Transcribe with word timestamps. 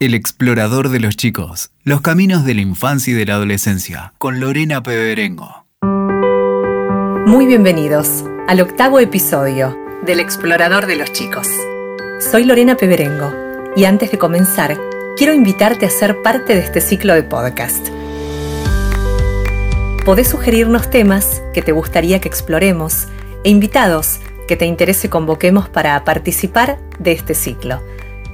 El 0.00 0.14
explorador 0.14 0.88
de 0.88 0.98
los 0.98 1.16
chicos, 1.16 1.70
los 1.84 2.00
caminos 2.00 2.44
de 2.44 2.54
la 2.54 2.62
infancia 2.62 3.12
y 3.12 3.16
de 3.16 3.26
la 3.26 3.34
adolescencia, 3.34 4.12
con 4.18 4.40
Lorena 4.40 4.82
Peberengo. 4.82 5.66
Muy 7.26 7.46
bienvenidos 7.46 8.24
al 8.48 8.60
octavo 8.60 8.98
episodio 8.98 9.78
del 10.04 10.18
explorador 10.18 10.86
de 10.86 10.96
los 10.96 11.12
chicos. 11.12 11.46
Soy 12.18 12.42
Lorena 12.42 12.76
Peberengo 12.76 13.32
y 13.76 13.84
antes 13.84 14.10
de 14.10 14.18
comenzar, 14.18 14.76
quiero 15.16 15.32
invitarte 15.32 15.86
a 15.86 15.90
ser 15.90 16.22
parte 16.22 16.56
de 16.56 16.60
este 16.62 16.80
ciclo 16.80 17.14
de 17.14 17.22
podcast. 17.22 17.86
Podés 20.04 20.28
sugerirnos 20.28 20.90
temas 20.90 21.40
que 21.54 21.62
te 21.62 21.70
gustaría 21.70 22.20
que 22.20 22.28
exploremos 22.28 23.06
e 23.44 23.50
invitados 23.50 24.18
que 24.48 24.56
te 24.56 24.66
interese 24.66 25.08
convoquemos 25.08 25.68
para 25.68 26.02
participar 26.04 26.80
de 26.98 27.12
este 27.12 27.34
ciclo. 27.34 27.80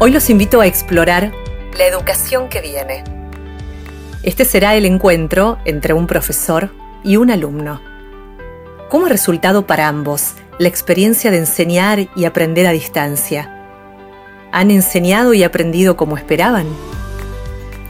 Hoy 0.01 0.11
los 0.11 0.31
invito 0.31 0.61
a 0.61 0.67
explorar 0.67 1.33
la 1.77 1.87
educación 1.87 2.49
que 2.49 2.61
viene. 2.61 3.05
Este 4.23 4.45
será 4.45 4.75
el 4.75 4.85
encuentro 4.85 5.59
entre 5.65 5.93
un 5.93 6.07
profesor 6.07 6.71
y 7.05 7.17
un 7.17 7.31
alumno. 7.31 7.81
¿Cómo 8.89 9.07
ha 9.07 9.09
resultado 9.09 9.67
para 9.67 9.87
ambos 9.87 10.35
la 10.59 10.67
experiencia 10.69 11.31
de 11.31 11.39
enseñar 11.39 12.09
y 12.17 12.25
aprender 12.25 12.67
a 12.67 12.73
distancia? 12.73 13.55
¿Han 14.51 14.71
enseñado 14.71 15.35
y 15.35 15.45
aprendido 15.45 15.97
como 15.97 16.17
esperaban? 16.17 16.67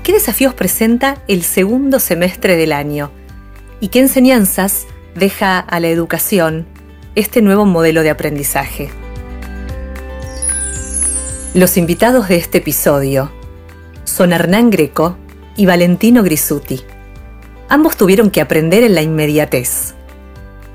¿Qué 0.02 0.12
desafíos 0.12 0.55
presenta 0.55 1.22
el 1.28 1.42
segundo 1.42 1.98
semestre 1.98 2.56
del 2.56 2.72
año? 2.72 3.11
¿Y 3.80 3.89
qué 3.89 4.00
enseñanzas 4.00 4.86
deja 5.14 5.58
a 5.58 5.80
la 5.80 5.89
educación 5.89 6.66
este 7.14 7.41
nuevo 7.41 7.64
modelo 7.64 8.02
de 8.02 8.11
aprendizaje? 8.11 8.91
Los 11.55 11.77
invitados 11.78 12.28
de 12.28 12.36
este 12.36 12.58
episodio 12.58 13.33
son 14.05 14.33
Hernán 14.33 14.70
Greco 14.70 15.16
y 15.56 15.64
Valentino 15.64 16.22
Grisuti. 16.22 16.83
Ambos 17.70 17.96
tuvieron 17.96 18.30
que 18.30 18.41
aprender 18.41 18.83
en 18.83 18.94
la 18.94 19.02
inmediatez. 19.02 19.94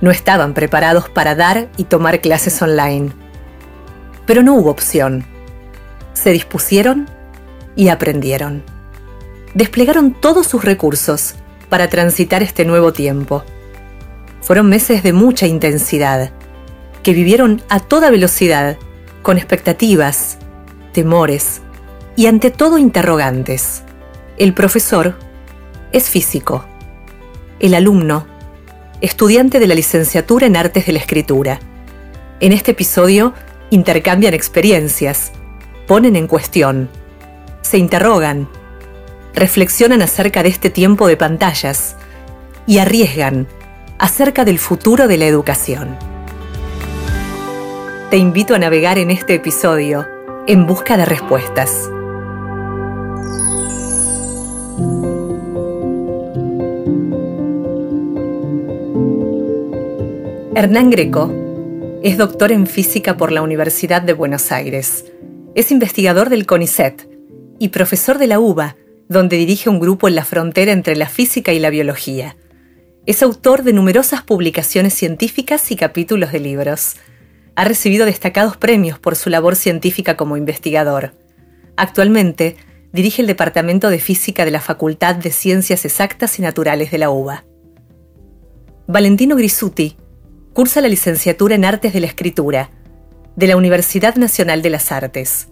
No 0.03 0.11
estaban 0.11 0.53
preparados 0.53 1.07
para 1.07 1.33
dar 1.33 1.69
y 1.77 1.85
tomar 1.85 2.19
clases 2.19 2.61
online. 2.61 3.13
Pero 4.25 4.43
no 4.43 4.53
hubo 4.55 4.69
opción. 4.69 5.23
Se 6.11 6.31
dispusieron 6.31 7.07
y 7.77 7.87
aprendieron. 7.87 8.63
Desplegaron 9.53 10.11
todos 10.11 10.45
sus 10.45 10.65
recursos 10.65 11.35
para 11.69 11.87
transitar 11.87 12.43
este 12.43 12.65
nuevo 12.65 12.91
tiempo. 12.91 13.45
Fueron 14.41 14.67
meses 14.67 15.03
de 15.03 15.13
mucha 15.13 15.47
intensidad, 15.47 16.31
que 17.01 17.13
vivieron 17.13 17.61
a 17.69 17.79
toda 17.79 18.09
velocidad, 18.09 18.75
con 19.21 19.37
expectativas, 19.37 20.37
temores 20.91 21.61
y 22.17 22.25
ante 22.25 22.51
todo 22.51 22.77
interrogantes. 22.77 23.83
El 24.35 24.53
profesor 24.53 25.17
es 25.93 26.09
físico. 26.09 26.65
El 27.61 27.73
alumno, 27.73 28.27
estudiante 29.03 29.59
de 29.59 29.67
la 29.67 29.75
licenciatura 29.75 30.47
en 30.47 30.55
Artes 30.55 30.85
de 30.85 30.93
la 30.93 30.99
Escritura. 30.99 31.59
En 32.39 32.53
este 32.53 32.71
episodio 32.71 33.33
intercambian 33.69 34.33
experiencias, 34.33 35.33
ponen 35.87 36.15
en 36.15 36.25
cuestión, 36.25 36.89
se 37.63 37.77
interrogan, 37.77 38.47
reflexionan 39.35 40.01
acerca 40.01 40.41
de 40.41 40.47
este 40.47 40.69
tiempo 40.69 41.07
de 41.07 41.17
pantallas 41.17 41.97
y 42.65 42.77
arriesgan 42.77 43.45
acerca 43.99 44.45
del 44.45 44.57
futuro 44.57 45.09
de 45.09 45.17
la 45.17 45.25
educación. 45.25 45.97
Te 48.09 48.15
invito 48.15 48.55
a 48.55 48.59
navegar 48.59 48.97
en 48.97 49.11
este 49.11 49.33
episodio 49.33 50.07
en 50.47 50.65
busca 50.65 50.95
de 50.95 51.03
respuestas. 51.03 51.89
Hernán 60.55 60.91
Greco 60.91 61.33
es 62.03 62.19
doctor 62.19 62.51
en 62.51 62.67
física 62.67 63.17
por 63.17 63.31
la 63.31 63.41
Universidad 63.41 64.03
de 64.03 64.13
Buenos 64.13 64.51
Aires. 64.51 65.05
Es 65.55 65.71
investigador 65.71 66.29
del 66.29 66.45
CONICET 66.45 67.09
y 67.57 67.69
profesor 67.69 68.19
de 68.19 68.27
la 68.27 68.39
UBA, 68.39 68.75
donde 69.09 69.37
dirige 69.37 69.71
un 69.71 69.79
grupo 69.79 70.07
en 70.07 70.13
la 70.13 70.23
frontera 70.23 70.71
entre 70.71 70.95
la 70.95 71.09
física 71.09 71.53
y 71.53 71.59
la 71.59 71.71
biología. 71.71 72.37
Es 73.07 73.23
autor 73.23 73.63
de 73.63 73.73
numerosas 73.73 74.21
publicaciones 74.21 74.93
científicas 74.93 75.71
y 75.71 75.75
capítulos 75.75 76.31
de 76.31 76.39
libros 76.39 76.97
ha 77.55 77.65
recibido 77.65 78.05
destacados 78.05 78.55
premios 78.55 78.99
por 78.99 79.15
su 79.15 79.31
labor 79.31 79.55
científica 79.55 80.15
como 80.17 80.37
investigador. 80.37 81.13
Actualmente, 81.77 82.57
dirige 82.91 83.23
el 83.23 83.27
Departamento 83.27 83.89
de 83.89 83.97
Física 83.97 84.45
de 84.45 84.51
la 84.51 84.61
Facultad 84.61 85.15
de 85.15 85.31
Ciencias 85.31 85.83
Exactas 85.83 86.37
y 86.37 86.43
Naturales 86.43 86.91
de 86.91 86.99
la 86.99 87.09
UBA. 87.09 87.43
Valentino 88.85 89.35
Grisuti 89.35 89.97
cursa 90.53 90.81
la 90.81 90.87
licenciatura 90.87 91.55
en 91.55 91.65
Artes 91.65 91.93
de 91.93 91.99
la 91.99 92.07
Escritura 92.07 92.69
de 93.35 93.47
la 93.47 93.57
Universidad 93.57 94.15
Nacional 94.15 94.61
de 94.61 94.69
las 94.69 94.91
Artes. 94.91 95.47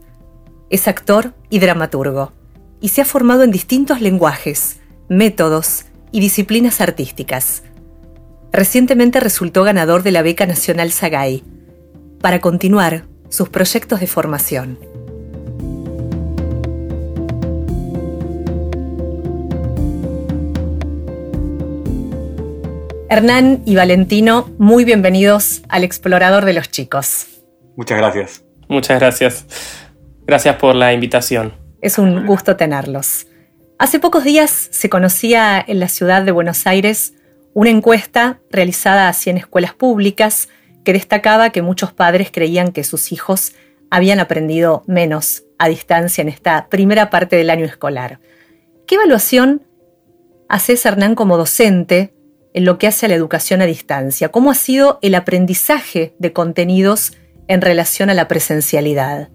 Es 0.70 0.88
actor 0.88 1.34
y 1.50 1.60
dramaturgo 1.60 2.34
y 2.80 2.90
se 2.90 3.02
ha 3.02 3.06
formado 3.06 3.44
en 3.44 3.52
distintos 3.52 4.00
lenguajes, 4.00 4.80
métodos 5.10 5.86
y 6.12 6.20
disciplinas 6.20 6.82
artísticas. 6.82 7.64
Recientemente 8.52 9.20
resultó 9.20 9.64
ganador 9.64 10.04
de 10.04 10.12
la 10.12 10.22
Beca 10.22 10.46
Nacional 10.46 10.92
Sagay 10.92 11.44
para 12.22 12.40
continuar 12.40 13.06
sus 13.30 13.50
proyectos 13.50 14.00
de 14.00 14.08
formación. 14.08 14.91
Hernán 23.12 23.62
y 23.66 23.76
Valentino, 23.76 24.50
muy 24.58 24.86
bienvenidos 24.86 25.64
al 25.68 25.84
Explorador 25.84 26.46
de 26.46 26.54
los 26.54 26.72
Chicos. 26.72 27.42
Muchas 27.76 27.98
gracias. 27.98 28.46
Muchas 28.70 29.02
gracias. 29.02 29.46
Gracias 30.26 30.56
por 30.56 30.76
la 30.76 30.94
invitación. 30.94 31.52
Es 31.82 31.98
un 31.98 32.26
gusto 32.26 32.56
tenerlos. 32.56 33.28
Hace 33.78 34.00
pocos 34.00 34.24
días 34.24 34.70
se 34.72 34.90
conocía 34.90 35.62
en 35.68 35.82
la 35.82 35.90
ciudad 35.90 36.24
de 36.24 36.32
Buenos 36.32 36.66
Aires 36.66 37.14
una 37.54 37.70
encuesta 37.70 38.40
realizada 38.50 39.10
a 39.10 39.14
100 39.14 39.40
escuelas 39.40 39.74
públicas 39.74 40.48
que 40.86 40.94
destacaba 40.94 41.50
que 41.50 41.62
muchos 41.62 41.92
padres 41.92 42.30
creían 42.32 42.72
que 42.72 42.86
sus 42.86 43.12
hijos 43.12 43.52
habían 43.90 44.22
aprendido 44.22 44.86
menos 44.88 45.44
a 45.60 45.68
distancia 45.68 46.22
en 46.22 46.30
esta 46.30 46.70
primera 46.70 47.10
parte 47.10 47.36
del 47.36 47.50
año 47.50 47.66
escolar. 47.66 48.22
¿Qué 48.88 48.96
evaluación 48.96 49.64
hace 50.48 50.80
Hernán 50.82 51.16
como 51.16 51.36
docente 51.36 52.14
en 52.54 52.66
lo 52.66 52.78
que 52.78 52.88
hace 52.88 53.06
a 53.06 53.10
la 53.10 53.16
educación 53.16 53.62
a 53.62 53.66
distancia? 53.66 54.30
¿Cómo 54.30 54.52
ha 54.52 54.56
sido 54.56 55.00
el 55.02 55.16
aprendizaje 55.16 56.16
de 56.20 56.34
contenidos 56.34 57.18
en 57.48 57.62
relación 57.62 58.10
a 58.10 58.14
la 58.14 58.28
presencialidad? 58.28 59.30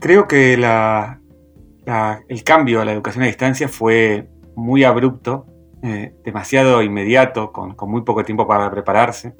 Creo 0.00 0.28
que 0.28 0.54
el 0.54 2.44
cambio 2.44 2.80
a 2.80 2.84
la 2.84 2.92
educación 2.92 3.24
a 3.24 3.26
distancia 3.26 3.68
fue 3.68 4.28
muy 4.56 4.84
abrupto, 4.84 5.46
eh, 5.82 6.14
demasiado 6.24 6.82
inmediato, 6.82 7.52
con 7.52 7.76
muy 7.90 8.02
poco 8.02 8.24
tiempo 8.24 8.46
para 8.46 8.70
prepararse. 8.70 9.34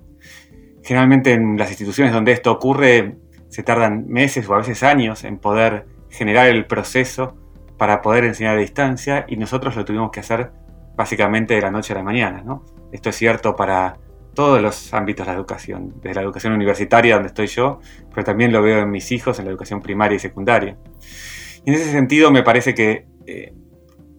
Generalmente 0.82 1.32
en 1.32 1.56
las 1.56 1.70
instituciones 1.70 2.12
donde 2.12 2.32
esto 2.32 2.52
ocurre 2.52 3.16
se 3.48 3.62
tardan 3.62 4.06
meses 4.08 4.48
o 4.48 4.54
a 4.54 4.58
veces 4.58 4.82
años 4.82 5.24
en 5.24 5.38
poder 5.38 5.86
generar 6.10 6.48
el 6.48 6.66
proceso 6.66 7.36
para 7.78 8.02
poder 8.02 8.24
enseñar 8.24 8.56
a 8.56 8.60
distancia 8.60 9.24
y 9.28 9.36
nosotros 9.36 9.76
lo 9.76 9.84
tuvimos 9.84 10.10
que 10.10 10.20
hacer 10.20 10.50
básicamente 10.96 11.54
de 11.54 11.60
la 11.60 11.70
noche 11.70 11.92
a 11.92 11.96
la 11.96 12.02
mañana. 12.02 12.44
Esto 12.94 13.10
es 13.10 13.16
cierto 13.16 13.56
para 13.56 13.98
todos 14.34 14.62
los 14.62 14.94
ámbitos 14.94 15.26
de 15.26 15.32
la 15.32 15.36
educación, 15.36 15.94
desde 16.00 16.14
la 16.14 16.22
educación 16.22 16.52
universitaria 16.52 17.14
donde 17.14 17.26
estoy 17.26 17.48
yo, 17.48 17.80
pero 18.14 18.22
también 18.22 18.52
lo 18.52 18.62
veo 18.62 18.82
en 18.82 18.90
mis 18.90 19.10
hijos 19.10 19.40
en 19.40 19.46
la 19.46 19.50
educación 19.50 19.82
primaria 19.82 20.14
y 20.14 20.20
secundaria. 20.20 20.78
Y 21.64 21.70
en 21.70 21.74
ese 21.74 21.90
sentido 21.90 22.30
me 22.30 22.44
parece 22.44 22.72
que, 22.72 23.08
eh, 23.26 23.52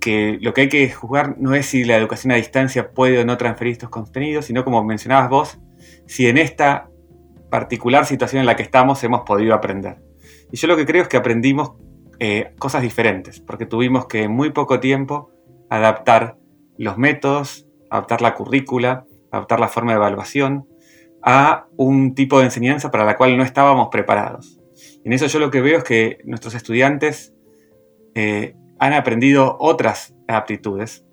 que 0.02 0.38
lo 0.42 0.54
que 0.54 0.62
hay 0.62 0.70
que 0.70 0.92
juzgar 0.92 1.38
no 1.38 1.56
es 1.56 1.68
si 1.68 1.86
la 1.86 1.96
educación 1.96 2.34
a 2.34 2.36
distancia 2.36 2.92
puede 2.92 3.20
o 3.20 3.26
no 3.26 3.38
transferir 3.38 3.72
estos 3.72 3.90
contenidos, 3.90 4.44
sino 4.44 4.66
como 4.66 4.84
mencionabas 4.84 5.30
vos, 5.30 5.60
si 6.06 6.28
en 6.28 6.38
esta 6.38 6.90
particular 7.50 8.06
situación 8.06 8.42
en 8.42 8.46
la 8.46 8.58
que 8.58 8.64
estamos 8.64 9.02
hemos 9.06 9.22
podido 9.22 9.54
aprender. 9.54 10.02
Y 10.52 10.58
yo 10.58 10.68
lo 10.68 10.76
que 10.76 10.86
creo 10.86 11.04
es 11.04 11.08
que 11.08 11.16
aprendimos 11.16 11.72
eh, 12.20 12.54
cosas 12.60 12.82
diferentes, 12.82 13.40
porque 13.40 13.66
tuvimos 13.66 14.08
que 14.08 14.24
en 14.24 14.32
muy 14.34 14.52
poco 14.52 14.82
tiempo 14.82 15.32
adaptar 15.70 16.38
los 16.78 16.98
métodos, 16.98 17.65
adaptar 17.90 18.22
la 18.22 18.36
currícula, 18.36 19.06
adaptar 19.32 19.60
la 19.60 19.68
forma 19.68 19.92
de 19.92 19.98
evaluación, 19.98 20.68
a 21.26 21.68
un 21.76 22.14
tipo 22.14 22.38
de 22.38 22.46
enseñanza 22.46 22.92
para 22.92 23.04
la 23.04 23.18
cual 23.18 23.36
no 23.36 23.44
estábamos 23.44 23.90
preparados. 23.92 24.60
En 25.04 25.12
eso 25.12 25.26
yo 25.26 25.40
lo 25.40 25.50
que 25.50 25.60
veo 25.60 25.80
es 25.80 25.84
que 25.84 26.20
nuestros 26.24 26.54
estudiantes 26.54 27.34
eh, 28.14 28.56
han 28.78 28.94
aprendido 28.94 29.58
otras 29.60 30.16
aptitudes 30.28 31.04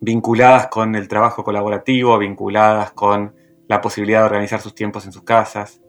vinculadas 0.00 0.68
con 0.68 0.94
el 0.94 1.08
trabajo 1.08 1.44
colaborativo, 1.44 2.18
vinculadas 2.18 2.92
con 2.92 3.34
la 3.68 3.82
posibilidad 3.82 4.20
de 4.20 4.26
organizar 4.26 4.60
sus 4.62 4.74
tiempos 4.74 5.04
en 5.04 5.12
sus 5.12 5.22
casas. 5.22 5.82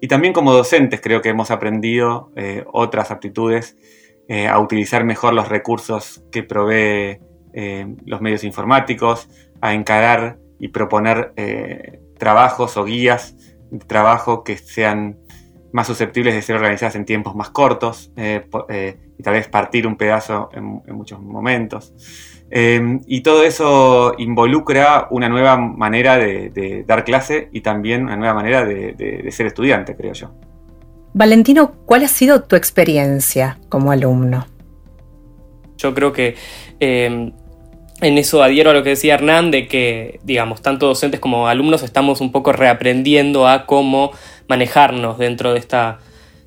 Y 0.00 0.08
también 0.08 0.34
como 0.34 0.52
docentes 0.52 1.00
creo 1.00 1.22
que 1.22 1.30
hemos 1.30 1.50
aprendido 1.50 2.32
eh, 2.36 2.64
otras 2.70 3.10
aptitudes 3.10 3.78
eh, 4.28 4.46
a 4.46 4.58
utilizar 4.60 5.04
mejor 5.04 5.32
los 5.32 5.48
recursos 5.48 6.22
que 6.30 6.42
provee 6.42 7.18
los 8.06 8.20
medios 8.20 8.44
informáticos, 8.44 9.28
a 9.60 9.74
encarar 9.74 10.38
y 10.58 10.68
proponer 10.68 11.32
trabajos 12.18 12.76
o 12.76 12.84
guías 12.84 13.34
de 13.70 13.78
trabajo 13.78 14.44
que 14.44 14.56
sean 14.56 15.16
más 15.72 15.86
susceptibles 15.86 16.34
de 16.34 16.42
ser 16.42 16.56
organizadas 16.56 16.96
en 16.96 17.04
tiempos 17.04 17.34
más 17.34 17.50
cortos 17.50 18.12
eh, 18.16 18.44
eh, 18.68 18.96
y 19.18 19.22
tal 19.22 19.34
vez 19.34 19.48
partir 19.48 19.86
un 19.86 19.96
pedazo 19.96 20.48
en, 20.52 20.82
muchos 20.94 21.20
momentos. 21.20 21.94
Em, 22.50 23.00
y 23.06 23.20
todo 23.20 23.44
eso 23.44 24.14
involucra 24.18 25.06
una 25.10 25.28
nueva 25.28 25.56
manera 25.56 26.16
de, 26.16 26.84
dar 26.86 27.04
clase 27.04 27.48
y 27.52 27.60
también 27.60 28.04
una 28.04 28.16
nueva 28.16 28.34
manera 28.34 28.64
de, 28.64 29.28
ser 29.30 29.46
estudiante, 29.46 29.94
creo 29.94 30.12
yo. 30.12 30.32
Valentino, 31.12 31.72
¿cuál 31.86 32.04
ha 32.04 32.08
sido 32.08 32.42
tu 32.42 32.56
experiencia 32.56 33.58
como 33.68 33.92
alumno? 33.92 34.46
Yo 35.76 35.94
creo 35.94 36.12
que 36.12 36.34
em, 36.80 37.32
en 38.00 38.18
eso 38.18 38.42
adhiero 38.42 38.70
a 38.70 38.74
lo 38.74 38.82
que 38.82 38.90
decía 38.90 39.14
Hernán, 39.14 39.50
de 39.50 39.68
que, 39.68 40.20
digamos, 40.24 40.62
tanto 40.62 40.86
docentes 40.86 41.20
como 41.20 41.48
alumnos 41.48 41.82
estamos 41.82 42.20
un 42.20 42.32
poco 42.32 42.52
reaprendiendo 42.52 43.46
a 43.46 43.66
cómo 43.66 44.12
manejarnos 44.48 45.18
dentro 45.18 45.52
de 45.52 45.58
esta, 45.58 45.98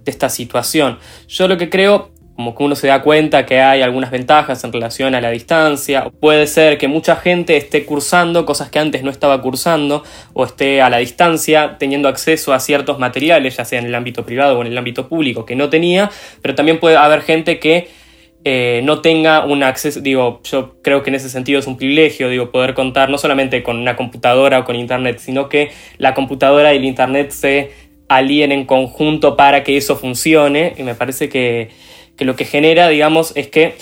de 0.03 0.11
esta 0.11 0.29
situación. 0.29 0.97
Yo 1.27 1.47
lo 1.47 1.57
que 1.57 1.69
creo, 1.69 2.09
como 2.35 2.55
que 2.55 2.63
uno 2.63 2.75
se 2.75 2.87
da 2.87 3.03
cuenta 3.03 3.45
que 3.45 3.61
hay 3.61 3.83
algunas 3.83 4.09
ventajas 4.09 4.63
en 4.63 4.73
relación 4.73 5.13
a 5.13 5.21
la 5.21 5.29
distancia, 5.29 6.09
puede 6.19 6.47
ser 6.47 6.79
que 6.79 6.87
mucha 6.87 7.15
gente 7.15 7.55
esté 7.55 7.85
cursando 7.85 8.45
cosas 8.45 8.69
que 8.69 8.79
antes 8.79 9.03
no 9.03 9.11
estaba 9.11 9.39
cursando, 9.41 10.03
o 10.33 10.45
esté 10.45 10.81
a 10.81 10.89
la 10.89 10.97
distancia 10.97 11.77
teniendo 11.77 12.09
acceso 12.09 12.51
a 12.53 12.59
ciertos 12.59 12.97
materiales, 12.97 13.57
ya 13.57 13.65
sea 13.65 13.79
en 13.79 13.85
el 13.85 13.95
ámbito 13.95 14.25
privado 14.25 14.57
o 14.57 14.61
en 14.61 14.67
el 14.67 14.77
ámbito 14.77 15.07
público, 15.07 15.45
que 15.45 15.55
no 15.55 15.69
tenía, 15.69 16.09
pero 16.41 16.55
también 16.55 16.79
puede 16.79 16.97
haber 16.97 17.21
gente 17.21 17.59
que 17.59 18.02
eh, 18.45 18.81
no 18.83 19.01
tenga 19.01 19.45
un 19.45 19.63
acceso, 19.63 20.01
digo, 20.01 20.41
yo 20.43 20.81
creo 20.81 21.01
que 21.01 21.09
en 21.09 21.15
ese 21.15 21.29
sentido 21.29 21.59
es 21.59 21.67
un 21.67 21.77
privilegio, 21.77 22.27
digo, 22.27 22.51
poder 22.51 22.73
contar 22.73 23.09
no 23.09 23.17
solamente 23.17 23.63
con 23.63 23.77
una 23.77 23.95
computadora 23.95 24.59
o 24.59 24.65
con 24.65 24.75
internet, 24.75 25.19
sino 25.19 25.47
que 25.47 25.71
la 25.97 26.13
computadora 26.13 26.73
y 26.73 26.77
el 26.77 26.85
internet 26.85 27.31
se 27.31 27.71
alíen 28.09 28.51
en 28.51 28.65
conjunto 28.65 29.37
para 29.37 29.63
que 29.63 29.77
eso 29.77 29.95
funcione, 29.95 30.73
y 30.77 30.83
me 30.83 30.93
parece 30.93 31.29
que, 31.29 31.69
que 32.17 32.25
lo 32.25 32.35
que 32.35 32.45
genera, 32.45 32.89
digamos, 32.89 33.31
es 33.35 33.47
que 33.47 33.75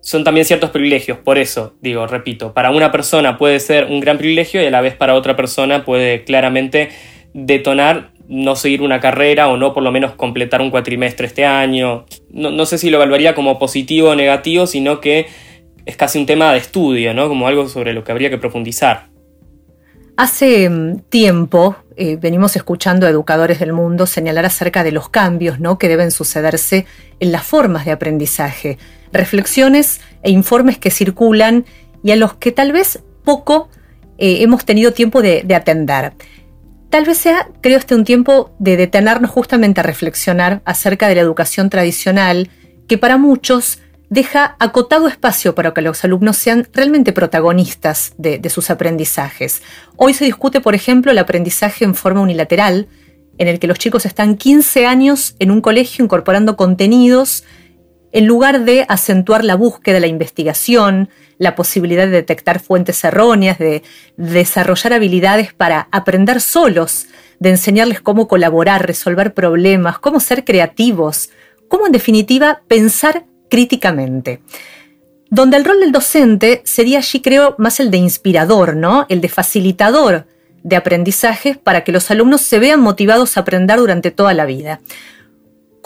son 0.00 0.24
también 0.24 0.44
ciertos 0.44 0.70
privilegios, 0.70 1.18
por 1.18 1.38
eso, 1.38 1.74
digo, 1.80 2.06
repito, 2.06 2.52
para 2.52 2.70
una 2.70 2.92
persona 2.92 3.38
puede 3.38 3.58
ser 3.60 3.86
un 3.86 4.00
gran 4.00 4.18
privilegio 4.18 4.62
y 4.62 4.66
a 4.66 4.70
la 4.70 4.80
vez 4.80 4.94
para 4.94 5.14
otra 5.14 5.36
persona 5.36 5.84
puede 5.84 6.22
claramente 6.22 6.90
detonar 7.32 8.10
no 8.28 8.56
seguir 8.56 8.82
una 8.82 9.00
carrera 9.00 9.48
o 9.48 9.56
no 9.56 9.72
por 9.72 9.82
lo 9.82 9.92
menos 9.92 10.12
completar 10.12 10.60
un 10.60 10.70
cuatrimestre 10.70 11.26
este 11.26 11.44
año. 11.44 12.06
No, 12.30 12.66
sé 12.66 12.78
si 12.78 12.90
lo 12.90 12.98
evaluaría 12.98 13.34
como 13.34 13.58
positivo 13.58 14.10
o 14.10 14.14
negativo, 14.14 14.66
sino 14.66 15.00
que 15.00 15.26
es 15.84 15.96
casi 15.96 16.18
un 16.18 16.26
tema 16.26 16.52
de 16.52 16.58
estudio, 16.58 17.14
¿no? 17.14 17.28
Como 17.28 17.46
algo 17.46 17.68
sobre 17.68 17.92
lo 17.92 18.02
que 18.02 18.12
habría 18.12 18.30
que 18.30 18.38
profundizar. 18.38 19.08
Hace 20.16 20.68
mm, 20.68 21.00
tiempo 21.08 21.76
eh, 21.96 22.16
venimos 22.16 22.56
escuchando 22.56 23.06
a 23.06 23.10
educadores 23.10 23.60
del 23.60 23.72
mundo 23.72 24.06
señalar 24.06 24.46
acerca 24.46 24.82
de 24.82 24.92
los 24.92 25.08
cambios 25.08 25.60
¿no? 25.60 25.78
que 25.78 25.88
deben 25.88 26.10
sucederse 26.10 26.86
en 27.20 27.32
las 27.32 27.44
formas 27.44 27.84
de 27.84 27.92
aprendizaje, 27.92 28.78
reflexiones 29.12 30.00
e 30.22 30.30
informes 30.30 30.78
que 30.78 30.90
circulan 30.90 31.66
y 32.02 32.12
a 32.12 32.16
los 32.16 32.34
que 32.34 32.50
tal 32.50 32.72
vez 32.72 33.02
poco 33.24 33.68
eh, 34.18 34.38
hemos 34.40 34.64
tenido 34.64 34.92
tiempo 34.92 35.20
de 35.20 35.54
atender. 35.54 36.12
Tal 36.90 37.04
vez 37.04 37.18
sea, 37.18 37.48
creo, 37.60 37.78
este 37.78 37.94
un 37.94 38.04
tiempo 38.04 38.54
de 38.58 38.76
detenernos 38.76 39.30
justamente 39.30 39.80
a 39.80 39.82
reflexionar 39.82 40.62
acerca 40.64 41.08
de 41.08 41.16
la 41.16 41.20
educación 41.20 41.68
tradicional, 41.68 42.50
que 42.88 42.98
para 42.98 43.18
muchos 43.18 43.80
deja 44.08 44.56
acotado 44.60 45.08
espacio 45.08 45.54
para 45.54 45.74
que 45.74 45.82
los 45.82 46.04
alumnos 46.04 46.36
sean 46.36 46.68
realmente 46.72 47.12
protagonistas 47.12 48.12
de, 48.18 48.38
de, 48.38 48.50
sus 48.50 48.70
aprendizajes. 48.70 49.62
Hoy 49.96 50.14
se 50.14 50.24
discute, 50.24 50.60
por 50.60 50.76
ejemplo, 50.76 51.10
el 51.10 51.18
aprendizaje 51.18 51.84
en 51.84 51.96
forma 51.96 52.20
unilateral, 52.20 52.86
en 53.38 53.48
el 53.48 53.58
que 53.58 53.66
los 53.66 53.78
chicos 53.78 54.06
están 54.06 54.36
15 54.36 54.86
años 54.86 55.34
en 55.40 55.50
un 55.50 55.60
colegio 55.60 56.04
incorporando 56.04 56.56
contenidos 56.56 57.44
en 58.16 58.24
lugar 58.24 58.64
de 58.64 58.86
acentuar 58.88 59.44
la 59.44 59.56
búsqueda, 59.56 60.00
la 60.00 60.06
investigación, 60.06 61.10
la 61.36 61.54
posibilidad 61.54 62.06
de 62.06 62.12
detectar 62.12 62.60
fuentes 62.60 63.04
erróneas, 63.04 63.58
de 63.58 63.82
desarrollar 64.16 64.94
habilidades 64.94 65.52
para 65.52 65.86
aprender 65.92 66.40
solos, 66.40 67.08
de 67.40 67.50
enseñarles 67.50 68.00
cómo 68.00 68.26
colaborar, 68.26 68.86
resolver 68.86 69.34
problemas, 69.34 69.98
cómo 69.98 70.18
ser 70.20 70.46
creativos, 70.46 71.28
cómo 71.68 71.84
en 71.84 71.92
definitiva 71.92 72.62
pensar 72.66 73.26
críticamente. 73.50 74.40
Donde 75.28 75.58
el 75.58 75.66
rol 75.66 75.80
del 75.80 75.92
docente 75.92 76.62
sería 76.64 77.00
allí 77.00 77.20
creo 77.20 77.54
más 77.58 77.80
el 77.80 77.90
de 77.90 77.98
inspirador, 77.98 78.76
¿no? 78.76 79.04
El 79.10 79.20
de 79.20 79.28
facilitador 79.28 80.26
de 80.62 80.76
aprendizaje 80.76 81.60
para 81.62 81.84
que 81.84 81.92
los 81.92 82.10
alumnos 82.10 82.40
se 82.40 82.60
vean 82.60 82.80
motivados 82.80 83.36
a 83.36 83.40
aprender 83.40 83.76
durante 83.76 84.10
toda 84.10 84.32
la 84.32 84.46
vida. 84.46 84.80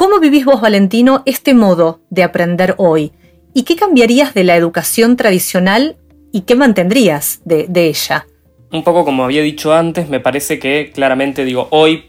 ¿Cómo 0.01 0.19
vivís 0.19 0.47
vos, 0.47 0.63
Valentino, 0.63 1.23
este 1.27 1.53
modo 1.53 2.01
de 2.09 2.23
aprender 2.23 2.75
hoy? 2.79 3.13
¿Y 3.53 3.65
qué 3.65 3.77
cambiarías 3.77 4.33
de 4.33 4.45
la 4.45 4.57
educación 4.57 5.15
tradicional 5.15 5.99
y 6.33 6.41
qué 6.41 6.55
mantendrías 6.55 7.43
de, 7.45 7.69
ella? 7.75 8.27
Un 8.73 8.83
poco 8.83 9.05
como 9.05 9.25
había 9.25 9.43
dicho 9.43 9.75
antes, 9.75 10.09
me 10.09 10.19
parece 10.19 10.59
que 10.59 10.91
claramente 10.95 11.45
digo, 11.45 11.69
hoy 11.71 12.05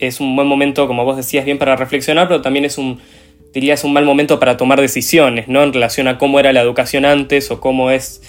es 0.00 0.18
un 0.18 0.34
buen 0.34 0.48
momento, 0.48 0.88
como 0.88 1.04
vos 1.04 1.16
decías, 1.16 1.44
bien 1.44 1.60
para 1.60 1.76
reflexionar, 1.76 2.26
pero 2.26 2.42
también 2.42 2.64
es 2.64 2.76
un, 2.76 2.98
diría, 3.54 3.74
es 3.74 3.84
un 3.84 3.92
mal 3.92 4.04
momento 4.04 4.40
para 4.40 4.56
tomar 4.56 4.80
decisiones, 4.80 5.46
¿no? 5.46 5.62
En 5.62 5.72
relación 5.72 6.08
a 6.08 6.18
cómo 6.18 6.40
era 6.40 6.52
la 6.52 6.62
educación 6.62 7.04
antes 7.04 7.52
o 7.52 7.60
cómo 7.60 7.92
es 7.92 8.20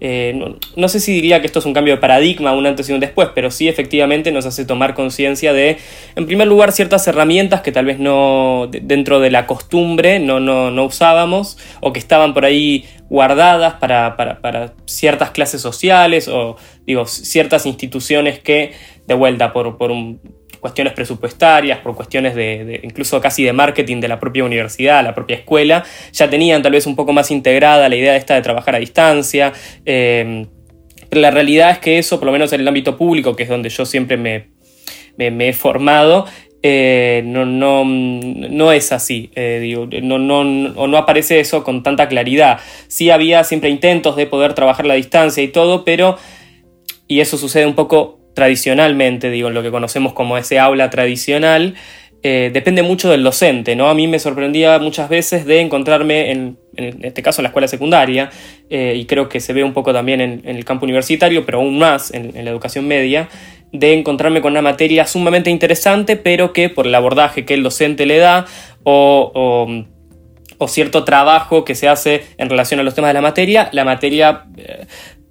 eh, 0.00 0.56
no, 0.76 0.88
sé 0.88 1.00
si 1.00 1.12
diría 1.12 1.40
que 1.40 1.46
esto 1.46 1.58
es 1.58 1.66
un 1.66 1.72
cambio 1.72 1.94
de 1.94 2.00
paradigma, 2.00 2.52
un 2.52 2.66
antes 2.66 2.88
y 2.88 2.92
un 2.92 3.00
después, 3.00 3.30
pero 3.34 3.50
sí 3.50 3.68
efectivamente 3.68 4.30
nos 4.30 4.46
hace 4.46 4.64
tomar 4.64 4.94
conciencia 4.94 5.52
de, 5.52 5.78
en 6.14 6.26
primer 6.26 6.46
lugar, 6.46 6.70
ciertas 6.72 7.06
herramientas 7.08 7.62
que 7.62 7.72
tal 7.72 7.84
vez 7.84 7.98
no 7.98 8.68
dentro 8.70 9.18
de 9.18 9.30
la 9.30 9.46
costumbre 9.46 10.20
no, 10.20 10.38
no, 10.38 10.84
usábamos 10.84 11.58
o 11.80 11.92
que 11.92 11.98
estaban 11.98 12.32
por 12.32 12.44
ahí 12.44 12.84
guardadas 13.08 13.74
para, 13.74 14.16
para, 14.16 14.74
ciertas 14.86 15.30
clases 15.32 15.60
sociales 15.60 16.28
o 16.28 16.56
digo, 16.86 17.06
ciertas 17.06 17.66
instituciones 17.66 18.38
que, 18.38 18.72
de 19.06 19.14
vuelta, 19.14 19.52
por, 19.52 19.78
por 19.78 19.90
un 19.90 20.20
cuestiones 20.60 20.92
presupuestarias, 20.92 21.78
por 21.80 21.94
cuestiones 21.94 22.34
de, 22.34 22.80
incluso 22.82 23.20
casi 23.20 23.44
de 23.44 23.52
marketing 23.52 24.00
de 24.00 24.08
la 24.08 24.20
propia 24.20 24.44
universidad, 24.44 25.02
la 25.04 25.14
propia 25.14 25.36
escuela, 25.36 25.84
ya 26.12 26.28
tenían 26.28 26.62
tal 26.62 26.72
vez 26.72 26.86
un 26.86 26.96
poco 26.96 27.12
más 27.12 27.30
integrada 27.30 27.88
la 27.88 27.96
idea 27.96 28.16
esta 28.16 28.34
de 28.34 28.42
trabajar 28.42 28.74
a 28.74 28.78
distancia. 28.78 29.52
Eh, 29.84 30.46
pero 31.08 31.22
la 31.22 31.30
realidad 31.30 31.70
es 31.70 31.78
que 31.78 31.98
eso, 31.98 32.18
por 32.18 32.26
lo 32.26 32.32
menos 32.32 32.52
en 32.52 32.60
el 32.60 32.68
ámbito 32.68 32.96
público, 32.96 33.34
que 33.34 33.44
es 33.44 33.48
donde 33.48 33.70
yo 33.70 33.86
siempre 33.86 34.16
me, 34.16 34.48
he 35.18 35.52
formado, 35.52 36.26
eh, 36.62 37.22
no, 37.24 37.46
no, 37.46 37.84
no, 37.84 38.72
es 38.72 38.92
así, 38.92 39.30
eh, 39.34 39.58
digo, 39.62 39.88
no, 40.02 40.18
no, 40.18 40.44
no, 40.44 40.96
aparece 40.98 41.40
eso 41.40 41.64
con 41.64 41.82
tanta 41.82 42.08
claridad. 42.08 42.60
Sí 42.88 43.10
había 43.10 43.44
siempre 43.44 43.70
intentos 43.70 44.16
de 44.16 44.26
poder 44.26 44.54
trabajar 44.54 44.86
la 44.86 44.94
distancia 44.94 45.42
y 45.42 45.48
todo, 45.48 45.84
pero, 45.84 46.18
y 47.06 47.20
eso 47.20 47.38
sucede 47.38 47.66
un 47.66 47.74
poco 47.74 48.17
tradicionalmente, 48.38 49.30
digo, 49.30 49.50
lo 49.50 49.64
que 49.64 49.72
conocemos 49.72 50.12
como 50.12 50.38
ese 50.38 50.60
aula 50.60 50.90
tradicional, 50.90 51.74
eh, 52.22 52.50
depende 52.54 52.84
mucho 52.84 53.10
del 53.10 53.24
docente, 53.24 53.74
¿no? 53.74 53.88
A 53.88 53.94
mí 53.94 54.06
me 54.06 54.20
sorprendía 54.20 54.78
muchas 54.78 55.08
veces 55.08 55.44
de 55.44 55.60
encontrarme, 55.60 56.30
en, 56.30 56.56
en 56.76 57.04
este 57.04 57.20
caso 57.20 57.40
en 57.40 57.42
la 57.42 57.48
escuela 57.48 57.66
secundaria, 57.66 58.30
eh, 58.70 58.94
y 58.96 59.06
creo 59.06 59.28
que 59.28 59.40
se 59.40 59.52
ve 59.52 59.64
un 59.64 59.72
poco 59.72 59.92
también 59.92 60.20
en, 60.20 60.42
el 60.44 60.64
campo 60.64 60.84
universitario, 60.84 61.44
pero 61.44 61.58
aún 61.58 61.80
más 61.80 62.14
en, 62.14 62.32
la 62.32 62.48
educación 62.48 62.86
media, 62.86 63.28
de 63.72 63.94
encontrarme 63.94 64.40
con 64.40 64.52
una 64.52 64.62
materia 64.62 65.04
sumamente 65.04 65.50
interesante, 65.50 66.14
pero 66.14 66.52
que 66.52 66.68
por 66.68 66.86
el 66.86 66.94
abordaje 66.94 67.44
que 67.44 67.54
el 67.54 67.64
docente 67.64 68.06
le 68.06 68.18
da 68.18 68.46
o, 68.84 69.66
o 70.58 70.68
cierto 70.68 71.02
trabajo 71.02 71.64
que 71.64 71.74
se 71.74 71.88
hace 71.88 72.22
en 72.36 72.48
relación 72.50 72.78
a 72.78 72.84
los 72.84 72.94
temas 72.94 73.08
de 73.08 73.14
la 73.14 73.20
materia, 73.20 73.68
la 73.72 73.84
materia 73.84 74.44
eh, 74.56 74.86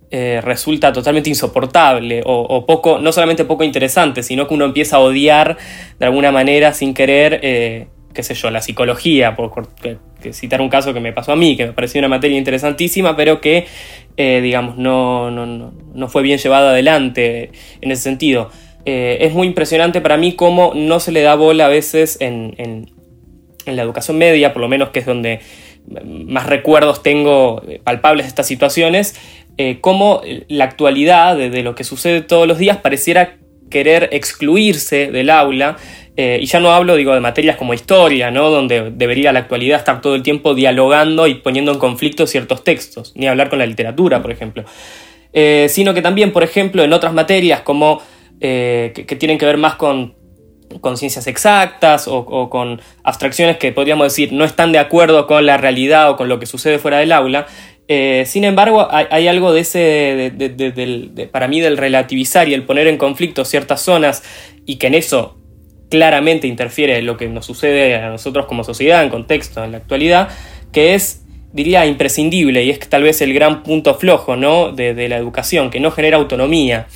eh, 0.09 0.39
resulta 0.41 0.93
totalmente 0.93 1.29
insoportable 1.29 2.21
o, 2.25 2.65
poco, 2.65 2.97
no 2.97 3.11
solamente 3.11 3.43
poco 3.43 3.65
interesante, 3.65 4.23
sino 4.23 4.47
que 4.47 4.53
uno 4.53 4.63
empieza 4.63 4.95
a 4.95 4.99
odiar 4.99 5.57
de 5.99 6.05
alguna 6.05 6.31
manera 6.31 6.73
sin 6.73 6.93
querer, 6.93 7.41
eh, 7.43 7.87
qué 8.13 8.23
sé 8.23 8.33
yo, 8.33 8.49
la 8.49 8.61
psicología, 8.61 9.35
por, 9.35 9.51
citar 10.31 10.61
un 10.61 10.69
caso 10.69 10.93
que 10.93 11.01
me 11.01 11.11
pasó 11.11 11.33
a 11.33 11.35
mí, 11.35 11.57
que 11.57 11.65
me 11.65 11.73
pareció 11.73 11.99
una 11.99 12.07
materia 12.07 12.37
interesantísima, 12.37 13.17
pero 13.17 13.41
que, 13.41 13.65
eh, 14.15 14.39
digamos, 14.41 14.77
no, 14.77 15.29
no, 15.29 15.73
no, 15.93 16.07
fue 16.07 16.21
bien 16.21 16.37
llevada 16.37 16.69
adelante 16.69 17.51
en 17.81 17.91
ese 17.91 18.03
sentido. 18.03 18.49
es 18.85 19.33
muy 19.33 19.47
impresionante 19.47 19.99
para 19.99 20.15
mí 20.15 20.35
cómo 20.37 20.71
no 20.73 21.01
se 21.01 21.11
le 21.11 21.21
da 21.21 21.35
bola 21.35 21.65
a 21.65 21.69
veces 21.69 22.17
en, 22.21 22.55
la 23.65 23.81
educación 23.81 24.17
media, 24.17 24.53
por 24.53 24.61
lo 24.61 24.69
menos 24.69 24.91
que 24.91 24.99
es 24.99 25.05
donde 25.05 25.41
más 26.03 26.45
recuerdos 26.45 27.03
tengo 27.03 27.61
palpables 27.83 28.25
de 28.25 28.29
estas 28.29 28.47
situaciones, 28.47 29.15
eh, 29.57 29.79
cómo 29.81 30.21
la 30.47 30.65
actualidad 30.65 31.37
de, 31.37 31.63
lo 31.63 31.75
que 31.75 31.83
sucede 31.83 32.21
todos 32.21 32.47
los 32.47 32.57
días 32.57 32.77
pareciera 32.77 33.37
querer 33.69 34.09
excluirse 34.11 35.11
del 35.11 35.29
aula. 35.29 35.77
Eh, 36.15 36.39
y 36.41 36.45
ya 36.47 36.59
no 36.59 36.71
hablo, 36.71 36.95
digo, 36.95 37.13
de 37.13 37.19
materias 37.19 37.57
como 37.57 37.73
historia, 37.73 38.31
¿no? 38.31 38.49
Donde 38.49 38.91
debería 38.91 39.31
la 39.31 39.39
actualidad 39.39 39.77
estar 39.77 40.01
todo 40.01 40.15
el 40.15 40.23
tiempo 40.23 40.55
dialogando 40.55 41.27
y 41.27 41.35
poniendo 41.35 41.71
en 41.71 41.77
conflicto 41.77 42.25
ciertos 42.25 42.63
textos, 42.63 43.13
ni 43.15 43.27
hablar 43.27 43.49
con 43.49 43.59
la 43.59 43.67
literatura, 43.67 44.21
por 44.21 44.31
ejemplo. 44.31 44.63
sino 45.67 45.93
que 45.93 46.01
también, 46.01 46.31
por 46.33 46.43
ejemplo, 46.43 46.83
en 46.83 46.93
otras 46.93 47.13
materias 47.13 47.61
como 47.61 48.01
eh, 48.39 48.93
que, 48.93 49.15
tienen 49.15 49.39
que 49.39 49.47
ver 49.47 49.57
más 49.57 49.75
con, 49.75 50.15
ciencias 50.95 51.25
exactas 51.25 52.07
o, 52.07 52.49
con 52.49 52.79
abstracciones 53.03 53.57
que 53.57 53.71
podríamos 53.71 54.05
decir 54.05 54.31
no 54.31 54.45
están 54.45 54.71
de 54.71 54.77
acuerdo 54.77 55.25
con 55.25 55.45
la 55.45 55.57
realidad 55.57 56.11
o 56.11 56.17
con 56.17 56.29
lo 56.29 56.39
que 56.39 56.45
sucede 56.45 56.77
fuera 56.77 56.99
del 56.99 57.11
aula. 57.11 57.47
Eh, 57.87 58.23
sin 58.25 58.43
embargo, 58.43 58.87
hay, 58.91 59.27
algo 59.27 59.53
de 59.53 59.61
ese, 59.61 60.33
para 61.31 61.47
mí, 61.47 61.61
del 61.61 61.77
relativizar 61.77 62.49
y 62.49 62.53
el 62.53 62.63
poner 62.63 62.87
en 62.87 62.97
conflicto 62.97 63.45
ciertas 63.45 63.81
zonas 63.81 64.23
y 64.65 64.75
que 64.75 64.87
en 64.87 64.95
eso 64.95 65.37
claramente 65.89 66.47
interfiere 66.47 67.01
lo 67.01 67.15
que 67.15 67.29
nos 67.29 67.45
sucede 67.45 67.95
a 67.95 68.09
nosotros 68.09 68.45
como 68.45 68.65
sociedad, 68.65 69.03
en 69.03 69.09
contexto, 69.09 69.63
en 69.63 69.71
la 69.71 69.77
actualidad, 69.77 70.29
que 70.73 70.95
es 70.95 71.23
diría 71.53 71.85
imprescindible 71.85 72.63
y 72.65 72.69
es 72.69 72.79
tal 72.79 73.03
vez 73.03 73.21
el 73.21 73.33
gran 73.33 73.63
punto 73.63 73.95
flojo 73.95 74.35
¿no? 74.35 74.73
de, 74.73 74.93
de 74.93 75.07
la 75.07 75.17
educación, 75.17 75.69
que 75.69 75.79
no 75.79 75.91
genera 75.91 76.17
autonomía 76.17 76.87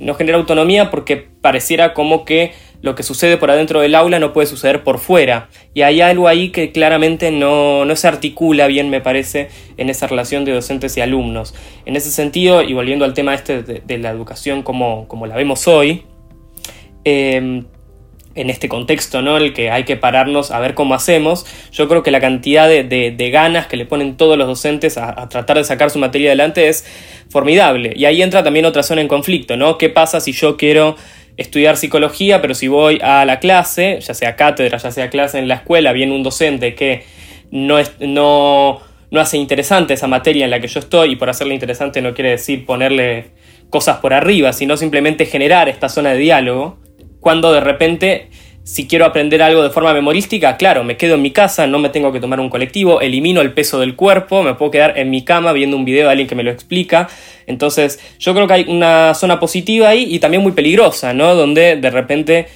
no 0.00 0.14
genera 0.14 0.38
autonomía 0.38 0.90
porque 0.90 1.16
pareciera 1.16 1.94
como 1.94 2.24
que 2.24 2.52
lo 2.82 2.94
que 2.94 3.02
sucede 3.02 3.36
por 3.36 3.50
adentro 3.50 3.80
del 3.80 3.94
aula 3.94 4.18
no 4.18 4.32
puede 4.32 4.46
suceder 4.46 4.82
por 4.82 4.98
fuera. 4.98 5.48
Y 5.74 5.82
hay 5.82 6.00
algo 6.00 6.28
ahí 6.28 6.50
que 6.50 6.72
claramente 6.72 7.30
no, 7.30 7.84
se 7.94 8.08
articula 8.08 8.66
bien, 8.66 8.90
me 8.90 9.00
parece, 9.00 9.48
en 9.76 9.90
esa 9.90 10.06
relación 10.06 10.44
de 10.44 10.52
docentes 10.52 10.96
y 10.96 11.00
alumnos. 11.00 11.54
En 11.86 11.96
ese 11.96 12.10
sentido, 12.10 12.62
y 12.62 12.72
volviendo 12.72 13.04
al 13.04 13.14
tema 13.14 13.34
este 13.34 13.62
de, 13.62 13.98
la 13.98 14.10
educación 14.10 14.62
como, 14.62 15.08
como, 15.08 15.26
la 15.26 15.36
vemos 15.36 15.68
hoy, 15.68 16.04
eh, 17.04 17.64
en 18.34 18.48
este 18.48 18.68
contexto, 18.68 19.22
¿no? 19.22 19.36
El 19.36 19.52
que 19.52 19.70
hay 19.70 19.84
que 19.84 19.96
pararnos 19.96 20.50
a 20.50 20.60
ver 20.60 20.74
cómo 20.74 20.94
hacemos. 20.94 21.46
Yo 21.72 21.88
creo 21.88 22.02
que 22.02 22.10
la 22.10 22.20
cantidad 22.20 22.68
de, 22.68 23.30
ganas 23.32 23.66
que 23.66 23.76
le 23.76 23.86
ponen 23.86 24.16
todos 24.16 24.38
los 24.38 24.46
docentes 24.46 24.96
a, 24.98 25.28
tratar 25.28 25.56
de 25.56 25.64
sacar 25.64 25.90
su 25.90 25.98
materia 25.98 26.30
adelante 26.30 26.68
es 26.68 26.84
formidable. 27.28 27.92
Y 27.96 28.04
ahí 28.04 28.22
entra 28.22 28.42
también 28.42 28.64
otra 28.64 28.82
zona 28.82 29.00
en 29.00 29.08
conflicto, 29.08 29.56
¿no? 29.56 29.78
¿Qué 29.78 29.88
pasa 29.88 30.20
si 30.20 30.32
yo 30.32 30.56
quiero 30.56 30.96
estudiar 31.40 31.78
psicología, 31.78 32.42
pero 32.42 32.54
si 32.54 32.68
voy 32.68 33.00
a 33.02 33.24
la 33.24 33.40
clase, 33.40 33.98
ya 34.00 34.12
sea 34.12 34.36
cátedra, 34.36 34.76
ya 34.76 34.90
sea 34.90 35.08
clase 35.08 35.38
en 35.38 35.48
la 35.48 35.54
escuela, 35.54 35.92
viene 35.92 36.14
un 36.14 36.22
docente 36.22 36.74
que 36.74 37.04
no, 37.50 37.78
no, 38.00 38.80
no 39.10 39.20
hace 39.20 39.38
interesante 39.38 39.94
esa 39.94 40.06
materia 40.06 40.44
en 40.44 40.50
la 40.50 40.60
que 40.60 40.68
yo 40.68 40.80
estoy, 40.80 41.12
y 41.12 41.16
por 41.16 41.30
hacerla 41.30 41.54
interesante 41.54 42.02
no 42.02 42.12
quiere 42.12 42.32
decir 42.32 42.66
ponerle 42.66 43.30
cosas 43.70 43.98
por 43.98 44.12
arriba, 44.12 44.52
sino 44.52 44.76
simplemente 44.76 45.24
generar 45.24 45.70
esta 45.70 45.88
zona 45.88 46.10
de 46.10 46.18
diálogo 46.18 46.78
cuando 47.20 47.52
de 47.52 47.60
repente, 47.60 48.28
si 48.62 48.86
quiero 48.86 49.04
aprender 49.04 49.42
algo 49.42 49.62
de 49.62 49.70
forma 49.70 49.92
memorística, 49.92 50.56
claro, 50.56 50.84
me 50.84 50.96
quedo 50.96 51.14
en 51.14 51.22
mi 51.22 51.30
casa, 51.30 51.66
no 51.66 51.78
me 51.78 51.88
tengo 51.88 52.12
que 52.12 52.20
tomar 52.20 52.40
un 52.40 52.50
colectivo, 52.50 53.00
elimino 53.00 53.40
el 53.40 53.52
peso 53.52 53.80
del 53.80 53.96
cuerpo, 53.96 54.42
me 54.42 54.54
puedo 54.54 54.70
quedar 54.70 54.98
en 54.98 55.10
mi 55.10 55.24
cama 55.24 55.52
viendo 55.52 55.76
un 55.76 55.84
video 55.84 56.06
de 56.06 56.10
alguien 56.10 56.28
que 56.28 56.34
me 56.34 56.42
lo 56.42 56.50
explica. 56.50 57.08
Entonces, 57.46 57.98
yo 58.18 58.34
creo 58.34 58.46
que 58.46 58.52
hay 58.52 58.66
una 58.68 59.14
zona 59.14 59.40
positiva 59.40 59.88
ahí 59.88 60.06
y 60.14 60.18
también 60.18 60.42
muy 60.42 60.52
peligrosa, 60.52 61.12
¿no? 61.14 61.34
Donde 61.34 61.76
de 61.76 61.90
repente 61.90 62.46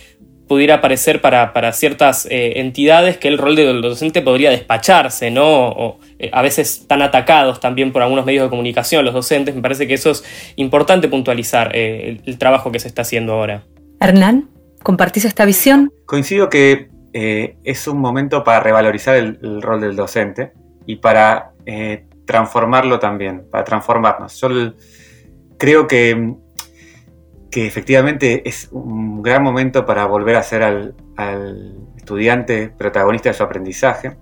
pudiera 0.46 0.80
parecer 0.80 1.20
para, 1.20 1.73
ciertas 1.73 2.26
eh, 2.30 2.61
entidades 2.61 3.16
que 3.16 3.28
el 3.28 3.38
rol 3.38 3.56
del 3.56 3.80
docente 3.80 4.20
podría 4.20 4.50
despacharse, 4.50 5.30
¿no? 5.30 5.68
O, 5.68 5.99
eh, 6.18 6.30
a 6.32 6.42
veces 6.42 6.80
están 6.80 7.02
atacados 7.02 7.61
también 7.61 7.92
por 7.92 8.02
algunos 8.02 8.26
medios 8.26 8.44
de 8.44 8.50
comunicación 8.50 9.04
los 9.04 9.14
docentes. 9.14 9.54
Me 9.54 9.62
parece 9.62 9.87
que 9.87 9.94
eso 9.94 10.11
es 10.11 10.23
importante 10.56 11.08
puntualizar 11.08 11.73
eh, 11.75 12.20
el 12.25 12.38
trabajo 12.38 12.70
que 12.70 12.78
se 12.78 12.88
está 12.88 13.02
haciendo 13.02 13.32
ahora. 13.32 13.64
Hernán. 14.00 14.53
¿Compartís 14.85 15.25
esta 15.25 15.47
visión? 15.47 15.91
Coincido 16.05 16.50
que 16.50 16.91
eh, 17.14 17.57
es 17.64 17.88
un 17.88 17.99
momento 17.99 18.45
para 18.45 18.61
revalorizar 18.61 19.17
el, 19.17 19.62
rol 19.62 19.81
del 19.81 19.97
docente 19.97 20.53
y 20.85 20.97
para 20.97 21.53
eh, 21.64 22.05
transformarlo 22.26 22.99
también, 22.99 23.47
para 23.50 23.64
transformarnos. 23.64 24.38
Yo 24.38 24.49
creo 25.57 25.87
que, 25.87 26.35
que 27.50 27.67
efectivamente 27.67 28.47
es 28.47 28.69
un 28.73 29.23
gran 29.23 29.43
momento 29.43 29.87
para 29.87 30.05
volver 30.05 30.37
a 30.37 30.43
ser 30.43 30.62
al, 30.62 30.95
estudiante 31.97 32.69
protagonista 32.69 33.31
de 33.31 33.35
su 33.35 33.43
aprendizaje 33.43 34.19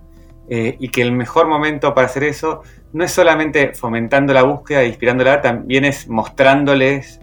eh, 0.47 0.77
y 0.79 0.87
que 0.87 1.01
el 1.01 1.11
mejor 1.11 1.47
momento 1.47 1.93
para 1.93 2.07
hacer 2.07 2.23
eso 2.23 2.61
no 2.93 3.03
es 3.03 3.11
solamente 3.11 3.73
fomentando 3.73 4.31
la 4.31 4.43
búsqueda 4.43 4.83
e 4.83 4.87
inspirándola, 4.87 5.41
también 5.41 5.83
es 5.83 6.07
mostrándoles 6.07 7.19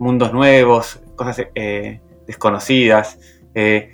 mundos 0.00 0.32
nuevos, 0.32 1.00
cosas 1.14 1.46
desconocidas. 2.26 3.18
Eh, 3.54 3.90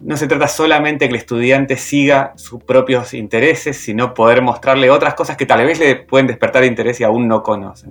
no 0.00 0.16
se 0.16 0.26
trata 0.26 0.48
solamente 0.48 1.06
que 1.06 1.10
el 1.10 1.18
estudiante 1.18 1.76
siga 1.76 2.32
sus 2.36 2.62
propios 2.64 3.12
intereses, 3.12 3.76
sino 3.76 4.14
poder 4.14 4.40
mostrarle 4.40 4.90
otras 4.90 5.14
cosas 5.14 5.36
que 5.36 5.46
tal 5.46 5.64
vez 5.64 5.78
le 5.78 5.96
pueden 5.96 6.26
despertar 6.26 6.64
interés 6.64 7.00
y 7.00 7.04
aún 7.04 7.28
no 7.28 7.42
conoce. 7.42 7.86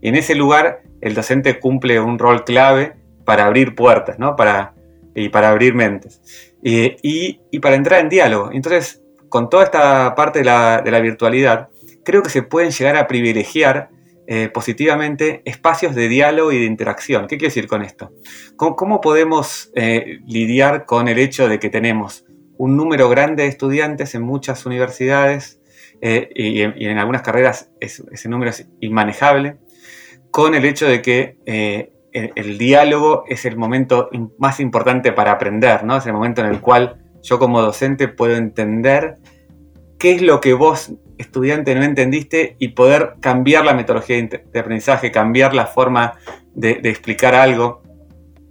Y 0.00 0.08
en 0.08 0.16
ese 0.16 0.34
lugar 0.34 0.82
el 1.00 1.14
docente 1.14 1.60
cumple 1.60 2.00
un 2.00 2.18
rol 2.18 2.44
clave 2.44 2.94
para 3.24 3.46
abrir 3.46 3.74
puertas 3.74 4.18
¿no? 4.18 4.34
para, 4.34 4.74
y 5.14 5.28
para 5.28 5.50
abrir 5.50 5.74
mentes. 5.74 6.20
y, 6.62 7.58
para 7.60 7.76
entrar 7.76 8.00
en 8.00 8.08
diálogo. 8.08 8.50
Entonces, 8.52 9.02
con 9.28 9.48
toda 9.48 9.64
esta 9.64 10.14
parte 10.16 10.40
de 10.40 10.46
la, 10.46 10.82
de 10.82 10.90
la 10.90 11.00
virtualidad, 11.00 11.68
creo 12.04 12.22
que 12.22 12.30
se 12.30 12.42
pueden 12.42 12.70
llegar 12.70 12.96
a 12.96 13.06
privilegiar 13.06 13.90
eh, 14.28 14.48
positivamente 14.48 15.42
espacios 15.44 15.94
de 15.94 16.08
diálogo 16.08 16.50
y 16.50 16.58
de 16.58 16.64
interacción. 16.64 17.28
¿Qué 17.28 17.38
quiero 17.38 17.50
decir 17.50 17.68
con 17.68 17.82
esto? 17.82 18.12
¿Cómo, 18.56 19.00
podemos 19.00 19.70
eh, 19.76 20.18
lidiar 20.26 20.84
con 20.84 21.06
el 21.06 21.18
hecho 21.18 21.48
de 21.48 21.60
que 21.60 21.70
tenemos 21.70 22.24
un 22.58 22.76
número 22.76 23.08
grande 23.08 23.44
de 23.44 23.48
estudiantes 23.48 24.16
en 24.16 24.22
muchas 24.22 24.66
universidades 24.66 25.60
eh, 26.00 26.28
y, 26.34 26.60
en, 26.62 26.98
algunas 26.98 27.22
carreras 27.22 27.70
ese 27.80 28.28
número 28.28 28.50
es 28.50 28.66
inmanejable, 28.80 29.58
con 30.32 30.56
el 30.56 30.64
hecho 30.64 30.88
de 30.88 31.02
que 31.02 31.38
el, 32.12 32.58
diálogo 32.58 33.24
es 33.28 33.44
el 33.44 33.56
momento 33.56 34.10
más 34.38 34.58
importante 34.58 35.12
para 35.12 35.32
aprender, 35.32 35.84
¿no? 35.84 35.98
es 35.98 36.06
el 36.06 36.12
momento 36.12 36.40
en 36.40 36.48
el 36.48 36.60
cual 36.60 37.00
yo 37.22 37.38
como 37.38 37.62
docente 37.62 38.08
puedo 38.08 38.34
entender 38.34 39.18
qué 39.98 40.16
es 40.16 40.22
lo 40.22 40.40
que 40.40 40.54
vos 40.54 40.92
estudiante 41.18 41.74
no 41.74 41.82
entendiste 41.82 42.56
y 42.58 42.68
poder 42.68 43.16
cambiar 43.20 43.64
la 43.64 43.74
metodología 43.74 44.16
de 44.16 44.60
aprendizaje, 44.60 45.10
cambiar 45.10 45.54
la 45.54 45.66
forma 45.66 46.14
de, 46.54 46.80
explicar 46.84 47.34
algo, 47.34 47.82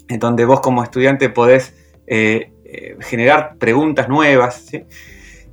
en 0.07 0.19
donde 0.19 0.45
vos 0.45 0.62
como 0.62 0.84
estudiante 0.84 1.29
podés 1.29 1.74
eh, 2.07 2.51
eh, 2.65 2.98
generar 3.01 3.55
preguntas 3.57 4.07
nuevas. 4.10 4.69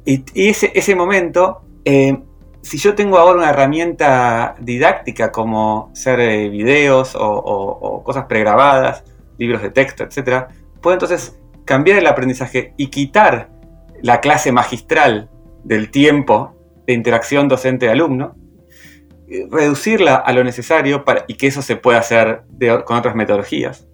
Y, 0.05 0.25
ese, 0.35 0.95
momento, 0.95 1.63
eh, 1.85 2.19
si 2.61 2.79
yo 2.79 2.95
tengo 2.95 3.19
ahora 3.19 3.39
una 3.39 3.51
herramienta 3.51 4.57
didáctica 4.61 5.31
como 5.31 5.91
ser 5.95 6.51
videos 6.51 7.17
o, 7.19 8.03
cosas 8.05 8.27
pregrabadas, 8.27 9.05
libros 9.39 9.63
de 9.63 9.71
texto, 9.71 10.05
etc., 10.05 10.47
puedo 10.81 10.95
entonces 10.95 11.39
cambiar 11.65 11.99
el 11.99 12.07
aprendizaje 12.07 12.75
y 12.77 12.89
quitar 12.89 13.49
la 14.03 14.21
clase 14.21 14.51
magistral 14.51 15.31
del 15.63 15.91
tiempo 15.91 16.55
de 16.87 16.93
interacción 16.93 17.49
docente-alumno, 17.49 18.37
reducirla 19.51 20.17
a 20.17 20.33
lo 20.33 20.45
necesario 20.45 21.05
y 21.27 21.35
que 21.35 21.47
eso 21.47 21.63
se 21.63 21.77
pueda 21.77 21.99
hacer 21.99 22.43
con 22.85 22.97
otras 22.97 23.15
metodologías. 23.15 23.87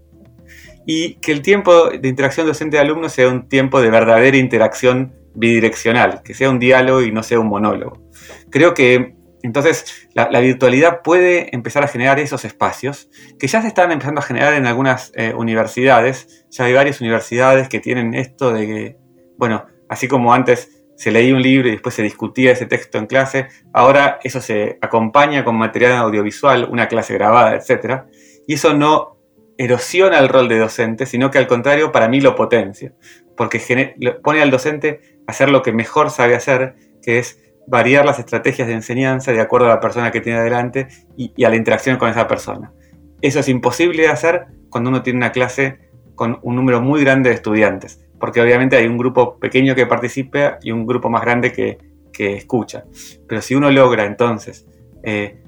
Y 0.87 1.15
que 1.17 1.33
el 1.33 1.43
tiempo 1.43 1.91
de 1.91 2.09
interacción 2.09 2.47
docente-alumno 2.47 3.09
sea 3.09 3.29
un 3.29 3.49
tiempo 3.49 3.81
de 3.81 3.91
verdadera 3.91 4.37
interacción 4.37 5.15
bidireccional, 5.35 6.23
que 6.23 6.35
sea 6.35 6.51
un 6.51 6.59
diálogo 6.59 7.03
y 7.03 7.13
no 7.13 7.23
sea 7.23 7.39
un 7.39 7.49
monólogo. 7.49 8.09
Creo 8.51 8.75
que 8.75 9.15
entonces 9.43 10.09
la, 10.15 10.41
virtualidad 10.41 11.03
puede 11.03 11.55
empezar 11.55 11.85
a 11.85 11.89
generar 11.89 12.19
esos 12.19 12.45
espacios 12.45 13.09
que 13.39 13.47
ya 13.47 13.63
se 13.63 13.69
están 13.69 13.93
empezando 13.93 14.21
a 14.21 14.25
generar 14.25 14.55
en 14.55 14.67
algunas 14.67 15.13
eh, 15.15 15.33
universidades. 15.35 16.47
Ya 16.51 16.65
hay 16.65 16.73
varias 16.73 17.01
universidades 17.01 17.69
que 17.69 17.79
tienen 17.79 18.15
esto 18.15 18.53
de 18.53 18.67
que, 18.67 18.97
bueno, 19.37 19.67
así 19.89 20.09
como 20.09 20.35
antes 20.35 20.78
se 20.99 21.13
leía 21.13 21.33
un 21.33 21.43
libro 21.43 21.69
y 21.69 21.71
después 21.71 21.95
se 21.95 22.03
discutía 22.03 22.51
ese 22.51 22.67
texto 22.67 22.99
en 22.99 23.07
clase. 23.07 23.47
Ahora 23.73 24.19
eso 24.25 24.41
se 24.41 24.79
acompaña 24.81 25.45
con 25.45 25.55
material 25.55 25.93
audiovisual, 25.93 26.67
una 26.69 26.89
clase 26.89 27.15
grabada, 27.15 27.55
etc. 27.55 28.03
Y 28.49 28.55
eso 28.55 28.75
no 28.75 29.17
erosiona 29.57 30.19
el 30.19 30.29
rol 30.29 30.49
de 30.49 30.59
docente, 30.59 31.07
sino 31.07 31.31
que 31.31 31.39
al 31.39 31.47
contrario 31.47 31.93
para 31.93 32.09
mí 32.09 32.21
lo 32.21 32.35
potencia, 32.35 32.95
porque 33.37 33.95
pone 34.25 34.43
al 34.43 34.51
docente 34.51 35.01
a 35.29 35.31
hacer 35.31 35.51
lo 35.51 35.63
que 35.63 35.73
mejor 35.73 36.11
sabe 36.11 36.35
hacer, 36.35 36.75
que 37.01 37.21
es 37.21 37.41
variar 37.69 38.05
las 38.05 38.19
estrategias 38.19 38.67
de 38.67 38.75
enseñanza 38.75 39.31
de 39.31 39.41
acuerdo 39.41 39.67
a 39.67 39.71
la 39.71 39.81
persona 39.81 40.11
que 40.11 40.21
tiene 40.21 40.41
adelante 40.41 40.89
y, 41.17 41.45
a 41.45 41.49
la 41.49 41.57
interacción 41.57 41.97
con 41.97 42.09
esa 42.09 42.27
persona. 42.27 42.73
Eso 43.21 43.39
es 43.39 43.49
imposible 43.49 44.03
de 44.03 44.09
hacer 44.09 44.47
cuando 44.69 44.91
uno 44.91 45.03
tiene 45.03 45.19
una 45.19 45.31
clase 45.31 45.79
con 46.17 46.41
un 46.43 46.57
número 46.57 46.81
muy 46.81 47.03
grande 47.03 47.31
de 47.31 47.37
estudiantes, 47.37 48.05
porque 48.19 48.41
obviamente 48.41 48.77
hay 48.77 48.87
un 48.87 48.99
grupo 48.99 49.39
pequeño 49.39 49.75
que 49.75 49.87
participa 49.87 50.59
y 50.63 50.71
un 50.71 50.87
grupo 50.87 51.09
más 51.11 51.23
grande 51.23 51.53
que, 51.53 51.79
escucha. 52.19 52.83
Pero 53.29 53.41
si 53.41 53.55
uno 53.55 53.71
logra 53.71 54.05
entonces 54.05 54.67
eh, 55.05 55.39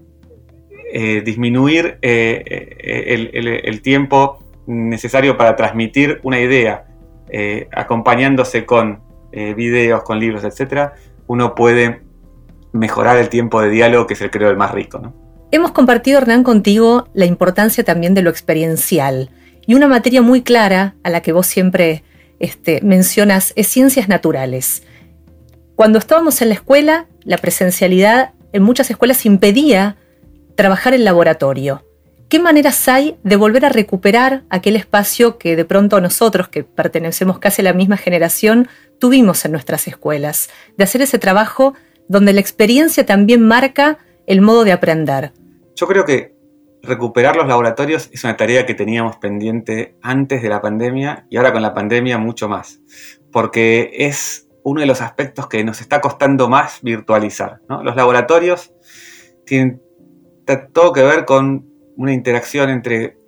eh, 0.93 1.21
disminuir 1.25 1.99
eh, 2.01 3.61
el, 3.65 3.83
tiempo 3.83 4.39
necesario 4.69 5.37
para 5.37 5.57
transmitir 5.57 6.21
una 6.23 6.39
idea, 6.39 6.87
acompañándose 7.73 8.65
con 8.65 9.03
videos, 9.33 10.05
con 10.05 10.21
libros, 10.21 10.45
etc., 10.45 10.91
uno 11.27 11.57
puede 11.57 12.03
mejorar 12.73 13.17
el 13.17 13.29
tiempo 13.29 13.61
de 13.61 13.71
diálogo, 13.71 14.07
que 14.07 14.15
es 14.15 14.21
el 14.21 14.31
creo 14.31 14.51
el 14.51 14.57
más 14.57 14.71
rico. 14.71 15.01
¿no? 15.01 15.13
Hemos 15.53 15.73
compartido, 15.73 16.19
Hernán, 16.19 16.45
contigo 16.45 17.09
la 17.13 17.27
importancia 17.27 17.83
también 17.83 18.15
de 18.15 18.23
lo 18.23 18.31
experiencial. 18.31 19.31
Y 19.67 19.75
una 19.75 19.89
materia 19.89 20.23
muy 20.23 20.43
clara 20.43 20.95
a 21.03 21.11
la 21.11 21.23
que 21.23 21.33
vos 21.33 21.47
siempre 21.47 22.05
este, 22.41 22.81
mencionas 22.83 23.53
es 23.55 23.69
ciencias 23.69 24.09
naturales. 24.09 24.83
Cuando 25.77 25.99
estábamos 25.99 26.43
en 26.43 26.49
la 26.49 26.55
escuela, 26.55 27.07
la 27.23 27.39
presencialidad 27.39 28.33
en 28.53 28.63
muchas 28.63 28.91
escuelas 28.91 29.25
impedía 29.25 29.97
trabajar 30.57 30.93
en 30.95 31.05
laboratorio. 31.05 31.87
¿Qué 32.29 32.39
maneras 32.39 32.89
hay 32.89 33.17
de 33.25 33.37
volver 33.37 33.65
a 33.65 33.71
recuperar 33.71 34.45
aquel 34.51 34.77
espacio 34.77 35.39
que 35.39 35.57
de 35.57 35.65
pronto 35.65 36.01
nosotros, 36.01 36.49
que 36.49 36.65
pertenecemos 36.65 37.39
casi 37.39 37.63
a 37.63 37.65
la 37.65 37.73
misma 37.73 37.97
generación, 37.97 38.69
tuvimos 38.99 39.45
en 39.45 39.53
nuestras 39.53 39.89
escuelas? 39.89 40.49
De 40.77 40.85
hacer 40.85 41.03
ese 41.03 41.19
trabajo 41.19 41.75
donde 42.09 42.33
la 42.33 42.41
experiencia 42.41 43.05
también 43.05 43.43
marca 43.43 43.99
el 44.27 44.43
modo 44.43 44.65
de 44.65 44.73
aprender. 44.73 45.33
Yo 45.75 45.87
creo 45.87 46.05
que 46.05 46.40
recuperar 46.83 47.37
los 47.37 47.47
laboratorios 47.47 48.09
es 48.13 48.25
una 48.25 48.37
tarea 48.37 48.67
que 48.67 48.75
teníamos 48.75 49.17
pendiente 49.17 49.97
antes 50.03 50.43
de 50.43 50.49
la 50.49 50.61
pandemia 50.61 51.27
y 51.29 51.37
ahora 51.37 51.53
con 51.53 51.63
la 51.63 51.75
pandemia 51.75 52.19
mucho 52.19 52.49
más, 52.49 52.81
porque 53.33 53.91
es 53.93 54.49
uno 54.63 54.81
de 54.81 54.87
los 54.87 55.01
aspectos 55.01 55.47
que 55.49 55.65
nos 55.65 55.81
está 55.81 56.01
costando 56.01 56.49
más 56.49 56.81
virtualizar. 56.83 57.61
Los 57.69 57.97
laboratorios 57.97 58.73
tienen 59.45 59.83
todo 60.73 60.93
que 60.93 61.03
ver 61.03 61.25
con 61.25 61.67
una 61.97 62.13
interacción 62.13 62.71
entre 62.71 63.19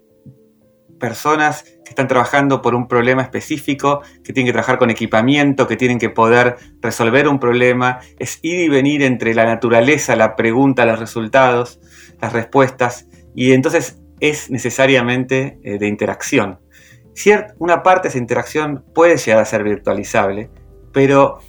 personas 0.98 1.64
que 1.64 1.90
están 1.90 2.06
trabajando 2.06 2.62
por 2.62 2.76
un 2.76 2.86
problema 2.86 3.22
específico, 3.22 4.02
que 4.22 4.32
tienen 4.32 4.46
que 4.46 4.52
trabajar 4.52 4.78
con 4.78 4.88
equipamiento, 4.88 5.66
que 5.66 5.76
tienen 5.76 5.98
que 5.98 6.10
poder 6.10 6.56
resolver 6.80 7.26
un 7.26 7.40
problema, 7.40 7.98
es 8.20 8.38
ir 8.42 8.60
y 8.60 8.68
venir 8.68 9.02
entre 9.02 9.34
la 9.34 9.44
naturaleza, 9.44 10.14
la 10.14 10.36
pregunta, 10.36 10.86
los 10.86 11.00
resultados, 11.00 11.80
las 12.20 12.32
respuestas, 12.32 13.08
y 13.34 13.52
entonces 13.52 14.00
es 14.20 14.50
necesariamente 14.50 15.58
eh, 15.62 15.78
de 15.78 15.88
interacción. 15.88 16.58
Cierto, 17.14 17.54
una 17.58 17.82
parte 17.82 18.04
de 18.04 18.08
esa 18.10 18.18
interacción 18.18 18.84
puede 18.94 19.16
llegar 19.16 19.40
a 19.40 19.44
ser 19.44 19.64
virtualizable, 19.64 20.48
pero 20.92 21.40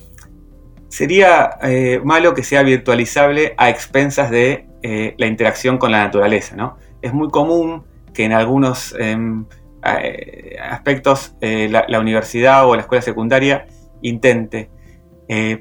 sería 0.93 1.57
eh, 1.63 1.99
malo 2.03 2.35
que 2.35 2.43
sea 2.43 2.61
virtualizable 2.61 3.55
a 3.57 3.71
expensas 3.71 4.29
de 4.29 4.67
eh, 4.83 5.15
la 5.17 5.25
interacción 5.25 5.79
con 5.79 5.91
la 5.91 6.03
naturaleza. 6.03 6.55
¿no? 6.55 6.77
Es 7.01 7.11
muy 7.13 7.29
común 7.29 7.83
que 8.13 8.25
en 8.25 8.31
algunos 8.31 8.95
em, 8.99 9.45
aspectos 9.81 11.35
eh, 11.41 11.67
la, 11.67 11.99
universidad 11.99 12.67
o 12.67 12.75
la 12.75 12.81
escuela 12.81 13.01
secundaria 13.01 13.65
intente, 14.03 14.69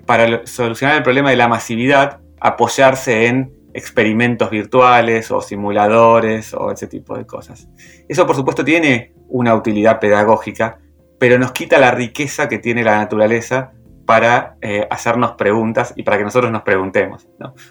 para 0.05 0.47
solucionar 0.47 0.99
el 0.99 1.03
problema 1.03 1.31
de 1.31 1.37
la 1.37 1.49
masividad, 1.49 2.21
apoyarse 2.39 3.27
en 3.27 3.55
experimentos 3.75 4.51
virtuales 4.51 5.31
o 5.31 5.41
simuladores 5.41 6.55
o 6.55 6.71
ese 6.71 6.87
tipo 6.87 7.17
de 7.17 7.27
cosas. 7.27 7.69
Eso 8.09 8.27
por 8.27 8.37
supuesto 8.37 8.65
tiene 8.65 9.15
una 9.29 9.55
utilidad 9.55 10.01
pedagógica, 10.01 10.79
pero 11.19 11.39
nos 11.39 11.53
quita 11.53 11.79
la 11.79 11.91
riqueza 11.91 12.49
que 12.49 12.59
tiene 12.59 12.85
la 12.85 12.97
naturaleza 12.99 13.73
para 14.07 14.57
hacernos 14.91 15.33
preguntas 15.33 15.95
y 15.97 16.03
para 16.03 16.19
que 16.19 16.25
nosotros 16.25 16.51
nos 16.51 16.63
preguntemos. 16.63 17.29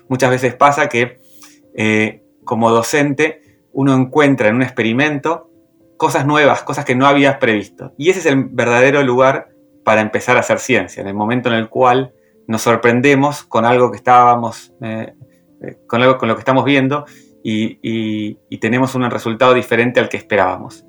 Muchas 0.08 0.30
veces 0.30 0.56
pasa 0.56 0.88
que 0.88 1.20
como 2.46 2.72
docente 2.72 3.42
uno 3.74 3.94
encuentra 3.94 4.48
en 4.48 4.56
un 4.56 4.62
experimento 4.64 5.50
cosas 5.98 6.26
nuevas, 6.26 6.64
cosas 6.64 6.84
que 6.84 6.96
no 6.96 7.06
habías 7.06 7.38
previsto. 7.38 7.94
Y 7.96 8.10
ese 8.10 8.22
es 8.22 8.26
el 8.26 8.46
verdadero 8.46 9.04
lugar 9.04 9.50
para 9.84 10.02
empezar 10.02 10.38
a 10.38 10.40
hacer 10.40 10.60
ciencia, 10.60 11.02
en 11.02 11.08
el 11.08 11.14
momento 11.14 11.50
en 11.50 11.56
el 11.56 11.70
cual 11.70 12.14
nos 12.48 12.64
sorprendemos 12.64 13.44
con 13.44 13.66
algo 13.66 13.92
que 13.92 13.98
estábamos, 13.98 14.74
eh, 14.82 15.14
eh, 15.14 15.31
con, 15.88 16.02
algo, 16.02 16.18
con 16.18 16.28
lo 16.28 16.36
que 16.36 16.40
estamos 16.40 16.66
viendo 16.66 17.06
y, 17.44 18.58
tenemos 18.60 18.94
un 18.96 19.10
resultado 19.10 19.54
diferente 19.54 20.00
al 20.00 20.10
que 20.10 20.18
esperábamos. 20.18 20.86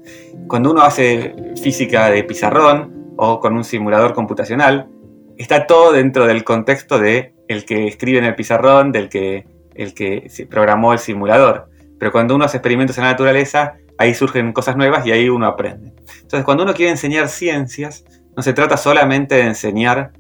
Cuando 0.47 0.71
uno 0.71 0.83
hace 0.83 1.35
física 1.63 2.11
de 2.11 2.25
pizarrón 2.25 3.15
o 3.17 3.41
con 3.41 3.57
un 3.57 3.65
simulador 3.65 4.13
computacional, 4.13 4.89
está 5.39 5.67
todo 5.67 5.93
dentro 5.93 6.27
del 6.27 6.45
contexto 6.45 6.99
de 6.99 7.35
el 7.49 7.65
que 7.65 7.87
escribe 7.87 8.19
en 8.19 8.25
el 8.25 8.35
pizarrón, 8.35 8.93
del 8.93 9.09
que 9.09 9.47
el 9.75 9.95
que 9.95 10.31
programó 10.51 10.93
el 10.93 10.99
simulador. 10.99 11.71
Pero 11.99 12.13
cuando 12.13 12.35
uno 12.35 12.45
hace 12.45 12.59
experimentos 12.59 12.99
en 12.99 13.05
la 13.05 13.11
naturaleza, 13.11 13.77
ahí 13.97 14.15
surgen 14.15 14.53
cosas 14.53 14.77
nuevas 14.77 15.07
y 15.07 15.13
ahí 15.13 15.29
uno 15.29 15.47
aprende. 15.47 15.95
Entonces, 16.17 16.45
cuando 16.45 16.65
uno 16.65 16.75
quiere 16.75 16.91
enseñar 16.91 17.29
ciencias, 17.29 18.05
no 18.37 18.43
se 18.43 18.53
trata 18.53 18.77
solamente 18.77 19.37
de 19.37 19.43
enseñar 19.43 20.13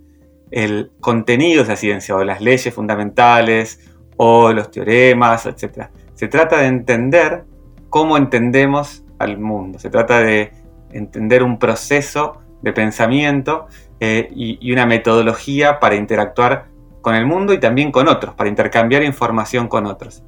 el 0.50 0.90
contenido 1.00 1.64
de 1.64 1.72
esa 1.72 1.76
ciencia 1.76 2.14
o 2.14 2.24
las 2.24 2.40
leyes 2.40 2.72
fundamentales 2.72 3.91
o 4.24 4.52
los 4.52 4.70
teoremas, 4.70 5.46
etc. 5.46 5.88
Se 6.14 6.28
trata 6.28 6.58
de 6.58 6.66
entender 6.66 7.42
cómo 7.90 8.16
entendemos 8.16 9.02
al 9.18 9.36
mundo. 9.36 9.80
Se 9.80 9.90
trata 9.90 10.20
de 10.20 10.52
entender 10.92 11.42
un 11.42 11.58
proceso 11.58 12.40
de 12.62 12.72
pensamiento 12.72 13.66
eh, 13.98 14.28
y, 14.32 14.70
una 14.70 14.86
metodología 14.86 15.80
para 15.80 15.96
interactuar 15.96 16.66
con 17.00 17.16
el 17.16 17.26
mundo 17.26 17.52
y 17.52 17.58
también 17.58 17.90
con 17.90 18.06
otros, 18.06 18.36
para 18.36 18.48
intercambiar 18.48 19.02
información 19.02 19.66
con 19.66 19.86
otros. 19.86 20.22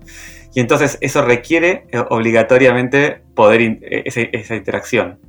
Y 0.54 0.58
entonces 0.58 0.98
eso 1.00 1.22
requiere 1.22 1.86
eh, 1.92 2.02
obligatoriamente 2.10 3.22
poder 3.36 3.60
eh, 3.60 4.02
esa, 4.06 4.56
interacción. 4.56 5.20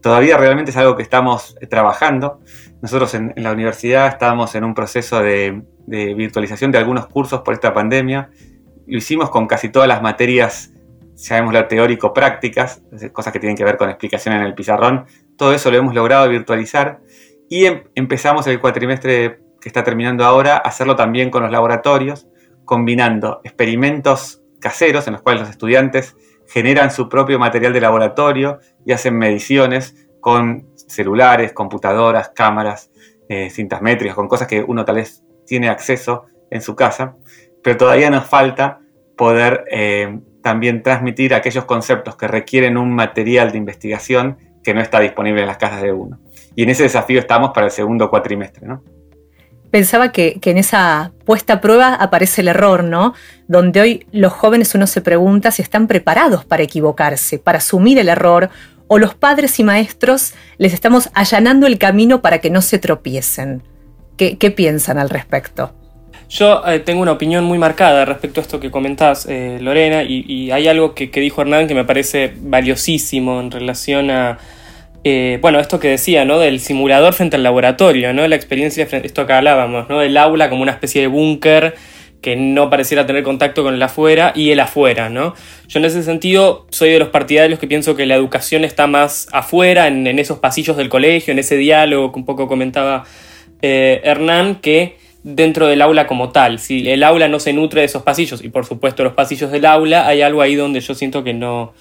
Todavía 0.00 0.38
realmente 0.38 0.70
es 0.70 0.78
algo 0.78 0.96
que 0.96 1.02
estamos 1.02 1.56
trabajando. 1.68 2.40
Nosotros 2.80 3.12
en, 3.12 3.34
la 3.36 3.52
universidad 3.52 4.08
estábamos 4.08 4.54
en 4.54 4.64
un 4.64 4.72
proceso 4.72 5.20
de, 5.20 5.62
virtualización 5.86 6.70
de 6.72 6.78
algunos 6.78 7.06
cursos 7.06 7.42
por 7.42 7.54
esta 7.54 7.72
pandemia. 7.72 8.30
Lo 8.86 8.98
hicimos 8.98 9.30
con 9.30 9.46
casi 9.46 9.70
todas 9.70 9.88
las 9.88 10.02
materias, 10.02 10.72
llamémoslo 11.16 11.66
teórico-prácticas, 11.66 12.82
cosas 13.12 13.32
que 13.32 13.40
tienen 13.40 13.56
que 13.56 13.64
ver 13.64 13.76
con 13.76 13.88
explicación 13.88 14.34
en 14.34 14.42
el 14.42 14.54
pizarrón. 14.54 15.06
Todo 15.36 15.52
eso 15.52 15.70
lo 15.70 15.76
hemos 15.76 15.94
logrado 15.94 16.28
virtualizar 16.28 17.00
y 17.48 17.66
em, 17.66 17.84
empezamos 17.94 18.46
el 18.46 18.60
cuatrimestre 18.60 19.40
que 19.60 19.68
está 19.68 19.84
terminando 19.84 20.24
ahora 20.24 20.56
a 20.56 20.68
hacerlo 20.68 20.96
también 20.96 21.30
con 21.30 21.42
los 21.42 21.50
laboratorios, 21.50 22.28
combinando 22.64 23.40
experimentos 23.44 24.42
caseros 24.60 25.06
en 25.06 25.14
los 25.14 25.22
cuales 25.22 25.42
los 25.42 25.50
estudiantes 25.50 26.16
generan 26.46 26.90
su 26.90 27.08
propio 27.08 27.38
material 27.38 27.72
de 27.72 27.80
laboratorio 27.80 28.60
y 28.84 28.92
hacen 28.92 29.16
mediciones 29.16 30.08
con 30.20 30.68
celulares, 30.76 31.52
computadoras, 31.52 32.30
cámaras, 32.34 32.90
eh, 33.28 33.50
cintas 33.50 33.80
métricas, 33.80 34.14
con 34.14 34.28
cosas 34.28 34.46
que 34.46 34.62
uno 34.62 34.84
tal 34.84 34.96
vez 34.96 35.23
tiene 35.46 35.68
acceso 35.68 36.26
en 36.50 36.60
su 36.60 36.74
casa, 36.74 37.16
pero 37.62 37.76
todavía 37.76 38.10
nos 38.10 38.26
falta 38.26 38.80
poder 39.16 39.64
eh, 39.70 40.18
también 40.42 40.82
transmitir 40.82 41.34
aquellos 41.34 41.64
conceptos 41.64 42.16
que 42.16 42.28
requieren 42.28 42.76
un 42.76 42.92
material 42.92 43.52
de 43.52 43.58
investigación 43.58 44.38
que 44.62 44.74
no 44.74 44.80
está 44.80 45.00
disponible 45.00 45.42
en 45.42 45.46
las 45.46 45.58
casas 45.58 45.82
de 45.82 45.92
uno. 45.92 46.18
Y 46.56 46.62
en 46.62 46.70
ese 46.70 46.84
desafío 46.84 47.20
estamos 47.20 47.50
para 47.52 47.66
el 47.66 47.72
segundo 47.72 48.10
cuatrimestre. 48.10 48.66
¿no? 48.66 48.82
pensaba 49.74 50.12
que, 50.12 50.38
en 50.40 50.56
esa 50.56 51.10
puesta 51.24 51.54
a 51.54 51.60
prueba 51.60 51.96
aparece 51.96 52.42
el 52.42 52.46
error, 52.46 52.84
¿no? 52.84 53.12
Donde 53.48 53.80
hoy 53.80 54.06
los 54.12 54.32
jóvenes 54.32 54.72
uno 54.76 54.86
se 54.86 55.00
pregunta 55.00 55.50
si 55.50 55.62
están 55.62 55.88
preparados 55.88 56.44
para 56.44 56.62
equivocarse, 56.62 57.40
para 57.40 57.58
asumir 57.58 57.98
el 57.98 58.08
error, 58.08 58.50
o 58.86 59.00
los 59.00 59.16
padres 59.16 59.58
y 59.58 59.64
maestros 59.64 60.34
les 60.58 60.74
estamos 60.74 61.10
allanando 61.12 61.66
el 61.66 61.78
camino 61.78 62.22
para 62.22 62.38
que 62.38 62.50
no 62.50 62.62
se 62.62 62.78
tropiecen. 62.78 63.64
¿Qué, 64.16 64.50
piensan 64.50 64.98
al 64.98 65.10
respecto? 65.10 65.72
Yo 66.28 66.66
eh, 66.66 66.80
tengo 66.80 67.02
una 67.02 67.12
opinión 67.12 67.44
muy 67.44 67.58
marcada 67.58 68.04
respecto 68.04 68.40
a 68.40 68.42
esto 68.42 68.60
que 68.60 68.70
comentás, 68.70 69.26
eh, 69.28 69.58
Lorena, 69.60 70.02
y, 70.02 70.50
hay 70.50 70.68
algo 70.68 70.94
que, 70.94 71.08
dijo 71.08 71.42
Hernán 71.42 71.68
que 71.68 71.74
me 71.74 71.84
parece 71.84 72.32
valiosísimo 72.36 73.40
en 73.40 73.50
relación 73.50 74.10
a, 74.10 74.38
eh, 75.04 75.38
bueno, 75.42 75.60
esto 75.60 75.78
que 75.78 75.88
decía, 75.88 76.24
¿no? 76.24 76.38
Del 76.38 76.60
simulador 76.60 77.12
frente 77.12 77.36
al 77.36 77.42
laboratorio, 77.42 78.12
¿no? 78.14 78.26
La 78.26 78.36
experiencia, 78.36 78.84
esto 78.90 79.26
que 79.26 79.32
hablábamos, 79.32 79.88
¿no? 79.88 80.00
Del 80.00 80.16
aula 80.16 80.48
como 80.48 80.62
una 80.62 80.72
especie 80.72 81.02
de 81.02 81.08
búnker 81.08 81.74
que 82.24 82.36
no 82.36 82.70
pareciera 82.70 83.04
tener 83.04 83.22
contacto 83.22 83.62
con 83.62 83.74
el 83.74 83.82
afuera 83.82 84.32
y 84.34 84.50
el 84.50 84.58
afuera, 84.58 85.10
¿no? 85.10 85.34
Yo 85.68 85.78
en 85.78 85.84
ese 85.84 86.02
sentido 86.02 86.66
soy 86.70 86.88
de 86.88 86.98
los 86.98 87.10
partidarios 87.10 87.60
que 87.60 87.66
pienso 87.66 87.96
que 87.96 88.06
la 88.06 88.14
educación 88.14 88.64
está 88.64 88.86
más 88.86 89.28
afuera, 89.30 89.88
en, 89.88 90.06
esos 90.18 90.38
pasillos 90.38 90.78
del 90.78 90.88
colegio, 90.88 91.32
en 91.32 91.38
ese 91.38 91.58
diálogo 91.58 92.12
que 92.12 92.18
un 92.18 92.24
poco 92.24 92.48
comentaba 92.48 93.04
eh, 93.62 94.00
Hernán, 94.04 94.56
que 94.56 94.96
dentro 95.24 95.66
del 95.66 95.82
aula 95.82 96.06
como 96.06 96.30
tal. 96.30 96.58
Si 96.58 96.88
el 96.88 97.02
aula 97.02 97.28
no 97.28 97.40
se 97.40 97.52
nutre 97.52 97.80
de 97.80 97.86
esos 97.86 98.02
pasillos, 98.02 98.44
y 98.44 98.48
por 98.50 98.66
supuesto 98.66 99.02
los 99.02 99.14
pasillos 99.14 99.50
del 99.50 99.66
aula, 99.66 100.06
hay 100.06 100.22
algo 100.22 100.42
ahí 100.42 100.54
donde 100.54 100.80
yo 100.80 100.94
siento 100.94 101.24
que 101.24 101.34
no, 101.34 101.72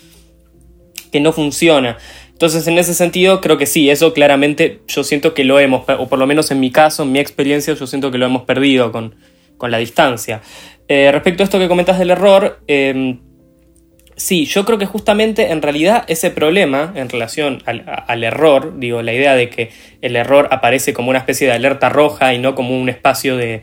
que 1.12 1.20
no 1.20 1.34
funciona. 1.34 1.98
Entonces, 2.32 2.66
en 2.68 2.78
ese 2.80 2.94
sentido, 2.94 3.42
creo 3.42 3.58
que 3.58 3.66
sí, 3.68 3.90
eso 3.90 4.14
claramente 4.14 4.82
yo 4.88 5.04
siento 5.04 5.34
que 5.34 5.44
lo 5.44 5.60
hemos, 5.60 5.84
o 5.88 6.08
por 6.08 6.18
lo 6.18 6.26
menos 6.26 6.50
en 6.52 6.60
mi 6.60 6.72
caso, 6.72 7.04
en 7.04 7.12
mi 7.12 7.20
experiencia, 7.20 7.74
yo 7.74 7.86
siento 7.86 8.12
que 8.12 8.18
lo 8.18 8.26
hemos 8.26 8.44
perdido 8.44 8.92
con, 8.92 9.16
la 9.62 9.78
distancia. 9.78 10.42
Eh, 10.90 11.10
respecto 11.14 11.42
a 11.42 11.46
esto 11.46 11.58
que 11.58 11.70
comentas 11.70 11.98
del 11.98 12.10
error, 12.10 12.60
em, 12.68 13.20
sí, 14.16 14.46
yo 14.46 14.66
creo 14.66 14.78
que 14.78 14.86
justamente 14.86 15.52
en 15.52 15.62
realidad 15.62 16.04
ese 16.08 16.32
problema 16.32 16.92
en 16.96 17.10
relación 17.10 17.62
al, 17.66 18.24
error, 18.24 18.80
digo, 18.80 19.02
la 19.02 19.14
idea 19.14 19.36
de 19.36 19.50
que 19.50 19.72
el 20.02 20.16
error 20.16 20.48
aparece 20.52 20.94
como 20.94 21.10
una 21.10 21.20
especie 21.20 21.48
de 21.48 21.54
alerta 21.54 21.90
roja 21.90 22.34
y 22.34 22.40
no 22.40 22.56
como 22.56 22.80
un 22.80 22.90
espacio 22.90 23.38
de, 23.38 23.62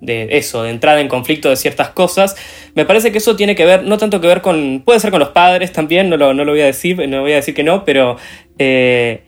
de 0.00 0.28
eso, 0.38 0.62
de 0.62 0.70
entrada 0.70 1.00
en 1.00 1.08
conflicto 1.08 1.48
de 1.48 1.56
ciertas 1.56 1.90
cosas. 1.90 2.36
Me 2.74 2.84
parece 2.84 3.12
que 3.12 3.18
eso 3.18 3.36
tiene 3.36 3.54
que 3.54 3.64
ver, 3.64 3.84
no 3.84 3.98
tanto 3.98 4.20
que 4.20 4.26
ver 4.26 4.40
con, 4.40 4.82
puede 4.84 5.00
ser 5.00 5.10
con 5.10 5.20
los 5.20 5.30
padres 5.30 5.72
también, 5.72 6.08
no 6.08 6.16
lo, 6.16 6.34
no 6.34 6.44
lo 6.44 6.52
voy 6.52 6.62
a 6.62 6.66
decir, 6.66 7.08
no 7.08 7.20
voy 7.22 7.32
a 7.32 7.36
decir 7.36 7.54
que 7.54 7.62
no, 7.62 7.84
pero, 7.84 8.16
eh, 8.58 9.22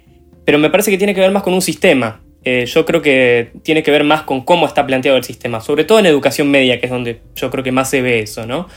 pero 0.44 0.58
me 0.58 0.70
parece 0.70 0.90
que 0.90 0.98
tiene 0.98 1.14
que 1.14 1.20
ver 1.20 1.30
más 1.30 1.42
con 1.42 1.54
un 1.54 1.62
sistema. 1.62 2.22
Eh, 2.44 2.66
yo 2.66 2.84
creo 2.84 3.02
que 3.02 3.52
tiene 3.62 3.84
que 3.84 3.92
ver 3.92 4.02
más 4.02 4.22
con 4.22 4.44
cómo 4.44 4.66
está 4.66 4.84
planteado 4.84 5.16
el 5.16 5.22
sistema, 5.22 5.60
sobre 5.60 5.84
todo 5.84 6.00
en 6.00 6.06
educación 6.06 6.50
media, 6.50 6.80
que 6.80 6.86
es 6.86 6.92
donde 6.92 7.20
yo 7.36 7.50
creo 7.50 7.62
que 7.62 7.70
más 7.70 7.88
se 7.88 8.02
ve 8.02 8.18
eso, 8.20 8.46
¿no? 8.46 8.68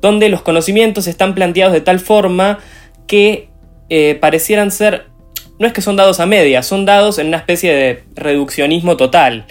Donde 0.00 0.28
los 0.28 0.42
conocimientos 0.42 1.06
están 1.06 1.34
planteados 1.34 1.72
de 1.72 1.80
tal 1.80 2.00
forma 2.00 2.58
que 3.06 3.48
eh, 3.88 4.16
parecieran 4.20 4.70
ser, 4.70 5.06
no 5.58 5.66
es 5.66 5.72
que 5.72 5.82
son 5.82 5.96
dados 5.96 6.20
a 6.20 6.26
media, 6.26 6.62
son 6.62 6.84
dados 6.86 7.18
en 7.18 7.26
una 7.26 7.38
especie 7.38 7.74
de 7.74 8.04
reduccionismo 8.14 8.96
total. 8.96 9.46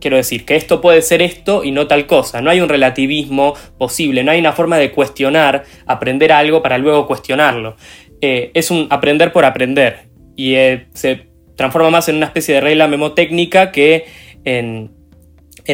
Quiero 0.00 0.16
decir, 0.16 0.44
que 0.44 0.54
esto 0.54 0.80
puede 0.80 1.02
ser 1.02 1.22
esto 1.22 1.64
y 1.64 1.72
no 1.72 1.88
tal 1.88 2.06
cosa. 2.06 2.40
No 2.40 2.50
hay 2.50 2.60
un 2.60 2.68
relativismo 2.68 3.54
posible, 3.78 4.22
no 4.22 4.30
hay 4.30 4.38
una 4.38 4.52
forma 4.52 4.78
de 4.78 4.92
cuestionar, 4.92 5.64
aprender 5.86 6.30
algo 6.30 6.62
para 6.62 6.78
luego 6.78 7.06
cuestionarlo. 7.06 7.76
Eh, 8.20 8.50
es 8.54 8.70
un 8.70 8.86
aprender 8.90 9.32
por 9.32 9.44
aprender 9.44 10.08
y 10.36 10.54
eh, 10.54 10.86
se 10.94 11.28
transforma 11.56 11.90
más 11.90 12.08
en 12.08 12.16
una 12.16 12.26
especie 12.26 12.54
de 12.54 12.60
regla 12.60 12.86
memotécnica 12.86 13.72
que 13.72 14.06
en, 14.44 14.97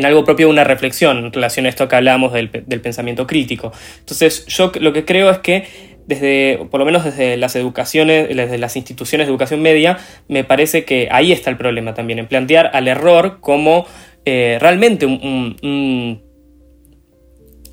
algo 0.03 0.25
propio 0.25 0.49
una 0.49 0.65
reflexión 0.65 1.19
en 1.19 1.33
relación 1.33 1.67
a 1.67 1.69
esto 1.69 1.87
que 1.89 1.97
hablábamos 1.97 2.33
del, 2.33 2.51
del 2.67 2.81
pensamiento 2.81 3.27
crítico. 3.27 3.73
Entonces, 4.01 4.45
yo 4.47 4.73
lo 4.81 4.93
que 4.93 5.05
creo 5.05 5.31
es 5.31 5.39
que 5.39 5.95
desde, 6.07 6.67
por 6.71 6.81
lo 6.81 6.87
menos 6.87 7.05
desde 7.05 7.37
las 7.37 7.57
educaciones, 7.57 8.29
desde 8.29 8.59
las 8.59 8.77
instituciones 8.77 9.27
de 9.27 9.31
educación 9.31 9.63
media, 9.63 9.99
me 10.29 10.45
parece 10.45 10.85
que 10.85 11.09
ahí 11.11 11.33
está 11.33 11.51
el 11.51 11.57
problema 11.57 11.95
también, 11.95 12.19
en 12.19 12.27
plantear 12.27 12.71
al 12.75 12.89
error 12.89 13.39
como 13.41 13.87
eh, 14.25 14.59
realmente 14.61 15.07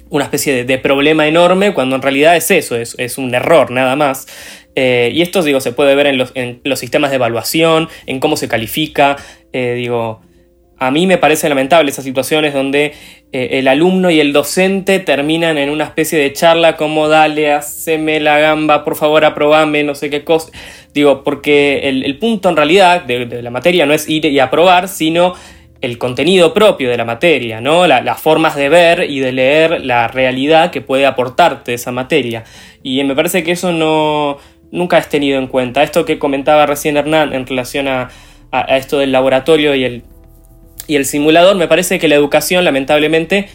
una 0.09 0.23
especie 0.23 0.63
de, 0.65 0.77
problema 0.77 1.27
enorme 1.27 1.73
cuando 1.73 1.95
en 1.95 2.01
realidad 2.01 2.35
es 2.35 2.51
eso, 2.51 2.75
es, 2.75 3.17
un 3.17 3.33
error 3.33 3.71
nada 3.71 3.95
más. 3.95 4.27
Eh, 4.75 5.11
y 5.13 5.21
esto 5.21 5.43
digo, 5.43 5.59
se 5.59 5.73
puede 5.73 5.95
ver 5.95 6.07
en 6.07 6.17
los, 6.17 6.79
sistemas 6.79 7.11
de 7.11 7.17
evaluación, 7.17 7.89
en 8.05 8.19
cómo 8.19 8.37
se 8.37 8.47
califica. 8.47 9.17
Eh, 9.51 9.73
digo, 9.75 10.21
a 10.81 10.89
mí 10.89 11.05
me 11.05 11.19
parece 11.19 11.47
lamentable 11.47 11.91
esas 11.91 12.03
situaciones 12.03 12.55
donde 12.55 12.93
el 13.31 13.67
alumno 13.67 14.09
y 14.09 14.19
el 14.19 14.33
docente 14.33 14.97
terminan 14.97 15.59
en 15.59 15.69
una 15.69 15.83
especie 15.83 16.17
de 16.17 16.33
charla 16.33 16.75
como 16.75 17.07
dale, 17.07 17.53
haceme 17.53 18.19
la 18.19 18.39
gamba, 18.39 18.83
por 18.83 18.95
favor 18.95 19.23
aprobame, 19.23 19.83
no 19.83 19.93
sé 19.93 20.09
qué 20.09 20.23
cosa. 20.23 20.51
Digo, 20.91 21.23
porque 21.23 21.87
el, 21.87 22.17
punto 22.17 22.49
en 22.49 22.55
realidad 22.55 23.03
de, 23.03 23.43
la 23.43 23.51
materia 23.51 23.85
no 23.85 23.93
es 23.93 24.09
ir 24.09 24.25
y 24.25 24.39
aprobar, 24.39 24.87
sino 24.87 25.35
el 25.81 25.99
contenido 25.99 26.51
propio 26.51 26.89
de 26.89 26.97
la 26.97 27.05
materia, 27.05 27.61
¿no? 27.61 27.85
las 27.85 28.19
formas 28.19 28.55
de 28.55 28.69
ver 28.69 29.07
y 29.07 29.19
de 29.19 29.33
leer 29.33 29.85
la 29.85 30.07
realidad 30.07 30.71
que 30.71 30.81
puede 30.81 31.05
aportarte 31.05 31.75
esa 31.75 31.91
materia. 31.91 32.43
Y 32.81 33.03
me 33.03 33.15
parece 33.15 33.43
que 33.43 33.51
eso 33.51 33.71
no, 33.71 34.39
nunca 34.71 34.97
es 34.97 35.09
tenido 35.09 35.37
en 35.37 35.45
cuenta. 35.45 35.83
Esto 35.83 36.05
que 36.05 36.17
comentaba 36.17 36.65
recién 36.65 36.97
Hernán 36.97 37.33
en 37.33 37.45
relación 37.45 37.87
a, 37.87 38.09
esto 38.67 38.97
del 38.97 39.11
laboratorio 39.11 39.75
y 39.75 39.85
el, 39.85 40.03
y 40.91 40.97
el 40.97 41.05
simulador, 41.05 41.55
me 41.55 41.69
parece 41.69 41.99
que 41.99 42.09
la 42.09 42.15
educación, 42.15 42.65
lamentablemente, 42.65 43.47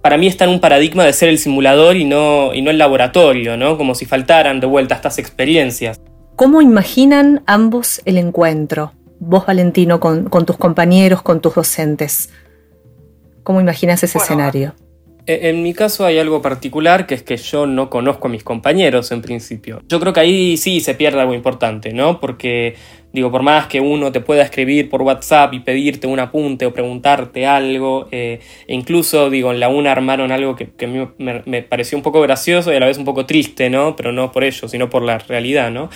para 0.00 0.16
mí 0.16 0.28
está 0.28 0.44
en 0.44 0.50
un 0.50 0.60
paradigma 0.60 1.04
de 1.04 1.12
ser 1.12 1.28
el 1.28 1.38
simulador 1.38 1.96
y 1.96 2.04
no, 2.04 2.54
y 2.54 2.62
no 2.62 2.70
el 2.70 2.78
laboratorio, 2.78 3.56
¿no? 3.56 3.76
Como 3.76 3.96
si 3.96 4.06
faltaran 4.06 4.60
de 4.60 4.68
vuelta 4.68 4.94
estas 4.94 5.18
experiencias. 5.18 6.00
¿Cómo 6.36 6.62
imaginan 6.62 7.42
ambos 7.46 8.00
el 8.04 8.16
encuentro? 8.16 8.92
vos, 9.18 9.44
Valentino, 9.44 9.98
con, 9.98 10.28
tus 10.46 10.56
compañeros, 10.56 11.20
con 11.20 11.40
tus 11.40 11.56
docentes? 11.56 12.30
¿Cómo 13.42 13.60
imaginas 13.60 14.00
ese 14.04 14.18
escenario? 14.18 14.76
E, 15.26 15.48
en 15.48 15.62
mi 15.62 15.74
caso 15.74 16.06
hay 16.06 16.18
algo 16.18 16.42
particular 16.42 17.06
que 17.06 17.14
es 17.14 17.22
que 17.22 17.36
yo 17.36 17.66
no 17.66 17.90
conozco 17.90 18.28
a 18.28 18.30
mis 18.30 18.44
compañeros 18.44 19.12
en 19.12 19.22
principio. 19.22 19.82
Yo 19.88 20.00
creo 20.00 20.12
que 20.12 20.20
ahí 20.20 20.56
sí 20.56 20.80
se 20.80 20.94
pierde 20.94 21.20
algo 21.20 21.34
importante, 21.34 21.92
¿no? 21.92 22.20
Porque, 22.20 22.74
digo, 23.12 23.30
por 23.30 23.42
más 23.42 23.66
que 23.66 23.80
uno 23.80 24.12
te 24.12 24.20
pueda 24.20 24.42
escribir 24.42 24.88
por 24.88 25.02
WhatsApp 25.02 25.54
y 25.54 25.60
pedirte 25.60 26.06
un 26.06 26.20
apunte 26.20 26.66
o 26.66 26.72
preguntarte 26.72 27.46
algo, 27.46 28.08
eh, 28.10 28.40
incluso, 28.68 29.30
digo, 29.30 29.52
en 29.52 29.60
la 29.60 29.68
UNA 29.68 29.92
armaron 29.92 30.32
algo 30.32 30.56
que, 30.56 30.68
me, 30.86 31.42
me, 31.44 31.62
pareció 31.62 31.96
un 31.98 32.02
poco 32.02 32.20
gracioso 32.20 32.72
y 32.72 32.76
a 32.76 32.80
la 32.80 32.86
vez 32.86 32.98
un 32.98 33.04
poco 33.04 33.26
triste, 33.26 33.70
¿no? 33.70 33.96
Pero 33.96 34.12
no 34.12 34.32
por 34.32 34.44
ello, 34.44 34.68
sino 34.68 34.90
por 34.90 35.02
la 35.02 35.18
realidad, 35.18 35.70
¿no? 35.70 35.90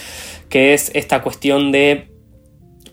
Que 0.48 0.74
es 0.74 0.90
esta 0.94 1.22
cuestión 1.22 1.72
de 1.72 2.13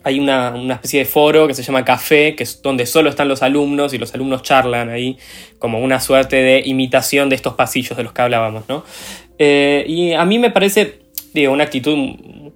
hay 0.04 0.20
una, 0.20 0.74
especie 0.74 1.00
de 1.00 1.06
foro 1.06 1.48
que 1.48 1.54
se 1.54 1.64
llama 1.64 1.86
Café, 1.86 2.36
que 2.36 2.44
es 2.44 2.62
donde 2.62 2.86
solo 2.86 3.10
están 3.10 3.28
los 3.28 3.44
alumnos 3.44 3.94
y 3.94 3.98
los 3.98 4.14
alumnos 4.14 4.42
charlan 4.42 4.90
ahí, 4.90 5.18
como 5.60 5.80
una 5.80 6.00
suerte 6.00 6.38
de 6.38 6.62
imitación 6.66 7.30
de 7.30 7.36
estos 7.36 7.54
pasillos 7.54 7.98
de 7.98 8.04
los 8.04 8.14
que 8.14 8.22
hablábamos, 8.22 8.64
¿no? 8.68 8.84
Eh, 9.38 9.86
y 9.88 10.14
a 10.14 10.26
mí 10.26 10.40
me 10.40 10.52
parece, 10.52 11.00
digo, 11.34 11.54
una 11.54 11.64
actitud 11.64 11.96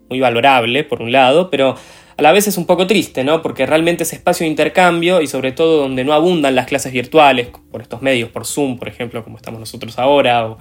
muy 0.09 0.19
valorable, 0.19 0.83
por 0.83 1.01
un 1.01 1.11
lado, 1.11 1.49
pero 1.49 1.75
a 2.17 2.21
la 2.21 2.31
vez 2.31 2.47
es 2.47 2.57
un 2.57 2.65
poco 2.65 2.87
triste, 2.87 3.23
¿no? 3.23 3.41
Porque 3.41 3.65
realmente 3.65 4.03
ese 4.03 4.15
espacio 4.15 4.45
de 4.45 4.49
intercambio 4.49 5.21
y 5.21 5.27
sobre 5.27 5.51
todo 5.51 5.77
donde 5.79 6.03
no 6.03 6.13
abundan 6.13 6.55
las 6.55 6.65
clases 6.65 6.93
virtuales, 6.93 7.49
por 7.71 7.81
estos 7.81 8.01
medios, 8.01 8.29
por 8.29 8.45
Zoom, 8.45 8.77
por 8.77 8.87
ejemplo, 8.87 9.23
como 9.23 9.37
estamos 9.37 9.59
nosotros 9.59 9.99
ahora, 9.99 10.47
o, 10.47 10.57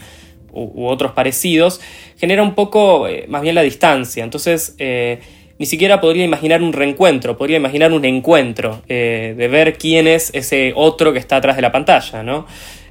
u, 0.52 0.86
otros 0.86 1.12
parecidos, 1.12 1.80
genera 2.16 2.42
un 2.42 2.54
poco 2.54 3.06
eh, 3.06 3.26
más 3.28 3.42
bien 3.42 3.54
la 3.54 3.62
distancia. 3.62 4.24
Entonces, 4.24 4.74
eh, 4.78 5.20
ni 5.64 5.68
siquiera 5.68 5.98
podría 5.98 6.26
imaginar 6.26 6.62
un 6.62 6.74
reencuentro, 6.74 7.38
podría 7.38 7.56
imaginar 7.56 7.90
un 7.90 8.04
encuentro, 8.04 8.82
eh, 8.86 9.32
de 9.34 9.48
ver 9.48 9.78
quién 9.78 10.06
es 10.06 10.30
ese 10.34 10.74
otro 10.76 11.14
que 11.14 11.18
está 11.18 11.36
atrás 11.36 11.56
de 11.56 11.62
la 11.62 11.72
pantalla, 11.72 12.22
¿no? 12.22 12.46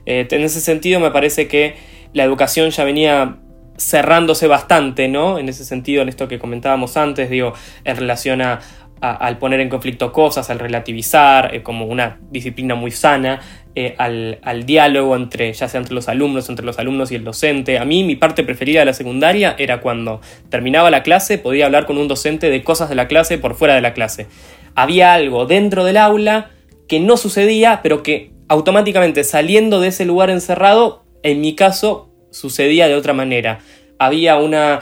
Eh, 0.08 0.28
en 0.28 0.42
ese 0.42 0.60
sentido 0.60 1.00
me 1.00 1.12
parece 1.12 1.48
que 1.48 1.76
la 2.14 2.24
educación 2.24 2.72
ya 2.72 2.84
venía 2.84 3.38
cerrándose 3.78 4.48
bastante, 4.48 5.08
¿no? 5.08 5.38
En 5.38 5.50
ese 5.50 5.66
sentido, 5.66 6.02
en 6.02 6.10
esto 6.10 6.28
que 6.28 6.40
comentábamos 6.40 6.98
antes, 6.98 7.30
digo, 7.30 7.54
en 7.84 7.96
relación 7.96 8.42
a, 8.42 8.60
al 9.02 9.38
poner 9.38 9.60
en 9.60 9.70
conflicto 9.70 10.12
cosas, 10.12 10.50
al 10.50 10.58
relativizar, 10.58 11.54
eh, 11.54 11.62
como 11.62 11.86
una 11.86 12.18
disciplina 12.32 12.74
muy 12.74 12.90
sana, 12.90 13.40
eh, 13.76 13.96
al, 13.98 14.66
diálogo 14.66 15.16
entre, 15.16 15.52
ya 15.52 15.68
sea 15.68 15.80
entre 15.80 15.96
los 15.96 16.08
alumnos, 16.08 16.48
entre 16.48 16.66
los 16.66 16.78
alumnos 16.78 17.12
y 17.12 17.16
el 17.16 17.24
docente. 17.24 17.80
A 17.80 17.86
mí 17.86 18.04
mi 18.04 18.16
parte 18.16 18.44
preferida 18.44 18.80
de 18.80 18.86
la 18.86 18.94
secundaria 18.94 19.56
era 19.58 19.82
cuando 19.82 20.22
terminaba 20.50 20.92
la 20.92 21.02
clase, 21.02 21.40
podía 21.40 21.66
hablar 21.66 21.88
con 21.88 21.98
un 21.98 22.08
docente 22.08 22.50
de 22.52 22.64
cosas 22.64 22.90
de 22.90 22.96
la 22.96 23.08
clase 23.08 23.40
por 23.40 23.56
fuera 23.56 23.74
de 23.74 23.82
la 23.82 23.94
clase. 23.94 24.28
Había 24.76 25.14
algo 25.14 25.46
dentro 25.46 25.86
del 25.86 25.98
aula 25.98 26.52
que 26.88 27.00
no 27.00 27.18
sucedía, 27.18 27.80
pero 27.82 28.04
que 28.04 28.32
automáticamente 28.48 29.24
saliendo 29.24 29.82
de 29.82 29.88
ese 29.88 30.06
lugar 30.06 30.30
encerrado, 30.30 31.04
en 31.24 31.42
mi 31.42 31.56
caso, 31.56 32.10
sucedía 32.30 32.88
de 32.88 32.96
otra 32.96 33.14
manera. 33.14 33.60
Había 33.98 34.38
una 34.38 34.82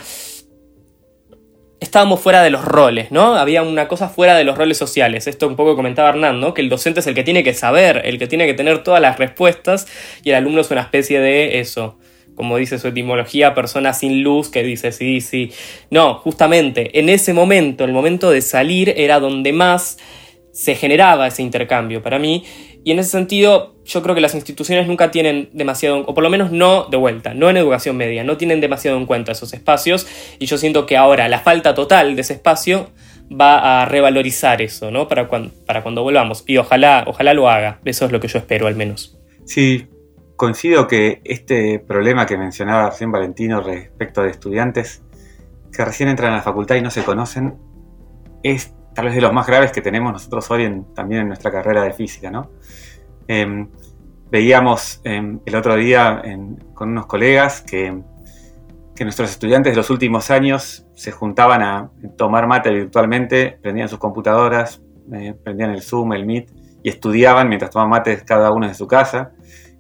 estábamos 1.81 2.19
fuera 2.21 2.43
de 2.43 2.51
los 2.51 2.63
roles, 2.63 3.11
¿no? 3.11 3.35
Había 3.35 3.63
una 3.63 3.87
cosa 3.87 4.07
fuera 4.07 4.37
de 4.37 4.43
los 4.43 4.55
roles 4.57 4.77
sociales. 4.77 5.25
Esto 5.27 5.47
un 5.47 5.55
poco 5.55 5.75
comentaba 5.75 6.09
Hernán, 6.09 6.39
¿no? 6.39 6.53
Que 6.53 6.61
el 6.61 6.69
docente 6.69 7.01
es 7.01 7.07
el 7.07 7.15
que 7.15 7.23
tiene 7.23 7.43
que 7.43 7.55
saber, 7.55 8.03
el 8.05 8.19
que 8.19 8.27
tiene 8.27 8.45
que 8.45 8.53
tener 8.53 8.83
todas 8.83 9.01
las 9.01 9.17
respuestas 9.17 9.87
y 10.23 10.29
el 10.29 10.35
alumno 10.35 10.61
es 10.61 10.69
una 10.69 10.81
especie 10.81 11.19
de 11.19 11.59
eso. 11.59 11.97
Como 12.35 12.57
dice 12.57 12.77
su 12.79 12.87
etimología, 12.87 13.55
persona 13.55 13.93
sin 13.93 14.21
luz 14.21 14.49
que 14.49 14.63
dice 14.63 14.91
sí, 14.91 15.21
sí. 15.21 15.51
No, 15.89 16.13
justamente 16.15 16.97
en 16.99 17.09
ese 17.09 17.33
momento, 17.33 17.83
el 17.83 17.91
momento 17.91 18.29
de 18.29 18.41
salir, 18.41 18.93
era 18.95 19.19
donde 19.19 19.51
más 19.51 19.97
se 20.51 20.75
generaba 20.75 21.27
ese 21.27 21.41
intercambio 21.41 22.03
para 22.03 22.19
mí. 22.19 22.43
Y 22.83 22.91
en 22.91 22.99
ese 22.99 23.11
sentido, 23.11 23.75
yo 23.85 24.01
creo 24.01 24.15
que 24.15 24.21
las 24.21 24.33
instituciones 24.33 24.87
nunca 24.87 25.11
tienen 25.11 25.49
demasiado, 25.53 25.99
o 25.99 26.13
por 26.13 26.23
lo 26.23 26.29
menos 26.29 26.51
no 26.51 26.85
de 26.85 26.97
vuelta, 26.97 27.33
no 27.33 27.49
en 27.49 27.57
educación 27.57 27.95
media, 27.95 28.23
no 28.23 28.37
tienen 28.37 28.59
demasiado 28.59 28.97
en 28.97 29.05
cuenta 29.05 29.31
esos 29.31 29.53
espacios. 29.53 30.07
Y 30.39 30.47
yo 30.47 30.57
siento 30.57 30.85
que 30.85 30.97
ahora 30.97 31.27
la 31.27 31.39
falta 31.39 31.75
total 31.75 32.15
de 32.15 32.21
ese 32.21 32.33
espacio 32.33 32.89
va 33.31 33.81
a 33.81 33.85
revalorizar 33.85 34.61
eso, 34.61 34.91
¿no? 34.91 35.07
Para 35.07 35.27
cuando, 35.27 35.51
para 35.65 35.83
cuando 35.83 36.03
volvamos. 36.03 36.43
Y 36.47 36.57
ojalá, 36.57 37.03
ojalá 37.07 37.33
lo 37.33 37.49
haga. 37.49 37.79
Eso 37.85 38.05
es 38.05 38.11
lo 38.11 38.19
que 38.19 38.27
yo 38.27 38.39
espero, 38.39 38.67
al 38.67 38.75
menos. 38.75 39.17
Sí, 39.45 39.87
coincido 40.35 40.87
que 40.87 41.21
este 41.23 41.79
problema 41.79 42.25
que 42.25 42.37
mencionaba 42.37 42.89
recién 42.89 43.11
Valentino 43.11 43.61
respecto 43.61 44.23
de 44.23 44.31
estudiantes 44.31 45.03
que 45.71 45.85
recién 45.85 46.09
entran 46.09 46.33
a 46.33 46.37
la 46.37 46.41
facultad 46.41 46.75
y 46.75 46.81
no 46.81 46.91
se 46.91 47.03
conocen, 47.03 47.57
es 48.43 48.73
tal 48.93 49.05
vez 49.05 49.15
de 49.15 49.21
los 49.21 49.31
más 49.31 49.47
graves 49.47 49.71
que 49.71 49.81
tenemos 49.81 50.11
nosotros 50.11 50.49
hoy 50.51 50.63
en, 50.63 50.93
también 50.93 51.21
en 51.21 51.27
nuestra 51.27 51.51
carrera 51.51 51.83
de 51.83 51.93
física, 51.93 52.29
¿no? 52.29 52.51
Em, 53.27 53.67
veíamos 54.29 55.01
em, 55.03 55.39
el 55.45 55.55
otro 55.55 55.75
día 55.75 56.21
con 56.73 56.89
unos 56.89 57.05
colegas 57.05 57.62
que 57.62 58.01
nuestros 59.03 59.31
estudiantes 59.31 59.73
de 59.73 59.77
los 59.77 59.89
últimos 59.89 60.31
años 60.31 60.86
se 60.93 61.12
juntaban 61.12 61.62
a 61.62 61.91
tomar 62.17 62.47
mate 62.47 62.69
virtualmente, 62.69 63.57
prendían 63.62 63.89
sus 63.89 63.99
computadoras, 63.99 64.81
eh, 65.13 65.34
prendían 65.43 65.71
el 65.71 65.81
Zoom, 65.81 66.13
el 66.13 66.25
Meet 66.25 66.51
y 66.84 66.89
estudiaban 66.89 67.47
mientras 67.47 67.71
tomaban 67.71 67.91
mate 67.91 68.23
cada 68.25 68.51
uno 68.51 68.67
en 68.67 68.75
su 68.75 68.88
casa. 68.88 69.31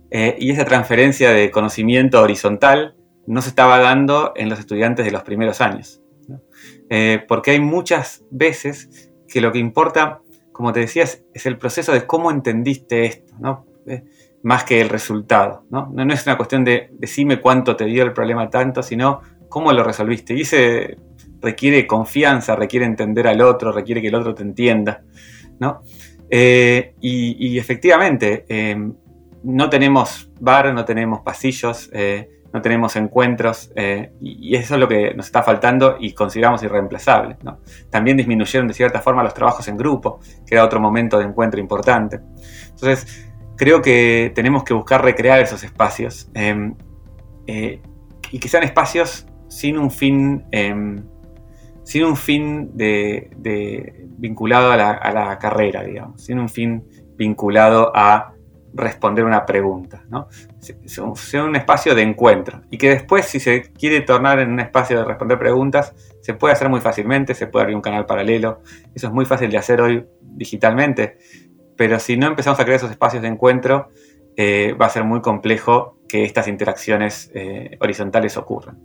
Eh, 0.09 0.35
y 0.39 0.51
esa 0.51 0.65
transferencia 0.65 1.31
de 1.31 1.51
conocimiento 1.51 2.21
horizontal 2.21 2.95
no 3.27 3.41
se 3.41 3.49
estaba 3.49 3.79
dando 3.79 4.33
en 4.35 4.49
los 4.49 4.59
estudiantes 4.59 5.05
de 5.05 5.11
los 5.11 5.23
primeros 5.23 5.61
años. 5.61 6.01
Eh, 6.89 7.23
porque 7.27 7.51
hay 7.51 7.59
muchas 7.59 8.23
veces 8.29 9.11
que 9.27 9.39
lo 9.39 9.51
que 9.51 9.59
importa, 9.59 10.19
como 10.61 10.73
te 10.73 10.81
decías, 10.81 11.23
es 11.33 11.47
el 11.47 11.57
proceso 11.57 11.91
de 11.91 12.05
cómo 12.05 12.29
entendiste 12.29 13.05
esto, 13.05 13.33
¿no? 13.39 13.65
más 14.43 14.63
que 14.63 14.79
el 14.79 14.89
resultado. 14.89 15.65
¿no? 15.71 15.91
¿no? 15.91 16.13
es 16.13 16.27
una 16.27 16.37
cuestión 16.37 16.63
de 16.63 16.89
decirme 16.93 17.41
cuánto 17.41 17.75
te 17.75 17.85
dio 17.85 18.03
el 18.03 18.13
problema 18.13 18.47
tanto, 18.47 18.83
sino 18.83 19.21
cómo 19.49 19.73
lo 19.73 19.83
resolviste. 19.83 20.35
Y 20.35 20.41
ese 20.41 20.97
requiere 21.41 21.87
confianza, 21.87 22.55
requiere 22.55 22.85
entender 22.85 23.27
al 23.27 23.41
otro, 23.41 23.71
requiere 23.71 24.03
que 24.03 24.09
el 24.09 24.15
otro 24.15 24.35
te 24.35 24.43
entienda. 24.43 25.03
¿no? 25.59 25.81
Eh, 26.29 26.93
y, 27.01 27.57
efectivamente, 27.57 28.45
eh, 28.47 28.77
no 29.43 29.67
tenemos 29.67 30.29
bar, 30.39 30.71
no 30.75 30.85
tenemos 30.85 31.21
pasillos, 31.21 31.89
eh, 31.91 32.29
no 32.53 32.61
tenemos 32.61 32.95
encuentros, 32.95 33.71
y, 34.19 34.55
eso 34.55 34.75
es 34.75 34.79
lo 34.79 34.87
que 34.87 35.13
nos 35.13 35.25
está 35.25 35.43
faltando 35.43 35.97
y 35.99 36.13
consideramos 36.13 36.61
irreemplazable. 36.63 37.37
¿no? 37.43 37.59
También 37.89 38.17
disminuyeron 38.17 38.67
de 38.67 38.73
cierta 38.73 39.01
forma 39.01 39.23
los 39.23 39.33
trabajos 39.33 39.67
en 39.67 39.77
grupo, 39.77 40.19
que 40.45 40.55
era 40.55 40.63
otro 40.63 40.79
momento 40.79 41.17
de 41.17 41.25
encuentro 41.25 41.59
importante. 41.59 42.19
Entonces, 42.69 43.29
creo 43.57 43.81
que 43.81 44.31
tenemos 44.35 44.63
que 44.63 44.73
buscar 44.73 45.03
recrear 45.03 45.39
esos 45.39 45.63
espacios 45.63 46.29
em, 46.33 46.75
y 47.45 48.39
que 48.39 48.47
sean 48.47 48.63
espacios 48.63 49.27
sin 49.49 49.77
un 49.77 49.91
fin 49.91 50.45
em, 50.51 51.03
sin 51.83 52.05
un 52.05 52.15
fin 52.15 52.71
de, 52.77 54.07
vinculado 54.17 54.71
a 54.71 54.77
la, 54.77 55.37
carrera, 55.39 55.83
digamos, 55.83 56.23
sin 56.23 56.39
un 56.39 56.49
fin 56.49 56.83
vinculado 57.17 57.91
a 57.95 58.33
responder 58.73 59.25
una 59.25 59.45
pregunta, 59.45 60.03
¿no? 60.09 60.27
Sea 60.59 61.43
un 61.43 61.55
espacio 61.55 61.93
de 61.95 62.03
encuentro 62.03 62.61
y 62.69 62.77
que 62.77 62.89
después 62.89 63.25
si 63.25 63.39
se 63.39 63.63
quiere 63.73 64.01
tornar 64.01 64.39
en 64.39 64.51
un 64.51 64.59
espacio 64.59 64.99
de 64.99 65.05
responder 65.05 65.37
preguntas, 65.37 65.93
se 66.21 66.33
puede 66.33 66.53
hacer 66.53 66.69
muy 66.69 66.79
fácilmente, 66.79 67.33
se 67.33 67.47
puede 67.47 67.63
abrir 67.63 67.75
un 67.75 67.81
canal 67.81 68.05
paralelo, 68.05 68.61
eso 68.95 69.07
es 69.07 69.13
muy 69.13 69.25
fácil 69.25 69.49
de 69.49 69.57
hacer 69.57 69.81
hoy 69.81 70.05
digitalmente, 70.21 71.17
pero 71.75 71.99
si 71.99 72.17
no 72.17 72.27
empezamos 72.27 72.59
a 72.59 72.63
crear 72.63 72.77
esos 72.77 72.91
espacios 72.91 73.21
de 73.21 73.29
encuentro, 73.29 73.89
eh, 74.37 74.73
va 74.79 74.85
a 74.85 74.89
ser 74.89 75.03
muy 75.03 75.21
complejo 75.21 75.97
que 76.07 76.23
estas 76.23 76.47
interacciones 76.47 77.31
eh, 77.33 77.77
horizontales 77.79 78.37
ocurran. 78.37 78.79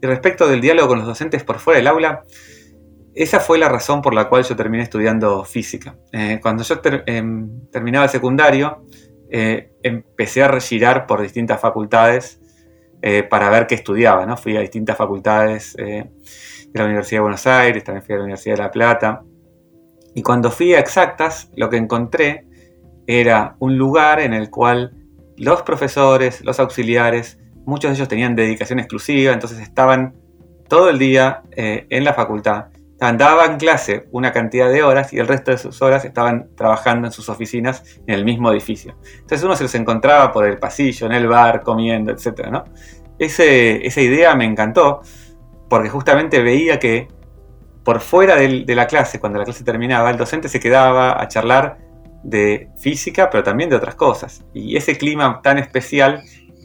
Y 0.00 0.06
respecto 0.06 0.48
del 0.48 0.60
diálogo 0.60 0.88
con 0.88 0.98
los 0.98 1.06
docentes 1.06 1.42
por 1.44 1.58
fuera 1.58 1.78
del 1.78 1.86
aula, 1.88 2.24
esa 3.14 3.40
fue 3.40 3.58
la 3.58 3.68
razón 3.68 4.00
por 4.00 4.14
la 4.14 4.28
cual 4.28 4.42
yo 4.42 4.56
terminé 4.56 4.82
estudiando 4.82 5.44
física. 5.44 5.96
Eh, 6.12 6.38
cuando 6.42 6.62
yo 6.62 6.80
em, 7.06 7.68
terminaba 7.70 8.06
el 8.06 8.10
secundario, 8.10 8.84
eh, 9.32 9.72
empecé 9.82 10.42
a 10.42 10.48
regirar 10.48 11.06
por 11.06 11.20
distintas 11.22 11.60
facultades 11.60 12.38
para 13.28 13.50
ver 13.50 13.66
qué 13.66 13.74
estudiaba. 13.74 14.26
¿no? 14.26 14.36
Fui 14.36 14.56
a 14.56 14.60
distintas 14.60 14.96
facultades 14.96 15.74
de 15.74 16.08
la 16.72 16.84
Universidad 16.84 17.18
de 17.18 17.22
Buenos 17.22 17.46
Aires, 17.48 17.82
también 17.82 18.04
fui 18.04 18.14
a 18.14 18.18
la 18.18 18.22
Universidad 18.22 18.54
de 18.54 18.62
La 18.62 18.70
Plata. 18.70 19.22
Y 20.14 20.22
cuando 20.22 20.52
fui 20.52 20.74
a 20.74 20.78
exactas, 20.78 21.50
lo 21.56 21.68
que 21.68 21.78
encontré 21.78 22.46
era 23.08 23.56
un 23.58 23.76
lugar 23.76 24.20
en 24.20 24.34
el 24.34 24.50
cual 24.50 24.92
los 25.36 25.62
profesores, 25.62 26.44
los 26.44 26.60
auxiliares, 26.60 27.38
muchos 27.64 27.90
de 27.90 27.96
ellos 27.96 28.08
tenían 28.08 28.36
dedicación 28.36 28.78
exclusiva, 28.78 29.32
entonces 29.32 29.58
estaban 29.58 30.14
todo 30.68 30.88
el 30.88 30.98
día 30.98 31.42
eh, 31.52 31.86
en 31.90 32.04
la 32.04 32.14
facultad, 32.14 32.66
daban 33.10 33.58
clase 33.58 34.06
una 34.12 34.32
cantidad 34.32 34.70
de 34.70 34.84
horas 34.84 35.12
y 35.12 35.18
el 35.18 35.26
resto 35.26 35.50
de 35.50 35.58
sus 35.58 35.82
horas 35.82 36.04
estaban 36.04 36.54
trabajando 36.54 37.08
en 37.08 37.12
sus 37.12 37.28
oficinas 37.28 37.82
en 38.06 38.14
el 38.14 38.24
mismo 38.24 38.52
edificio. 38.52 38.96
Entonces 39.14 39.42
uno 39.42 39.56
se 39.56 39.64
los 39.64 39.74
encontraba 39.74 40.30
por 40.30 40.46
el 40.46 40.58
pasillo, 40.58 41.06
en 41.06 41.12
el 41.12 41.26
bar, 41.26 41.62
comiendo, 41.62 42.12
etc. 42.12 42.48
¿no? 42.50 42.64
esa 43.18 44.00
idea 44.00 44.34
me 44.34 44.44
encantó 44.44 45.02
porque 45.68 45.88
justamente 45.88 46.42
veía 46.42 46.78
que 46.78 47.08
por 47.84 48.00
fuera 48.00 48.36
de 48.36 48.74
la 48.74 48.86
clase, 48.86 49.18
cuando 49.18 49.38
la 49.40 49.44
clase 49.44 49.64
terminaba, 49.64 50.10
el 50.10 50.16
docente 50.16 50.48
se 50.48 50.60
quedaba 50.60 51.20
a 51.20 51.26
charlar 51.26 51.78
de 52.22 52.68
física, 52.78 53.30
pero 53.30 53.42
también 53.42 53.68
de 53.70 53.76
otras 53.76 53.96
cosas. 53.96 54.44
Y 54.54 54.76
ese 54.76 54.96
clima 54.96 55.40
tan 55.42 55.58
especial 55.58 56.22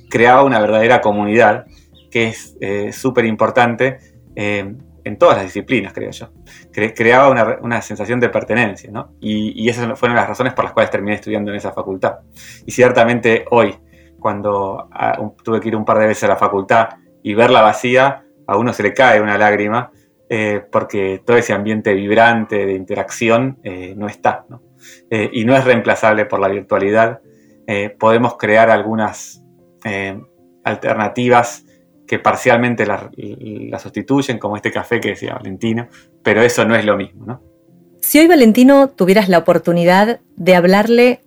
creaba 0.09 0.43
una 0.43 0.59
verdadera 0.59 1.01
comunidad, 1.01 1.65
que 2.11 2.27
es 2.27 2.55
eh, 2.61 2.93
súper 2.93 3.25
importante 3.25 3.97
eh, 4.35 4.75
en 5.07 5.17
todas 5.17 5.37
las 5.37 5.45
disciplinas, 5.45 5.93
creo 5.93 6.11
yo. 6.11 6.31
creaba 6.71 7.57
una, 7.61 7.81
sensación 7.81 8.19
de 8.19 8.29
pertenencia, 8.29 8.91
¿no? 8.91 9.15
Y, 9.19 9.63
y, 9.63 9.69
esas 9.69 9.97
fueron 9.99 10.15
las 10.15 10.27
razones 10.27 10.53
por 10.53 10.65
las 10.65 10.73
cuales 10.73 10.91
terminé 10.91 11.15
estudiando 11.15 11.51
en 11.51 11.57
esa 11.57 11.71
facultad. 11.71 12.19
Y 12.65 12.71
ciertamente 12.71 13.45
hoy, 13.51 13.75
cuando 14.19 14.89
ah, 14.91 15.19
tuve 15.43 15.59
que 15.59 15.69
ir 15.69 15.75
un 15.75 15.85
par 15.85 15.99
de 15.99 16.07
veces 16.07 16.23
a 16.25 16.27
la 16.27 16.37
facultad 16.37 16.89
y 17.23 17.33
verla 17.33 17.61
vacía, 17.61 18.23
a 18.45 18.57
uno 18.57 18.73
se 18.73 18.83
le 18.83 18.93
cae 18.93 19.21
una 19.21 19.37
lágrima, 19.37 19.91
eh, 20.29 20.61
porque 20.71 21.21
todo 21.25 21.37
ese 21.37 21.53
ambiente 21.53 21.93
vibrante 21.93 22.65
de 22.65 22.73
interacción 22.73 23.59
no 23.95 24.07
está, 24.07 24.45
¿no? 24.49 24.67
Eh, 25.09 25.29
y 25.33 25.45
no 25.45 25.55
es 25.55 25.63
reemplazable 25.63 26.25
por 26.25 26.39
la 26.39 26.47
virtualidad. 26.47 27.21
Eh, 27.67 27.89
podemos 27.97 28.37
crear 28.37 28.69
algunas 28.69 29.43
eh, 29.83 30.19
alternativas 30.63 31.65
que 32.07 32.19
parcialmente 32.19 32.85
la, 32.85 33.11
sustituyen, 33.79 34.39
como 34.39 34.55
este 34.55 34.71
café 34.71 34.99
que 34.99 35.09
decía 35.09 35.35
Valentino, 35.35 35.87
pero 36.23 36.41
eso 36.41 36.65
no 36.65 36.75
es 36.75 36.85
lo 36.85 36.97
mismo. 36.97 37.41
Si 38.01 38.19
hoy, 38.19 38.27
Valentino, 38.27 38.89
tuvieras 38.89 39.27
la 39.27 39.39
oportunidad 39.39 40.21
de 40.37 40.55
hablarle 40.55 41.21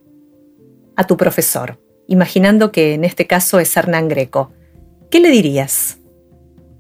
a 0.97 1.07
tu 1.07 1.17
profesor, 1.17 1.79
imaginando 2.09 2.73
que 2.73 2.95
en 2.95 3.05
este 3.05 3.27
caso 3.27 3.61
es 3.61 3.77
Hernán 3.77 4.09
Greco, 4.09 4.53
¿qué 5.11 5.21
le 5.21 5.31
dirías? 5.31 5.99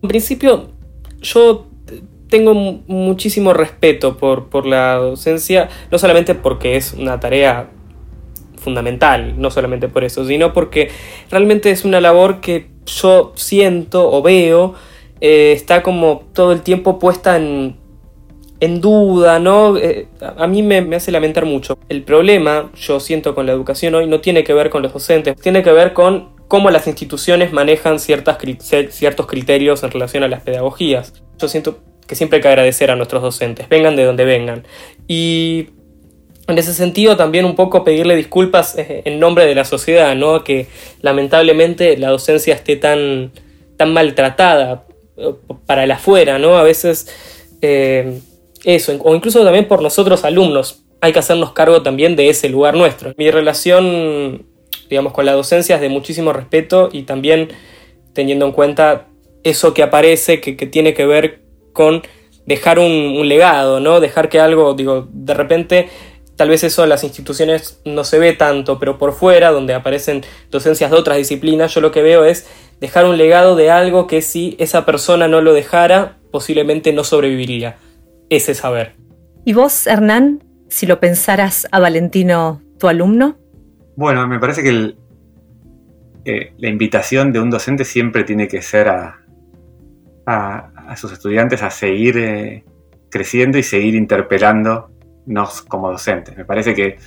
En 0.03 0.09
principio, 0.09 0.73
yo 1.21 1.71
tengo 2.31 2.55
muchísimo 2.55 3.53
respeto 3.53 4.17
por, 4.17 4.67
la 4.67 4.95
docencia, 4.95 5.69
no 5.91 5.99
solamente 5.99 6.35
porque 6.35 6.77
es 6.77 6.95
una 6.95 7.21
tarea 7.21 7.69
fundamental, 8.57 9.35
no 9.39 9.51
solamente 9.51 9.89
por 9.89 10.05
eso, 10.05 10.25
sino 10.27 10.53
porque 10.53 10.91
realmente 11.31 11.71
es 11.71 11.85
una 11.85 12.01
labor 12.01 12.41
que 12.41 12.71
yo 12.91 13.33
siento 13.37 14.11
o 14.11 14.23
veo 14.23 14.75
eh, 15.21 15.53
está 15.53 15.83
como 15.83 16.25
todo 16.33 16.53
el 16.53 16.63
tiempo 16.63 16.99
puesta 16.99 17.37
en, 17.37 17.77
en 18.61 18.81
duda, 18.81 19.39
¿no? 19.39 19.77
Eh, 19.77 20.09
a 20.21 20.47
mí 20.47 20.63
me, 20.63 20.97
hace 20.97 21.13
lamentar 21.13 21.45
mucho. 21.45 21.79
El 21.89 22.03
problema, 22.03 22.71
yo 22.75 23.01
siento, 23.01 23.35
con 23.35 23.47
la 23.47 23.53
educación 23.53 23.95
hoy 23.95 24.07
no 24.07 24.21
tiene 24.21 24.45
que 24.45 24.55
ver 24.55 24.71
con 24.71 24.83
los 24.83 24.93
docentes, 24.93 25.37
tiene 25.37 25.63
que 25.63 25.73
ver 25.73 25.93
con 25.93 26.31
cómo 26.49 26.71
las 26.71 26.87
instituciones 26.87 27.53
manejan 27.53 27.99
ciertas, 27.99 28.39
ciertos 28.91 29.27
criterios 29.27 29.83
en 29.83 29.91
relación 29.91 30.23
a 30.23 30.29
las 30.29 30.43
pedagogías. 30.43 31.23
Yo 31.39 31.49
siento 31.49 31.79
que 32.07 32.15
siempre 32.17 32.39
hay 32.39 32.43
que 32.43 32.49
agradecer 32.49 32.91
a 32.91 32.97
nuestros 32.97 33.23
docentes, 33.23 33.69
vengan 33.69 33.97
de 33.97 34.05
donde 34.05 34.25
vengan. 34.25 34.65
Y 35.07 35.69
en 36.51 36.59
ese 36.59 36.75
sentido 36.75 37.17
también 37.17 37.45
un 37.45 37.55
poco 37.55 37.85
pedirle 37.85 38.17
disculpas 38.17 38.77
eh, 38.77 39.03
en 39.05 39.19
nombre 39.19 39.47
de 39.47 39.55
la 39.55 39.65
sociedad, 39.65 40.15
¿no? 40.15 40.45
Que 40.45 40.67
lamentablemente 41.01 41.97
la 41.97 42.11
docencia 42.11 42.55
esté 42.55 42.77
tan, 42.77 43.33
tan 43.77 43.93
maltratada 43.93 44.85
eh, 45.17 45.33
para 45.67 45.85
el 45.85 45.91
afuera, 45.91 46.39
¿no? 46.39 46.57
A 46.57 46.63
veces 46.63 47.09
eh, 47.63 48.21
eso, 48.65 48.97
o 49.03 49.15
incluso 49.15 49.43
también 49.45 49.69
por 49.69 49.83
nosotros 49.83 50.25
alumnos, 50.25 50.83
hay 51.01 51.13
que 51.13 51.19
hacernos 51.19 51.53
cargo 51.53 51.83
también 51.83 52.17
de 52.17 52.29
ese 52.29 52.49
lugar 52.49 52.75
nuestro. 52.75 53.15
Mi 53.17 53.31
relación, 53.31 54.47
digamos, 54.89 55.13
con 55.13 55.25
la 55.25 55.33
docencia 55.33 55.77
es 55.77 55.81
de 55.81 55.89
muchísimo 55.89 56.33
respeto 56.33 56.91
y 56.93 57.03
también 57.03 57.49
teniendo 58.13 58.45
en 58.45 58.53
cuenta 58.53 59.07
eso 59.45 59.73
que 59.73 59.83
aparece, 59.83 60.41
que, 60.41 60.57
que 60.57 60.67
tiene 60.67 60.93
que 60.93 61.07
ver 61.07 61.41
con 61.73 62.03
dejar 62.51 62.79
un, 62.79 63.29
legado, 63.29 63.81
¿no? 63.81 64.01
Dejar 64.01 64.29
que 64.29 64.41
algo, 64.41 64.75
digo, 64.75 65.09
de 65.13 65.35
repente 65.35 65.89
tal 66.41 66.49
vez 66.49 66.65
eso 66.65 66.85
en 66.85 66.89
las 66.89 67.05
instituciones 67.05 67.83
no 67.85 68.03
se 68.03 68.19
ve 68.19 68.33
tanto, 68.33 68.79
pero 68.79 68.97
por 68.97 69.13
fuera, 69.13 69.51
donde 69.51 69.75
aparecen 69.75 70.23
docencias 70.51 70.91
de 70.91 70.97
otras 70.97 71.19
disciplinas, 71.19 71.75
yo 71.75 71.83
lo 71.83 71.91
que 71.91 72.01
veo 72.01 72.25
es 72.25 72.49
dejar 72.81 73.05
un 73.05 73.19
legado 73.19 73.57
de 73.57 73.71
algo 73.71 74.07
que 74.07 74.23
si 74.23 74.57
esa 74.59 74.87
persona 74.87 75.29
no 75.29 75.43
lo 75.43 75.53
dejara, 75.53 76.17
posiblemente 76.31 76.95
no 76.95 77.05
sobreviviría. 77.05 77.77
Ese 78.31 78.55
saber. 78.55 78.95
¿Y 79.45 79.53
vos, 79.53 79.87
Hernán, 79.87 80.43
si 80.71 80.87
lo 80.87 80.99
pensaras 80.99 81.69
a 81.73 81.79
Valentino, 81.79 82.63
tu 82.79 82.89
alumno? 82.89 83.37
Bueno, 83.95 84.27
me 84.27 84.39
parece 84.39 84.63
que 84.63 84.95
eh, 86.25 86.55
la 86.57 86.69
invitación 86.71 87.35
de 87.35 87.41
un 87.41 87.51
docente 87.51 87.85
siempre 87.85 88.25
tiene 88.25 88.49
que 88.49 88.63
ser 88.63 88.89
a, 88.89 89.21
a, 90.25 90.97
sus 90.97 91.13
estudiantes 91.13 91.63
a 91.63 91.71
seguir 91.71 92.17
eh, 92.17 92.65
creciendo 93.11 93.59
y 93.59 93.63
seguir 93.63 93.95
interpelándonos 95.31 95.63
como 95.63 95.91
docentes. 95.91 96.37
Me 96.37 96.45
parece 96.45 96.75
que 96.75 96.99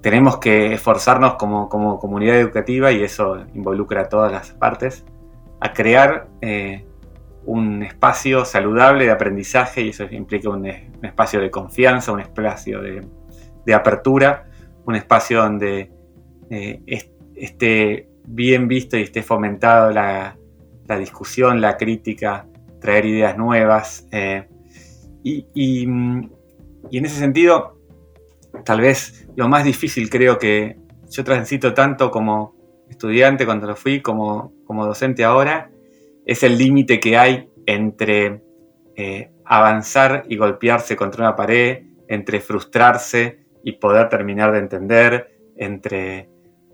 tenemos 0.00 0.38
que 0.38 0.74
esforzarnos 0.74 1.34
como, 1.34 1.68
comunidad 1.68 2.36
educativa 2.36 2.92
y 2.92 3.02
eso 3.02 3.44
involucra 3.54 4.02
a 4.02 4.08
todas 4.08 4.30
las 4.30 4.50
partes 4.52 5.04
a 5.60 5.72
crear 5.72 6.28
un 7.46 7.82
espacio 7.82 8.44
saludable 8.44 9.04
de 9.04 9.10
aprendizaje 9.10 9.82
y 9.82 9.88
eso 9.90 10.04
implica 10.10 10.50
un, 10.50 10.66
espacio 10.66 11.40
de 11.40 11.50
confianza, 11.50 12.12
un 12.12 12.20
espacio 12.20 12.82
de, 12.82 13.74
apertura, 13.74 14.46
un 14.84 14.94
espacio 14.94 15.42
donde 15.42 15.90
esté 17.36 18.08
bien 18.26 18.68
visto 18.68 18.96
y 18.96 19.02
esté 19.02 19.22
fomentado 19.22 19.90
la, 19.90 20.36
discusión, 20.98 21.62
la 21.62 21.78
crítica, 21.78 22.46
traer 22.78 23.06
ideas 23.06 23.38
nuevas. 23.38 24.06
y, 25.22 25.46
y 25.54 25.86
en 26.92 27.06
ese 27.06 27.16
sentido, 27.16 27.78
tal 28.64 28.80
vez 28.80 29.26
lo 29.36 29.48
más 29.48 29.64
difícil 29.64 30.08
creo 30.10 30.38
que 30.38 30.76
yo 31.10 31.24
transito 31.24 31.74
tanto 31.74 32.10
como 32.10 32.54
estudiante 32.88 33.44
cuando 33.44 33.66
lo 33.66 33.76
fui, 33.76 34.00
como, 34.00 34.52
como 34.64 34.86
docente 34.86 35.24
ahora, 35.24 35.70
es 36.24 36.42
el 36.42 36.58
límite 36.58 37.00
que 37.00 37.16
hay 37.16 37.48
entre 37.66 38.42
eh, 38.96 39.30
avanzar 39.44 40.24
y 40.28 40.36
golpearse 40.36 40.96
contra 40.96 41.26
una 41.26 41.36
pared, 41.36 41.84
entre 42.08 42.40
frustrarse 42.40 43.46
y 43.62 43.72
poder 43.72 44.08
terminar 44.08 44.52
de 44.52 44.58
entender, 44.58 45.38
entre, 45.56 46.28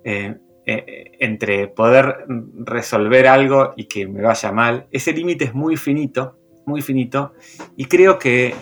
eh, 0.05 0.37
eh, 0.67 1.13
entre 1.19 1.69
poder 1.69 2.25
resolver 2.65 3.27
algo 3.27 3.73
y 3.77 3.85
que 3.85 4.07
me 4.07 4.23
vaya 4.23 4.53
mal. 4.53 4.87
Ese 4.91 5.13
límite 5.13 5.47
es 5.47 5.55
muy 5.55 5.77
finito, 5.77 6.37
muy 6.67 6.83
finito, 6.83 7.33
y 7.77 7.87
creo 7.87 8.19
que 8.19 8.55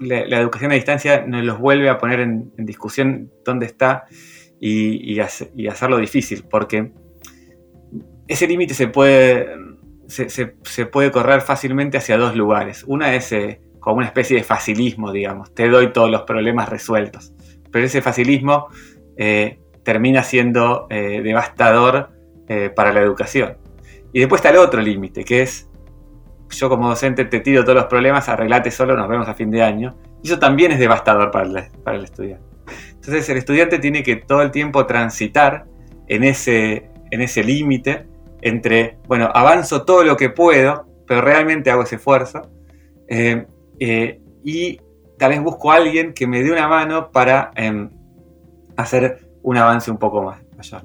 la, 0.00 0.40
educación 0.40 0.72
a 0.72 0.74
distancia 0.74 1.24
nos 1.26 1.44
los 1.44 1.58
vuelve 1.58 1.88
a 1.88 1.98
poner 1.98 2.20
en, 2.20 2.52
discusión 2.56 3.30
dónde 3.44 3.66
está 3.66 4.06
y, 4.58 5.18
hacerlo 5.20 5.98
difícil, 5.98 6.44
porque 6.50 6.92
ese 8.26 8.46
límite 8.46 8.74
se 8.74 8.88
puede, 8.88 9.48
se, 10.06 10.86
puede 10.86 11.10
correr 11.10 11.40
fácilmente 11.40 11.98
hacia 11.98 12.16
dos 12.16 12.34
lugares. 12.34 12.84
Una 12.86 13.14
es 13.14 13.32
eh, 13.32 13.60
como 13.78 13.98
una 13.98 14.06
especie 14.06 14.36
de 14.36 14.42
facilismo, 14.42 15.12
digamos, 15.12 15.54
te 15.54 15.68
doy 15.68 15.92
todos 15.92 16.10
los 16.10 16.22
problemas 16.22 16.68
resueltos, 16.68 17.32
pero 17.70 17.86
ese 17.86 18.02
facilismo 18.02 18.68
eh, 19.16 19.58
termina 19.82 20.22
siendo 20.22 20.86
eh, 20.90 21.20
devastador 21.22 22.18
para 22.74 22.92
la 22.92 23.00
educación. 23.00 23.58
Y 24.12 24.18
después 24.18 24.40
está 24.40 24.50
el 24.50 24.56
otro 24.56 24.80
límite, 24.80 25.24
que 25.24 25.42
es 25.42 25.69
yo 26.50 26.68
como 26.68 26.88
docente 26.88 27.24
te 27.24 27.40
tiro 27.40 27.62
todos 27.62 27.76
los 27.76 27.86
problemas, 27.86 28.28
arreglate 28.28 28.70
solo, 28.70 28.96
nos 28.96 29.08
vemos 29.08 29.28
a 29.28 29.34
fin 29.34 29.50
de 29.50 29.62
año. 29.62 29.96
Eso 30.22 30.38
también 30.38 30.72
es 30.72 30.78
devastador 30.78 31.30
para 31.30 31.46
el, 31.46 31.70
para 31.82 31.96
el 31.96 32.04
estudiante. 32.04 32.44
Entonces 32.90 33.28
el 33.28 33.38
estudiante 33.38 33.78
tiene 33.78 34.02
que 34.02 34.16
todo 34.16 34.42
el 34.42 34.50
tiempo 34.50 34.86
transitar 34.86 35.66
en 36.06 36.24
ese, 36.24 36.90
en 37.10 37.22
ese 37.22 37.42
límite 37.42 38.06
entre, 38.42 38.98
bueno, 39.06 39.30
avanzo 39.32 39.84
todo 39.84 40.04
lo 40.04 40.16
que 40.16 40.30
puedo, 40.30 40.86
pero 41.06 41.20
realmente 41.20 41.70
hago 41.70 41.82
ese 41.82 41.96
esfuerzo. 41.96 42.42
Eh, 43.08 43.46
eh, 43.78 44.20
y 44.44 44.80
tal 45.18 45.30
vez 45.30 45.42
busco 45.42 45.72
a 45.72 45.76
alguien 45.76 46.12
que 46.12 46.26
me 46.26 46.42
dé 46.42 46.50
una 46.50 46.68
mano 46.68 47.10
para 47.10 47.50
em, 47.56 47.90
hacer 48.76 49.28
un 49.42 49.56
avance 49.56 49.90
un 49.90 49.98
poco 49.98 50.22
más 50.22 50.42
mayor. 50.56 50.82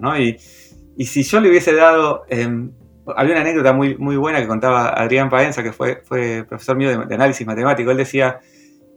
y 0.97 1.06
si 1.06 1.23
yo 1.23 1.39
le 1.41 1.49
hubiese 1.49 1.73
dado 1.73 2.23
em, 2.30 2.71
había 3.15 3.33
una 3.33 3.41
anécdota 3.41 3.73
muy, 3.73 3.97
muy 3.97 4.17
buena 4.17 4.39
que 4.41 4.47
contaba 4.47 4.89
Adrián 4.89 5.29
Paenza, 5.29 5.61
que 5.61 5.71
fue, 5.71 6.01
fue 6.03 6.45
profesor 6.47 6.75
mío 6.75 7.05
de, 7.05 7.15
análisis 7.15 7.45
matemático. 7.45 7.91
Él 7.91 7.97
decía 7.97 8.39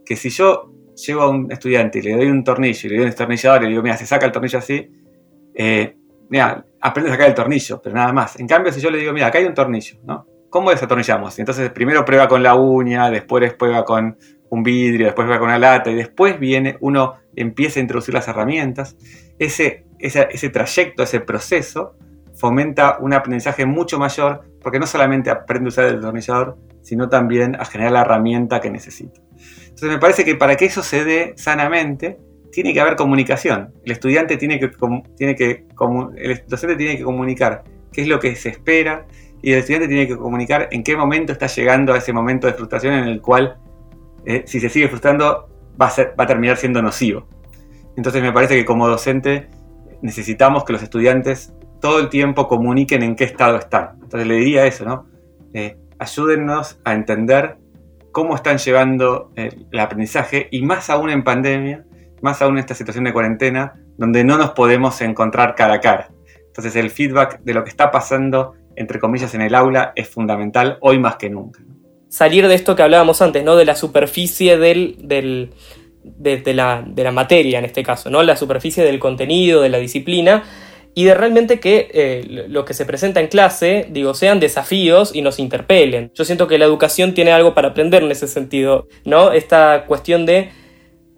que 0.05 0.17
si 0.17 0.31
yo 0.31 0.73
llevo 0.95 1.23
a 1.23 1.29
un 1.29 1.51
estudiante 1.53 1.99
y 1.99 2.03
le 2.03 2.17
doy 2.17 2.27
un 2.27 2.43
tornillo 2.43 2.81
y 2.87 2.89
le 2.89 2.97
doy 2.97 3.05
un 3.05 3.11
destornillador 3.11 3.63
y 3.63 3.65
le 3.65 3.71
digo, 3.71 3.83
mira, 3.83 3.97
se 3.97 4.07
saca 4.07 4.27
el 4.27 4.33
tornillo 4.33 4.59
así, 4.59 4.91
eh, 5.55 5.97
mira, 6.31 6.65
aprende 6.81 7.11
a 7.11 7.15
sacar 7.15 7.29
el 7.29 7.35
tornillo, 7.35 7.81
pero 7.83 7.95
nada 7.95 8.13
más. 8.13 8.39
En 8.41 8.47
cambio, 8.47 8.73
si 8.73 8.81
yo 8.81 8.91
le 8.91 8.99
digo, 8.99 9.13
mira, 9.13 9.27
acá 9.27 9.39
hay 9.39 9.45
un 9.45 9.55
tornillo, 9.55 9.99
¿no? 10.05 10.27
¿Cómo 10.51 10.71
desatornillamos? 10.71 11.39
Entonces 11.39 11.71
primero 11.71 12.05
prueba 12.05 12.27
con 12.27 12.43
la 12.43 12.55
uña, 12.55 13.11
después 13.11 13.53
prueba 13.55 13.85
con 13.85 14.17
un 14.51 14.63
vidrio, 14.63 15.07
después 15.07 15.27
prueba 15.27 15.39
con 15.39 15.49
una 15.49 15.59
lata 15.59 15.91
y 15.91 15.95
después 15.95 16.41
viene, 16.41 16.79
uno 16.81 17.17
empieza 17.37 17.81
a 17.81 17.83
introducir 17.83 18.15
las 18.15 18.27
herramientas. 18.29 18.97
Ese, 19.39 19.85
ese, 19.99 20.29
ese 20.31 20.49
trayecto, 20.49 21.03
ese 21.03 21.21
proceso, 21.21 21.97
fomenta 22.39 22.99
un 23.01 23.13
aprendizaje 23.13 23.67
mucho 23.67 23.99
mayor 23.99 24.43
porque 24.63 24.79
no 24.79 24.87
solamente 24.87 25.31
aprende 25.31 25.69
a 25.69 25.71
usar 25.71 25.85
el 25.87 25.95
destornillador, 25.95 26.57
sino 26.83 27.09
también 27.09 27.57
a 27.57 27.65
generar 27.65 27.93
la 27.93 28.01
herramienta 28.03 28.61
que 28.61 28.71
necesita. 28.71 29.21
Entonces 29.61 29.91
me 29.91 29.99
parece 29.99 30.25
que 30.25 30.35
para 30.35 30.57
que 30.57 30.65
eso 30.65 30.83
se 30.83 31.05
dé 31.05 31.35
sanamente, 31.37 32.19
tiene 32.51 32.73
que 32.73 32.81
haber 32.81 32.97
comunicación. 32.97 33.73
El 33.85 33.93
estudiante 33.93 34.37
tiene 34.37 34.59
que, 34.59 34.71
tiene 35.17 35.35
que 35.35 35.67
el 36.17 36.43
docente 36.49 36.77
tiene 36.77 36.97
que 36.97 37.03
comunicar 37.03 37.65
qué 37.93 38.03
es 38.03 38.09
lo 38.09 38.19
que 38.19 38.35
se 38.37 38.49
espera 38.49 39.07
y 39.43 39.53
el 39.53 39.59
estudiante 39.59 39.89
tiene 39.89 40.07
que 40.07 40.17
comunicar 40.17 40.69
en 40.71 40.83
qué 40.83 40.97
momento 40.97 41.33
está 41.33 41.47
llegando 41.47 41.93
a 41.93 41.99
ese 41.99 42.13
momento 42.13 42.47
de 42.47 42.55
frustración 42.55 42.95
en 42.95 43.05
el 43.05 43.21
cual, 43.21 43.59
eh, 44.25 44.43
si 44.47 44.61
se 44.61 44.69
sigue 44.69 44.89
frustrando, 44.89 45.49
va 45.81 45.87
a, 45.87 46.15
va 46.19 46.25
a 46.25 46.27
terminar 46.27 46.57
siendo 46.57 46.83
nocivo. 46.83 47.29
Entonces 47.97 48.23
me 48.23 48.33
parece 48.33 48.57
que 48.57 48.65
como 48.65 48.89
docente 48.89 49.49
necesitamos 50.03 50.65
que 50.65 50.73
los 50.73 50.83
estudiantes 50.83 51.53
todo 51.81 52.01
el 52.01 52.09
tiempo 52.09 52.49
comuniquen 52.49 53.03
en 53.03 53.17
qué 53.17 53.25
estado 53.25 53.57
están. 53.57 53.99
Entonces 54.03 54.27
le 54.27 54.37
diría 54.37 54.67
eso, 54.67 54.85
¿no? 54.85 55.07
Eh, 55.55 55.77
ayúdennos 55.99 56.79
a 56.85 56.95
entender 56.95 57.57
cómo 58.13 58.35
están 58.35 58.59
llevando 58.59 59.31
eh, 59.37 59.51
el 59.71 59.79
aprendizaje 59.79 60.49
y 60.51 60.63
más 60.63 60.91
aún 60.91 61.11
en 61.11 61.25
pandemia, 61.25 61.85
más 62.21 62.43
aún 62.43 62.55
en 62.55 62.61
esta 62.61 62.75
situación 62.75 63.05
de 63.05 63.13
cuarentena, 63.13 63.75
donde 63.97 64.25
no 64.25 64.39
nos 64.39 64.51
podemos 64.51 65.01
encontrar 65.01 65.55
cara 65.55 65.75
a 65.75 65.81
cara. 65.81 66.11
Entonces 66.47 66.75
el 66.77 66.91
feedback 66.91 67.41
de 67.43 67.55
lo 67.55 67.63
que 67.63 67.71
está 67.71 67.91
pasando, 67.91 68.55
entre 68.77 68.99
comillas, 68.99 69.35
en 69.35 69.43
el 69.43 69.55
aula 69.55 69.93
es 69.95 70.09
fundamental 70.09 70.79
hoy 70.81 70.99
más 70.99 71.17
que 71.17 71.31
nunca. 71.31 71.61
Salir 72.09 72.49
de 72.49 72.55
esto 72.55 72.75
que 72.75 72.83
hablábamos 72.83 73.21
antes, 73.23 73.45
¿no? 73.45 73.55
De 73.55 73.65
la 73.65 73.75
superficie 73.75 74.57
del, 74.57 74.97
del 75.03 75.51
de, 76.03 76.55
la, 76.55 76.83
de 76.87 77.05
la 77.05 77.13
materia 77.13 77.59
en 77.59 77.65
este 77.65 77.83
caso, 77.83 78.11
¿no? 78.11 78.23
La 78.23 78.37
superficie 78.37 78.83
del 78.83 78.99
contenido, 78.99 79.61
de 79.61 79.69
la 79.69 79.79
disciplina, 79.79 80.43
y 80.99 81.05
de 81.05 81.15
realmente 81.15 81.61
que 81.61 81.89
eh, 81.95 82.47
lo 82.49 82.65
que 82.65 82.75
se 82.75 82.85
presenta 82.85 83.21
en 83.21 83.29
clase, 83.29 83.87
digo, 83.89 84.15
sean 84.15 84.41
desafíos 84.41 85.15
y 85.15 85.23
nos 85.23 85.39
interpelen. 85.39 86.11
Yo 86.13 86.25
siento 86.25 86.49
que 86.49 86.59
la 86.59 86.65
educación 86.65 87.15
tiene 87.15 87.31
algo 87.31 87.55
para 87.55 87.69
aprender 87.69 88.03
en 88.03 88.11
ese 88.11 88.27
sentido, 88.27 88.89
¿no? 89.05 89.31
Esta 89.31 89.85
cuestión 89.87 90.27
de 90.27 90.51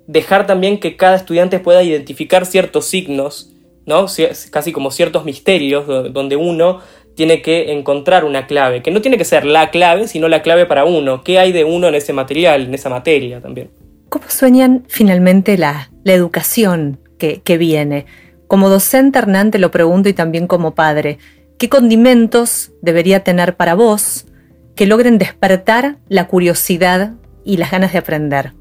dejar 0.07 0.47
también 0.47 0.81
que 0.81 0.99
cada 0.99 1.16
estudiante 1.16 1.61
pueda 1.61 1.83
identificar 1.83 2.45
ciertos 2.45 2.88
signos, 2.88 3.55
¿no? 3.87 4.05
Casi 4.51 4.71
como 4.71 4.90
ciertos 4.90 5.25
misterios 5.25 5.87
donde 6.12 6.37
uno 6.37 6.81
tiene 7.14 7.40
que 7.40 7.73
encontrar 7.73 8.27
una 8.27 8.47
clave, 8.47 8.83
que 8.83 8.90
no 8.90 9.01
tiene 9.01 9.16
que 9.16 9.25
ser 9.25 9.47
la 9.47 9.71
clave, 9.71 10.09
sino 10.09 10.29
la 10.29 10.43
clave 10.43 10.66
para 10.66 10.85
uno. 10.85 11.25
¿Qué 11.25 11.38
hay 11.38 11.53
de 11.53 11.64
uno 11.64 11.88
en 11.88 11.95
ese 11.95 12.12
material, 12.12 12.66
en 12.66 12.75
esa 12.75 12.90
materia 12.90 13.40
también? 13.40 13.71
¿Cómo 14.11 14.27
sueñan 14.29 14.85
finalmente 14.88 15.57
la, 15.57 15.90
la 16.05 16.12
educación 16.12 17.01
que, 17.16 17.40
que 17.40 17.57
viene? 17.57 18.05
Como 18.51 18.69
docente, 18.69 19.17
Hernán, 19.17 19.53
lo 19.61 19.71
pregunto 19.71 20.09
y 20.09 20.13
también 20.13 20.49
como 20.49 20.75
padre, 20.75 21.19
¿qué 21.57 21.69
condimentos 21.69 22.73
debería 22.83 23.23
tener 23.23 23.57
para 23.57 23.75
vos 23.75 24.27
que 24.75 24.87
logren 24.87 25.19
despertar 25.19 25.99
la 26.09 26.27
curiosidad 26.27 27.15
y 27.45 27.59
las 27.59 27.71
ganas 27.71 27.93
de 27.93 27.99
aprender? 27.99 28.55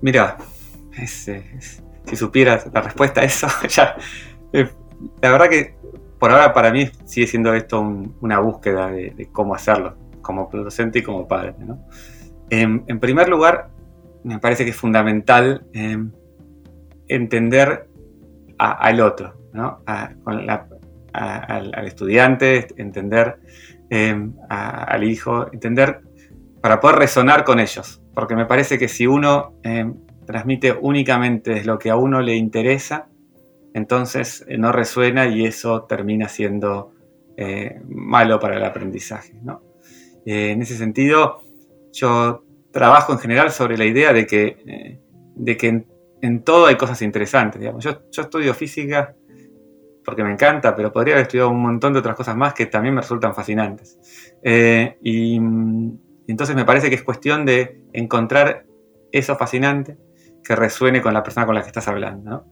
Mira, 0.00 0.36
eh, 0.96 1.08
si 1.08 2.14
supieras 2.14 2.68
la 2.72 2.82
respuesta 2.82 3.22
a 3.22 3.24
eso, 3.24 3.48
ya. 3.68 3.96
Eh, 4.52 4.70
la 5.20 5.32
verdad 5.32 5.48
que 5.48 5.74
por 6.20 6.30
ahora 6.30 6.52
para 6.52 6.70
mí 6.70 6.88
sigue 7.04 7.26
siendo 7.26 7.52
esto 7.52 7.80
una 8.20 8.38
búsqueda 8.38 8.92
de, 8.92 9.28
cómo 9.32 9.56
hacerlo, 9.56 9.96
como 10.22 10.48
docente 10.52 11.00
y 11.00 11.02
como 11.02 11.26
padre. 11.26 11.56
En, 12.48 13.00
primer 13.00 13.28
lugar, 13.28 13.70
me 14.22 14.38
parece 14.38 14.62
que 14.62 14.70
es 14.70 14.76
fundamental 14.76 15.66
eh, 15.72 15.98
entender 17.08 17.88
al 18.58 19.00
otro, 19.00 19.34
¿no? 19.52 19.82
al, 19.86 21.86
estudiante, 21.86 22.66
entender 22.76 23.38
em, 23.90 24.34
al 24.48 25.04
hijo, 25.04 25.52
entender 25.52 26.00
para 26.60 26.80
poder 26.80 26.96
resonar 26.96 27.44
con 27.44 27.60
ellos. 27.60 28.02
Porque 28.14 28.34
me 28.34 28.46
parece 28.46 28.78
que 28.78 28.88
si 28.88 29.06
uno 29.06 29.54
em, 29.62 29.94
transmite 30.26 30.72
únicamente 30.72 31.64
lo 31.64 31.78
que 31.78 31.90
a 31.90 31.96
uno 31.96 32.20
le 32.20 32.34
interesa, 32.34 33.08
entonces 33.76 34.44
eh, 34.48 34.58
no 34.58 34.72
resuena 34.72 35.26
y 35.26 35.44
eso 35.44 35.84
termina 35.84 36.28
siendo 36.28 36.92
eh, 37.36 37.80
malo 37.86 38.40
para 38.40 38.56
el 38.56 38.64
aprendizaje. 38.64 39.34
Eh, 40.24 40.50
en 40.50 40.62
ese 40.62 40.76
sentido, 40.76 41.42
yo 41.92 42.44
trabajo 42.72 43.12
en 43.12 43.18
general 43.18 43.50
sobre 43.50 43.76
la 43.76 43.84
idea 43.84 44.12
de 44.12 44.26
que, 44.26 44.98
de 45.34 45.56
que 45.56 45.84
en 46.20 46.42
todo 46.42 46.66
hay 46.66 46.76
cosas 46.76 47.02
interesantes. 47.02 47.60
Digamos. 47.60 47.84
Yo, 47.84 48.02
estudio 48.10 48.54
física 48.54 49.14
porque 50.04 50.22
me 50.22 50.32
encanta, 50.32 50.74
pero 50.74 50.92
podría 50.92 51.14
haber 51.14 51.26
estudiado 51.26 51.50
un 51.50 51.60
montón 51.60 51.92
de 51.92 51.98
otras 51.98 52.14
cosas 52.14 52.36
más 52.36 52.54
que 52.54 52.66
también 52.66 52.94
me 52.94 53.00
resultan 53.00 53.34
fascinantes. 53.34 53.98
Eh, 54.42 54.98
y, 55.02 55.36
entonces 56.28 56.54
me 56.54 56.64
parece 56.64 56.88
que 56.88 56.94
es 56.94 57.02
cuestión 57.02 57.44
de 57.44 57.82
encontrar 57.92 58.64
eso 59.10 59.36
fascinante 59.36 59.96
que 60.44 60.54
resuene 60.54 61.02
con 61.02 61.12
la 61.12 61.22
persona 61.22 61.44
con 61.44 61.54
la 61.54 61.62
que 61.62 61.68
estás 61.68 61.88
hablando. 61.88 62.46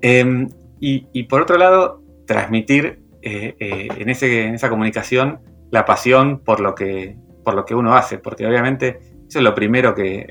Em, 0.00 0.48
y, 0.80 1.22
por 1.24 1.42
otro 1.42 1.56
lado, 1.56 2.02
transmitir 2.26 3.02
eh, 3.22 3.56
eh, 3.58 3.88
en, 3.96 4.08
esa 4.10 4.68
comunicación 4.68 5.40
la 5.70 5.84
pasión 5.84 6.40
por 6.44 6.60
lo 6.60 6.74
que 6.74 7.16
uno 7.74 7.96
hace, 7.96 8.18
porque 8.18 8.46
obviamente 8.46 9.13
eso 9.34 9.40
es 9.40 9.44
lo 9.46 9.54
primero 9.56 9.96
que, 9.96 10.28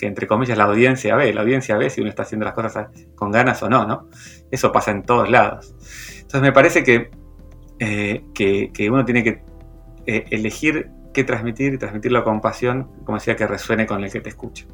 entre 0.00 0.26
comillas, 0.26 0.56
la 0.56 0.64
audiencia 0.64 1.14
ve. 1.16 1.34
La 1.34 1.42
audiencia 1.42 1.76
ve 1.76 1.90
si 1.90 2.00
uno 2.00 2.08
está 2.08 2.22
haciendo 2.22 2.46
las 2.46 2.54
cosas 2.54 2.88
con 3.14 3.30
ganas 3.30 3.62
o 3.62 3.68
no, 3.68 3.86
¿no? 3.86 4.08
Eso 4.50 4.72
pasa 4.72 4.90
en 4.90 5.02
todos 5.02 5.28
lados. 5.28 5.74
Entonces 6.14 6.40
me 6.40 6.50
parece 6.50 6.82
que, 6.82 7.10
eh, 7.78 8.22
que, 8.32 8.90
uno 8.90 9.04
tiene 9.04 9.22
que 9.22 9.42
eh, 10.06 10.24
elegir 10.30 10.88
qué 11.12 11.24
transmitir 11.24 11.74
y 11.74 11.76
transmitirlo 11.76 12.24
con 12.24 12.40
pasión, 12.40 12.90
como 13.04 13.18
decía, 13.18 13.36
que 13.36 13.46
resuene 13.46 13.84
con 13.84 14.02
el 14.02 14.10
que 14.10 14.20
te 14.20 14.30
escucha. 14.30 14.64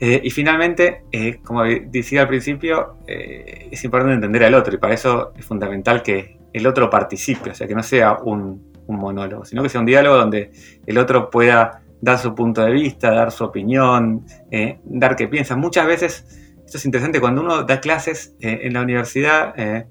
Eh, 0.00 0.20
y 0.24 0.30
finalmente, 0.30 1.04
como 1.44 1.62
decía 1.62 2.22
al 2.22 2.28
principio, 2.28 2.96
es 3.06 3.84
importante 3.84 4.14
entender 4.14 4.42
al 4.42 4.54
otro 4.54 4.74
y 4.74 4.78
para 4.78 4.92
eso 4.92 5.32
es 5.38 5.46
fundamental 5.46 6.02
que 6.02 6.36
el 6.52 6.66
otro 6.66 6.90
participe, 6.90 7.50
o 7.50 7.54
sea, 7.54 7.68
que 7.68 7.76
no 7.76 7.82
sea 7.84 8.14
un, 8.14 8.72
un 8.88 8.96
monólogo, 8.96 9.44
sino 9.44 9.62
que 9.62 9.68
sea 9.68 9.78
un 9.78 9.86
diálogo 9.86 10.16
donde 10.16 10.50
el 10.84 10.98
otro 10.98 11.30
pueda 11.30 11.83
dar 12.00 12.18
su 12.18 12.34
punto 12.34 12.62
de 12.62 12.70
vista, 12.70 13.10
dar 13.10 13.32
su 13.32 13.44
opinión, 13.44 14.24
eh, 14.50 14.78
dar 14.84 15.16
qué 15.16 15.26
piensa. 15.26 15.56
Muchas 15.56 15.86
veces, 15.86 16.26
esto 16.64 16.78
es 16.78 16.84
interesante, 16.84 17.20
cuando 17.20 17.40
uno 17.40 17.62
da 17.62 17.80
clases 17.80 18.36
eh, 18.40 18.60
en 18.62 18.74
la 18.74 18.82
universidad, 18.82 19.54
eh, 19.56 19.86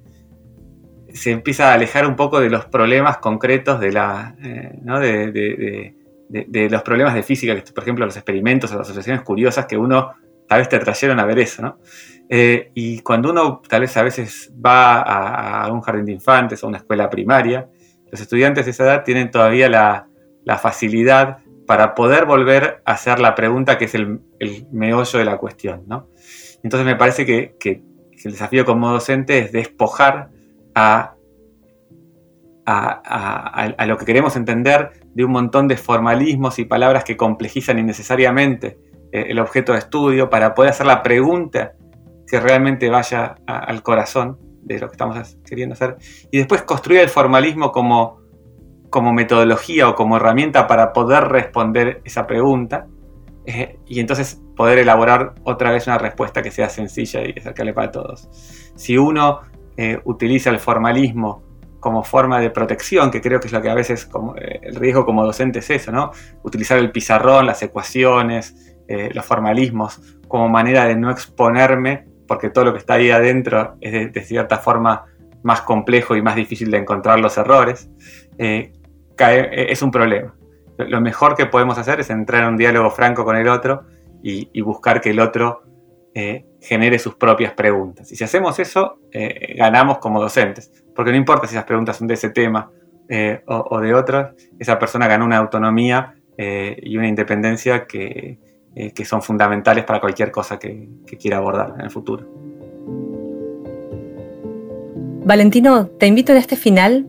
se 1.13 1.31
empieza 1.31 1.71
a 1.71 1.73
alejar 1.73 2.05
un 2.07 2.15
poco 2.15 2.39
de 2.39 2.49
los 2.49 2.65
problemas 2.65 3.17
concretos 3.17 3.79
de 3.79 3.91
de, 6.29 6.69
los 6.69 6.81
problemas 6.81 7.13
de 7.13 7.21
física, 7.21 7.53
por 7.75 7.83
ejemplo 7.83 8.05
los 8.05 8.15
experimentos 8.15 8.71
o 8.71 8.77
las 8.77 8.87
asociaciones 8.87 9.21
curiosas 9.21 9.67
que 9.67 9.77
uno 9.77 10.13
tal 10.47 10.59
vez 10.59 10.69
te 10.69 10.79
trajeron 10.79 11.19
a 11.19 11.25
ver 11.25 11.37
eso, 11.37 11.61
¿no? 11.61 11.77
y 12.29 13.01
cuando 13.01 13.29
uno 13.29 13.61
tal 13.69 13.81
vez 13.81 13.95
a 13.97 14.01
veces 14.01 14.51
va 14.53 15.01
a, 15.01 15.71
un 15.71 15.81
jardín 15.81 16.05
de 16.05 16.13
infantes 16.13 16.63
o 16.63 16.65
a 16.65 16.69
una 16.69 16.79
escuela 16.79 17.07
primaria, 17.07 17.69
los 18.11 18.19
estudiantes 18.19 18.65
de 18.65 18.71
esa 18.71 18.85
edad 18.85 19.03
tienen 19.03 19.29
todavía 19.29 19.69
la 19.69 20.57
facilidad 20.57 21.42
para 21.66 21.95
poder 21.95 22.26
volver 22.26 22.82
a 22.86 22.93
hacer 22.93 23.20
la 23.20 23.36
pregunta 23.36 23.78
que 23.78 23.86
es 23.86 23.95
el, 23.95 24.22
meollo 24.72 25.20
de 25.20 25.26
la 25.26 25.38
cuestión. 25.38 25.84
¿no? 25.88 26.09
Entonces 26.64 26.86
me 26.86 26.95
parece 26.95 27.26
que, 27.26 27.84
el 28.24 28.32
desafío 28.32 28.64
como 28.64 28.89
docente 28.89 29.39
es 29.39 29.51
despojar 29.51 30.30
a, 30.74 31.16
a, 32.66 33.86
lo 33.86 33.97
que 33.97 34.05
queremos 34.05 34.38
entender 34.38 34.91
de 35.14 35.26
un 35.26 35.32
montón 35.32 35.68
de 35.68 35.76
formalismos 35.76 36.57
y 36.57 36.64
palabras 36.64 37.03
que 37.03 37.18
complejizan 37.18 37.80
innecesariamente 37.80 38.80
eh, 39.11 39.26
el 39.28 39.39
objeto 39.39 39.74
de 39.74 39.80
estudio 39.80 40.30
para 40.30 40.53
poder 40.53 40.72
hacer 40.72 40.86
la 40.86 41.03
pregunta 41.03 41.74
que 42.26 42.39
realmente 42.39 42.89
vaya 42.89 43.36
al 43.45 43.84
corazón 43.84 44.39
de 44.61 44.80
lo 44.80 44.88
que 44.88 44.93
estamos 44.93 45.38
queriendo 45.45 45.74
hacer 45.74 45.97
y 46.32 46.38
después 46.38 46.61
construir 46.61 47.01
el 47.01 47.09
formalismo 47.09 47.74
como 47.74 48.22
como 48.93 49.11
metodología 49.11 49.89
o 49.89 49.95
como 49.95 50.17
herramienta 50.17 50.67
para 50.67 50.93
poder 50.93 51.23
responder 51.23 52.01
esa 52.05 52.27
pregunta 52.27 52.85
eh, 53.43 53.79
y 53.87 53.99
entonces 53.99 54.39
poder 54.55 54.77
elaborar 54.77 55.33
otra 55.45 55.71
vez 55.71 55.87
una 55.87 55.97
respuesta 55.97 56.43
que 56.43 56.51
sea 56.51 56.69
sencilla 56.69 57.25
y 57.25 57.33
acercarle 57.39 57.73
para 57.73 57.89
todos. 57.89 58.29
Si 58.75 58.95
uno 58.95 59.39
eh, 59.77 59.99
utiliza 60.03 60.51
el 60.51 60.59
formalismo 60.59 61.41
como 61.79 62.03
forma 62.03 62.39
de 62.39 62.51
protección, 62.51 63.09
que 63.09 63.19
creo 63.19 63.39
que 63.39 63.47
es 63.47 63.53
lo 63.53 63.63
que 63.63 63.71
a 63.71 63.73
veces 63.73 64.05
como, 64.05 64.35
eh, 64.35 64.59
el 64.61 64.75
riesgo 64.75 65.07
como 65.07 65.25
docente 65.25 65.57
es 65.57 65.71
eso, 65.71 65.91
¿no? 65.91 66.11
Utilizar 66.43 66.77
el 66.77 66.91
pizarrón, 66.91 67.47
las 67.47 67.63
ecuaciones, 67.63 68.77
los 68.87 69.25
formalismos 69.25 70.19
como 70.27 70.49
manera 70.49 70.85
de 70.85 70.95
no 70.95 71.09
exponerme, 71.09 72.05
porque 72.27 72.51
todo 72.51 72.65
lo 72.65 72.73
que 72.73 72.79
está 72.79 72.95
ahí 72.95 73.09
adentro 73.09 73.75
es 73.81 74.13
de, 74.13 74.21
cierta 74.21 74.59
forma 74.59 75.05
más 75.41 75.61
complejo 75.61 76.15
y 76.15 76.21
más 76.21 76.35
difícil 76.35 76.69
de 76.69 76.77
encontrar 76.77 77.19
los 77.19 77.35
errores. 77.39 77.89
Eh, 78.37 78.71
es 79.32 79.82
un 79.82 79.91
problema. 79.91 80.34
Lo 80.78 81.01
mejor 81.01 81.36
que 81.36 81.45
podemos 81.45 81.78
hacer 81.78 81.99
es 81.99 82.09
entrar 82.09 82.43
en 82.43 82.49
un 82.49 82.57
diálogo 82.57 82.89
franco 82.89 83.24
con 83.24 83.36
el 83.36 83.47
otro 83.47 83.84
y, 84.24 84.61
buscar 84.61 85.01
que 85.01 85.11
el 85.11 85.19
otro 85.19 85.63
eh, 86.13 86.45
genere 86.61 86.97
sus 86.99 87.15
propias 87.15 87.53
preguntas. 87.53 88.11
Y 88.11 88.15
si 88.15 88.24
hacemos 88.24 88.57
eso, 88.59 88.99
eh, 89.11 89.55
ganamos 89.57 89.99
como 89.99 90.21
docentes, 90.21 90.71
porque 90.95 91.11
no 91.11 91.17
importa 91.17 91.47
si 91.47 91.55
esas 91.55 91.65
preguntas 91.65 91.97
son 91.97 92.07
de 92.07 92.13
ese 92.15 92.30
tema 92.30 92.71
o, 93.45 93.80
de 93.80 93.93
otros, 93.93 94.34
esa 94.57 94.80
persona 94.80 95.07
gana 95.07 95.26
una 95.26 95.38
autonomía 95.38 96.15
y 96.36 96.97
una 96.97 97.07
independencia 97.07 97.86
que, 97.86 98.39
son 99.05 99.21
fundamentales 99.21 99.84
para 99.84 99.99
cualquier 99.99 100.32
cosa 100.32 100.57
que 100.57 100.88
quiera 101.19 101.38
abordar 101.38 101.74
en 101.78 101.82
el 101.82 101.91
futuro. 101.91 102.26
Valentino, 105.26 105.88
te 105.88 106.05
invito 106.05 106.34
en 106.34 106.38
este 106.38 106.57
final 106.57 107.07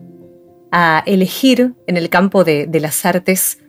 a 0.77 1.05
elegir 1.07 1.73
en 1.87 1.97
el 1.97 2.09
campo 2.09 2.43
de, 2.43 2.69
las 2.81 3.07
artes 3.07 3.61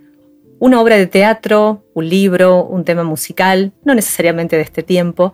una 0.57 0.81
obra 0.81 0.97
de 0.97 1.05
teatro, 1.05 1.83
un 1.93 2.09
libro, 2.09 2.65
un 2.65 2.83
tema 2.83 3.03
musical, 3.03 3.73
no 3.83 3.93
necesariamente 3.93 4.55
de 4.55 4.63
este 4.63 4.81
tiempo, 4.81 5.31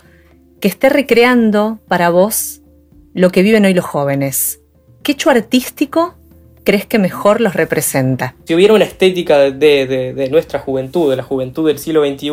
que 0.59 0.67
esté 0.67 0.89
recreando 0.89 1.79
para 1.87 2.09
vos 2.09 2.61
lo 3.13 3.29
que 3.29 3.41
viven 3.41 3.63
hoy 3.63 3.73
los 3.73 3.85
jóvenes. 3.85 4.59
¿Qué 5.01 5.13
hecho 5.13 5.29
artístico 5.29 6.15
crees 6.65 6.85
que 6.85 6.99
mejor 6.99 7.39
los 7.39 7.53
representa? 7.53 8.35
Si 8.43 8.53
hubiera 8.53 8.73
una 8.73 8.83
estética 8.83 9.39
de, 9.49 10.27
nuestra 10.29 10.59
juventud, 10.59 11.09
de 11.09 11.15
la 11.15 11.23
juventud 11.23 11.65
del 11.67 11.79
siglo 11.79 12.05
XXI, 12.05 12.31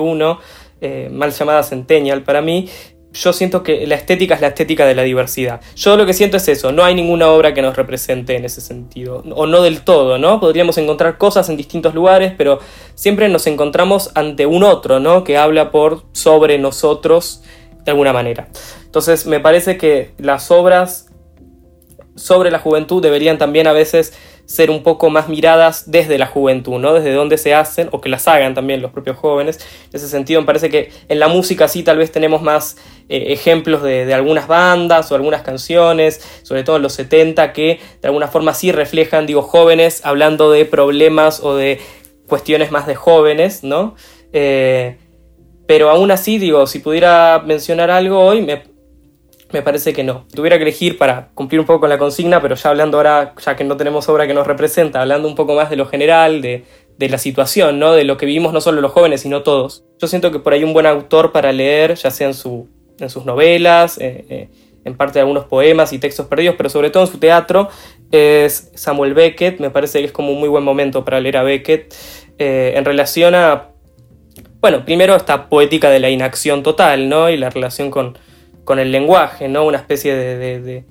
eh, 0.81 1.11
mal 1.13 1.31
llamada 1.31 1.63
centennial 1.63 2.25
para 2.25 2.43
mí, 2.43 2.69
yo 3.13 3.33
siento 3.33 3.63
que 3.63 3.87
la 3.87 3.95
estética 3.95 4.35
es 4.35 4.41
la 4.41 4.49
estética 4.49 4.87
de 4.87 4.95
la 4.95 5.03
diversidad. 5.03 5.61
Yo 5.75 5.97
lo 5.97 6.07
que 6.07 6.13
siento 6.13 6.37
es 6.37 6.47
eso, 6.49 6.73
no 6.73 6.85
hay 6.85 6.95
ninguna 6.95 7.31
obra 7.31 7.55
que 7.55 7.63
nos 7.63 7.77
represente 7.77 8.37
en 8.37 8.45
ese 8.45 8.61
sentido, 8.61 9.25
o 9.35 9.47
no 9.47 9.63
del 9.63 9.83
todo, 9.83 10.19
¿no? 10.19 10.41
Podríamos 10.41 10.77
encontrar 10.79 11.19
cosas 11.19 11.49
en 11.49 11.57
distintos 11.57 11.95
lugares, 11.95 12.33
pero 12.37 12.61
siempre 12.95 13.29
nos 13.29 13.47
encontramos 13.47 14.11
ante 14.15 14.47
un 14.47 14.63
otro, 14.63 15.01
¿no? 15.01 15.25
Que 15.25 15.37
habla 15.37 15.71
por 15.71 16.05
sobre 16.13 16.59
nosotros 16.59 17.43
de 17.85 17.91
alguna 17.91 18.13
manera. 18.13 18.49
Entonces 18.85 19.27
me 19.27 19.41
parece 19.41 19.79
que 19.79 20.13
las 20.19 20.51
obras 20.51 21.07
sobre 22.15 22.51
la 22.51 22.59
juventud 22.59 23.03
deberían 23.03 23.39
también 23.39 23.67
a 23.67 23.73
veces 23.73 24.13
ser 24.49 24.71
un 24.71 24.83
poco 24.83 25.11
más 25.11 25.29
miradas 25.29 25.91
desde 25.91 26.17
la 26.17 26.25
juventud, 26.25 26.79
¿no? 26.79 26.95
Desde 26.95 27.13
dónde 27.13 27.37
se 27.37 27.55
hacen 27.55 27.91
o 27.93 28.01
que 28.01 28.09
las 28.09 28.27
hagan 28.29 28.55
también 28.55 28.81
los 28.81 28.91
propios 28.91 29.19
jóvenes. 29.19 29.59
En 29.59 29.91
ese 29.93 30.09
sentido 30.09 30.41
me 30.41 30.47
parece 30.47 30.71
que 30.71 30.91
en 31.07 31.19
la 31.19 31.29
música 31.29 31.69
sí 31.69 31.83
tal 31.83 31.99
vez 31.99 32.11
tenemos 32.11 32.41
más 32.41 32.79
eh, 33.11 33.35
ejemplos 33.35 33.83
de, 33.83 34.13
algunas 34.15 34.49
bandas 34.49 35.13
o 35.13 35.15
algunas 35.15 35.43
canciones, 35.43 36.27
sobre 36.45 36.65
todo 36.65 36.77
en 36.77 36.83
los 36.83 36.95
70, 36.95 37.53
que 37.53 37.79
de 38.01 38.09
alguna 38.09 38.29
forma 38.29 38.55
sí 38.55 38.73
reflejan, 38.73 39.27
digo, 39.27 39.43
jóvenes 39.43 40.01
hablando 40.03 40.51
de 40.51 40.65
problemas 40.65 41.41
o 41.41 41.55
de 41.55 41.79
cuestiones 42.27 42.71
más 42.71 42.87
de 42.87 42.95
jóvenes, 42.95 43.65
¿no? 43.65 43.97
Eh, 44.33 44.97
pero 45.67 45.91
aún 45.91 46.11
así, 46.11 46.39
digo, 46.39 46.67
si 46.67 46.79
pudiera 46.79 47.43
mencionar 47.45 47.91
algo 47.91 48.19
hoy, 48.19 48.41
me, 48.41 48.63
me 49.53 49.63
parece 49.63 49.93
que 49.93 50.05
no. 50.05 50.27
Tuviera 50.35 50.57
que 50.59 50.63
elegir 50.63 50.99
para 50.99 51.29
cumplir 51.35 51.61
un 51.61 51.67
poco 51.67 51.81
con 51.81 51.89
la 51.89 51.99
consigna, 51.99 52.43
pero 52.43 52.55
ya 52.55 52.71
hablando 52.71 52.99
ahora, 52.99 53.35
ya 53.45 53.57
que 53.57 53.65
no 53.65 53.77
tenemos 53.77 54.09
obra 54.09 54.27
que 54.27 54.35
nos 54.35 54.47
representa, 54.47 55.01
hablando 55.01 55.27
un 55.27 55.35
poco 55.35 55.55
más 55.55 55.71
de 55.71 55.77
lo 55.77 55.87
general, 55.87 56.43
de, 56.43 56.65
la 56.99 57.19
situación, 57.19 57.79
¿no? 57.79 57.93
De 57.93 58.05
lo 58.05 58.17
que 58.17 58.27
vivimos 58.27 58.53
no 58.53 58.61
solo 58.61 58.81
los 58.81 58.93
jóvenes, 58.93 59.23
sino 59.23 59.43
todos. 59.43 59.85
Yo 60.01 60.09
siento 60.09 60.33
que 60.33 60.41
por 60.41 60.53
ahí 60.53 60.65
un 60.65 60.73
buen 60.73 60.87
autor 60.87 61.33
para 61.33 61.53
leer, 61.53 61.95
ya 61.95 62.11
sea 62.11 62.27
en, 62.27 62.35
su, 62.35 62.69
en 62.99 63.09
sus 63.09 63.25
novelas, 63.25 63.99
eh, 63.99 64.25
eh, 64.29 64.49
en 64.85 64.97
parte 64.97 65.15
de 65.15 65.21
algunos 65.21 65.45
poemas 65.45 65.93
y 65.93 65.99
textos 65.99 66.27
perdidos, 66.27 66.57
pero 66.57 66.69
sobre 66.69 66.91
todo 66.91 67.05
en 67.05 67.11
su 67.11 67.19
teatro, 67.19 67.69
es 68.11 68.71
Samuel 68.75 69.15
Beckett. 69.15 69.61
Me 69.61 69.71
parece 69.71 70.01
que 70.01 70.07
es 70.07 70.13
como 70.13 70.33
un 70.33 70.41
muy 70.41 70.49
buen 70.49 70.65
momento 70.65 71.05
para 71.05 71.21
leer 71.21 71.37
a 71.37 71.43
Beckett 71.43 71.95
eh, 72.39 72.73
en 72.77 72.85
relación 72.85 73.35
a, 73.35 73.69
bueno, 74.61 74.85
primero 74.85 75.15
esta 75.15 75.49
poética 75.49 75.91
de 75.91 76.01
la 76.01 76.11
inacción 76.11 76.63
total, 76.63 77.09
¿no? 77.09 77.31
Y 77.31 77.37
la 77.37 77.49
relación 77.49 77.91
con 77.91 78.19
con 78.69 78.79
el 78.79 78.93
lenguaje, 78.93 79.49
¿no? 79.49 79.65
Una 79.65 79.79
especie 79.79 80.15
de, 80.15 80.85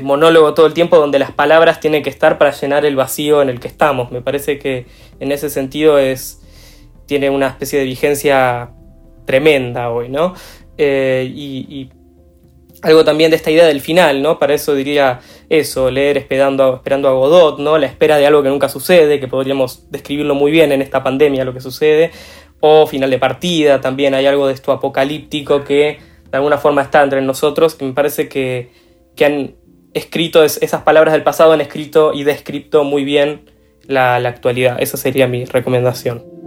monólogo 0.00 0.54
todo 0.54 0.66
el 0.66 0.72
tiempo 0.72 0.98
donde 0.98 1.18
las 1.18 1.32
palabras 1.32 1.80
tienen 1.80 2.04
que 2.04 2.10
estar 2.10 2.38
para 2.38 2.52
llenar 2.52 2.86
el 2.86 2.94
vacío 2.94 3.42
en 3.42 3.48
el 3.48 3.58
que 3.58 3.66
estamos. 3.66 4.12
Me 4.12 4.22
parece 4.22 4.60
que 4.60 4.86
en 5.18 5.32
ese 5.32 5.50
sentido 5.50 5.98
es, 5.98 6.40
tiene 7.06 7.28
una 7.28 7.48
especie 7.48 7.80
de 7.80 7.86
vigencia 7.86 8.70
tremenda 9.26 9.90
hoy, 9.90 10.08
¿no? 10.08 10.34
Eh, 10.76 11.28
y, 11.34 11.90
algo 12.82 13.04
también 13.04 13.32
de 13.32 13.36
esta 13.36 13.50
idea 13.50 13.66
del 13.66 13.80
final, 13.80 14.22
¿no? 14.22 14.38
Para 14.38 14.54
eso 14.54 14.76
diría 14.76 15.18
eso, 15.48 15.90
leer 15.90 16.18
esperando, 16.18 16.76
esperando 16.76 17.08
a 17.08 17.12
Godot, 17.14 17.58
¿no? 17.58 17.78
La 17.78 17.88
espera 17.88 18.16
de 18.18 18.28
algo 18.28 18.44
que 18.44 18.48
nunca 18.48 18.68
sucede, 18.68 19.18
que 19.18 19.26
podríamos 19.26 19.90
describirlo 19.90 20.36
muy 20.36 20.52
bien 20.52 20.70
en 20.70 20.82
esta 20.82 21.02
pandemia, 21.02 21.44
lo 21.44 21.52
que 21.52 21.60
sucede. 21.60 22.12
O 22.60 22.86
final 22.86 23.10
de 23.10 23.18
partida, 23.18 23.80
también 23.80 24.14
hay 24.14 24.26
algo 24.26 24.46
de 24.46 24.54
esto 24.54 24.70
apocalíptico 24.70 25.64
que 25.64 26.06
de 26.30 26.36
alguna 26.36 26.58
forma 26.58 26.82
está 26.82 27.02
entre 27.02 27.22
nosotros, 27.22 27.74
que 27.74 27.84
me 27.84 27.92
parece 27.92 28.28
que, 28.28 28.70
han 29.24 29.54
escrito 29.94 30.44
esas 30.44 30.82
palabras 30.82 31.12
del 31.12 31.22
pasado, 31.22 31.52
han 31.52 31.60
escrito 31.60 32.12
y 32.14 32.24
descrito 32.24 32.84
muy 32.84 33.04
bien 33.04 33.50
la 33.86 34.16
actualidad. 34.16 34.76
Esa 34.80 34.96
sería 34.96 35.26
mi 35.26 35.44
recomendación. 35.44 36.38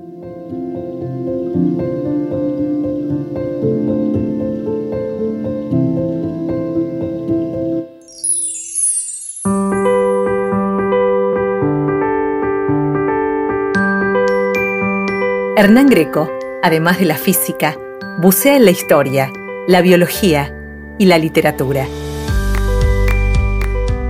Hernán 15.61 15.89
Greco, 15.89 16.27
además 16.63 16.97
de 16.97 17.05
la 17.05 17.17
física, 17.17 17.77
bucea 18.17 18.55
en 18.55 18.65
la 18.65 18.71
historia, 18.71 19.31
la 19.67 19.81
biología 19.81 20.55
y 20.97 21.05
la 21.05 21.19
literatura. 21.19 21.85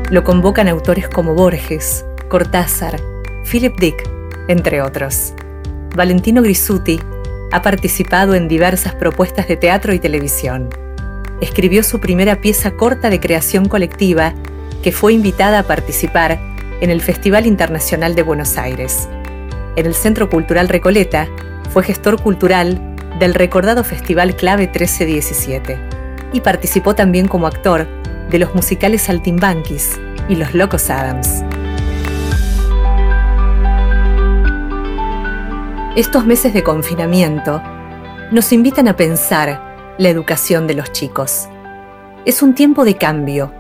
Lo 0.10 0.24
convocan 0.24 0.70
autores 0.70 1.10
como 1.10 1.36
Borges, 1.36 2.06
Cortázar, 2.30 3.02
Philip 3.50 3.78
Dick, 3.78 4.10
entre 4.48 4.82
otros. 4.82 5.34
Valentino 5.94 6.42
Grisuti 6.42 7.02
ha 7.52 7.62
participado 7.62 8.34
en 8.34 8.48
diversas 8.48 8.96
propuestas 8.96 9.48
de 9.50 9.58
teatro 9.58 9.94
y 9.94 10.00
televisión. 10.00 10.70
Escribió 11.42 11.84
su 11.84 12.00
primera 12.00 12.40
pieza 12.40 12.72
corta 12.72 13.10
de 13.10 13.20
creación 13.20 13.68
colectiva, 13.68 14.34
que 14.82 14.94
fue 14.94 15.12
invitada 15.12 15.60
a 15.60 15.64
participar 15.64 16.40
en 16.80 16.90
el 16.90 17.02
Festival 17.02 17.46
Internacional 17.46 18.16
de 18.16 18.24
Buenos 18.24 18.58
Aires. 18.58 19.10
En 19.76 19.86
el 19.86 19.96
Centro 19.96 20.30
Cultural 20.30 20.70
Recoleta 20.70 21.28
fue 21.72 21.84
gestor 21.84 22.22
cultural 22.22 22.91
del 23.20 23.34
recordado 23.34 23.84
Festival 23.84 24.36
Clave 24.36 24.68
1317 24.68 25.78
y 26.34 26.42
participó 26.42 26.96
también 26.96 27.28
como 27.28 27.48
actor 27.48 27.88
de 28.30 28.40
los 28.40 28.56
musicales 28.56 29.04
Saltimbanquis 29.04 30.00
y 30.30 30.36
Los 30.36 30.54
Locos 30.54 30.90
Adams. 30.90 31.44
Estos 35.96 36.26
meses 36.26 36.54
de 36.54 36.64
confinamiento 36.64 37.62
nos 38.32 38.54
invitan 38.54 38.88
a 38.88 38.96
pensar 38.96 39.96
la 39.98 40.08
educación 40.08 40.66
de 40.66 40.74
los 40.74 40.92
chicos. 40.94 41.50
Es 42.24 42.42
un 42.42 42.56
tiempo 42.56 42.86
de 42.86 42.96
cambio 42.96 43.52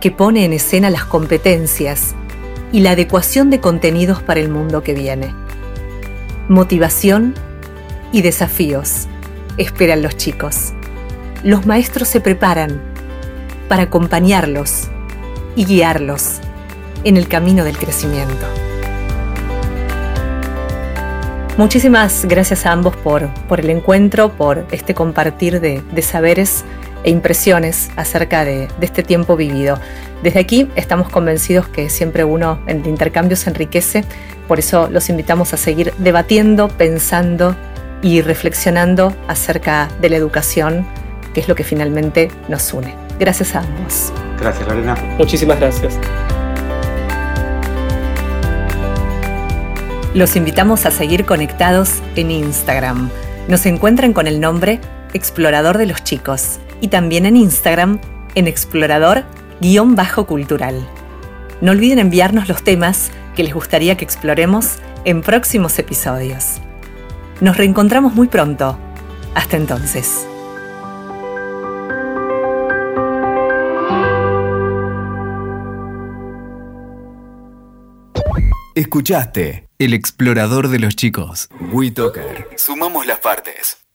que 0.00 0.10
pone 0.10 0.44
en 0.46 0.54
escena 0.54 0.88
las 0.88 1.04
competencias 1.04 2.14
y 2.72 2.80
la 2.80 2.92
adecuación 2.92 3.50
de 3.50 3.60
contenidos 3.60 4.22
para 4.22 4.40
el 4.40 4.48
mundo 4.48 4.82
que 4.82 4.94
viene. 4.94 5.34
Motivación 6.48 7.34
y 8.12 8.22
desafíos 8.22 9.06
esperan 9.56 10.02
los 10.02 10.16
chicos. 10.16 10.72
Los 11.42 11.66
maestros 11.66 12.08
se 12.08 12.20
preparan 12.20 12.80
para 13.68 13.84
acompañarlos 13.84 14.88
y 15.54 15.64
guiarlos 15.64 16.40
en 17.04 17.16
el 17.16 17.28
camino 17.28 17.64
del 17.64 17.78
crecimiento. 17.78 18.46
Muchísimas 21.56 22.26
gracias 22.26 22.66
a 22.66 22.72
ambos 22.72 22.94
por, 22.96 23.28
por 23.48 23.60
el 23.60 23.70
encuentro, 23.70 24.30
por 24.30 24.66
este 24.70 24.92
compartir 24.92 25.60
de, 25.60 26.02
saberes 26.02 26.64
e 27.02 27.10
impresiones 27.10 27.90
acerca 27.96 28.44
de, 28.44 28.68
de, 28.78 28.86
este 28.86 29.02
tiempo 29.02 29.36
vivido. 29.36 29.80
Desde 30.22 30.40
aquí 30.40 30.68
estamos 30.76 31.08
convencidos 31.08 31.66
que 31.68 31.88
siempre 31.88 32.24
uno 32.24 32.60
en 32.66 32.82
el 32.82 32.88
intercambio 32.88 33.36
se 33.36 33.48
enriquece, 33.48 34.04
por 34.46 34.58
eso 34.58 34.88
los 34.90 35.08
invitamos 35.08 35.54
a 35.54 35.56
seguir 35.56 35.94
debatiendo, 35.96 36.68
pensando 36.68 37.56
y 38.06 38.22
reflexionando 38.22 39.14
acerca 39.26 39.88
de 40.00 40.08
la 40.10 40.16
educación, 40.16 40.86
que 41.34 41.40
es 41.40 41.48
lo 41.48 41.56
que 41.56 41.64
finalmente 41.64 42.30
nos 42.48 42.72
une. 42.72 42.94
Gracias 43.18 43.56
a 43.56 43.62
ambos. 43.62 44.12
Gracias, 44.38 44.68
Lorena. 44.68 44.94
Muchísimas 45.18 45.58
gracias. 45.58 45.98
Los 50.14 50.36
invitamos 50.36 50.86
a 50.86 50.92
seguir 50.92 51.24
conectados 51.24 51.94
en 52.14 52.30
Instagram. 52.30 53.10
Nos 53.48 53.66
encuentran 53.66 54.12
con 54.12 54.28
el 54.28 54.40
nombre 54.40 54.78
Explorador 55.12 55.76
de 55.76 55.86
los 55.86 56.04
Chicos 56.04 56.60
y 56.80 56.86
también 56.88 57.26
en 57.26 57.34
Instagram 57.34 57.98
en 58.36 58.46
explorador-cultural. 58.46 60.86
No 61.60 61.72
olviden 61.72 61.98
enviarnos 61.98 62.48
los 62.48 62.62
temas 62.62 63.10
que 63.34 63.42
les 63.42 63.52
gustaría 63.52 63.96
que 63.96 64.04
exploremos 64.04 64.76
en 65.04 65.22
próximos 65.22 65.76
episodios. 65.80 66.60
Nos 67.40 67.56
reencontramos 67.56 68.14
muy 68.14 68.28
pronto. 68.28 68.78
Hasta 69.34 69.56
entonces. 69.56 70.26
Escuchaste 78.74 79.68
El 79.78 79.94
explorador 79.94 80.68
de 80.68 80.78
los 80.78 80.96
chicos. 80.96 81.48
WeToker. 81.72 82.48
Sumamos 82.56 83.06
las 83.06 83.20
partes. 83.20 83.85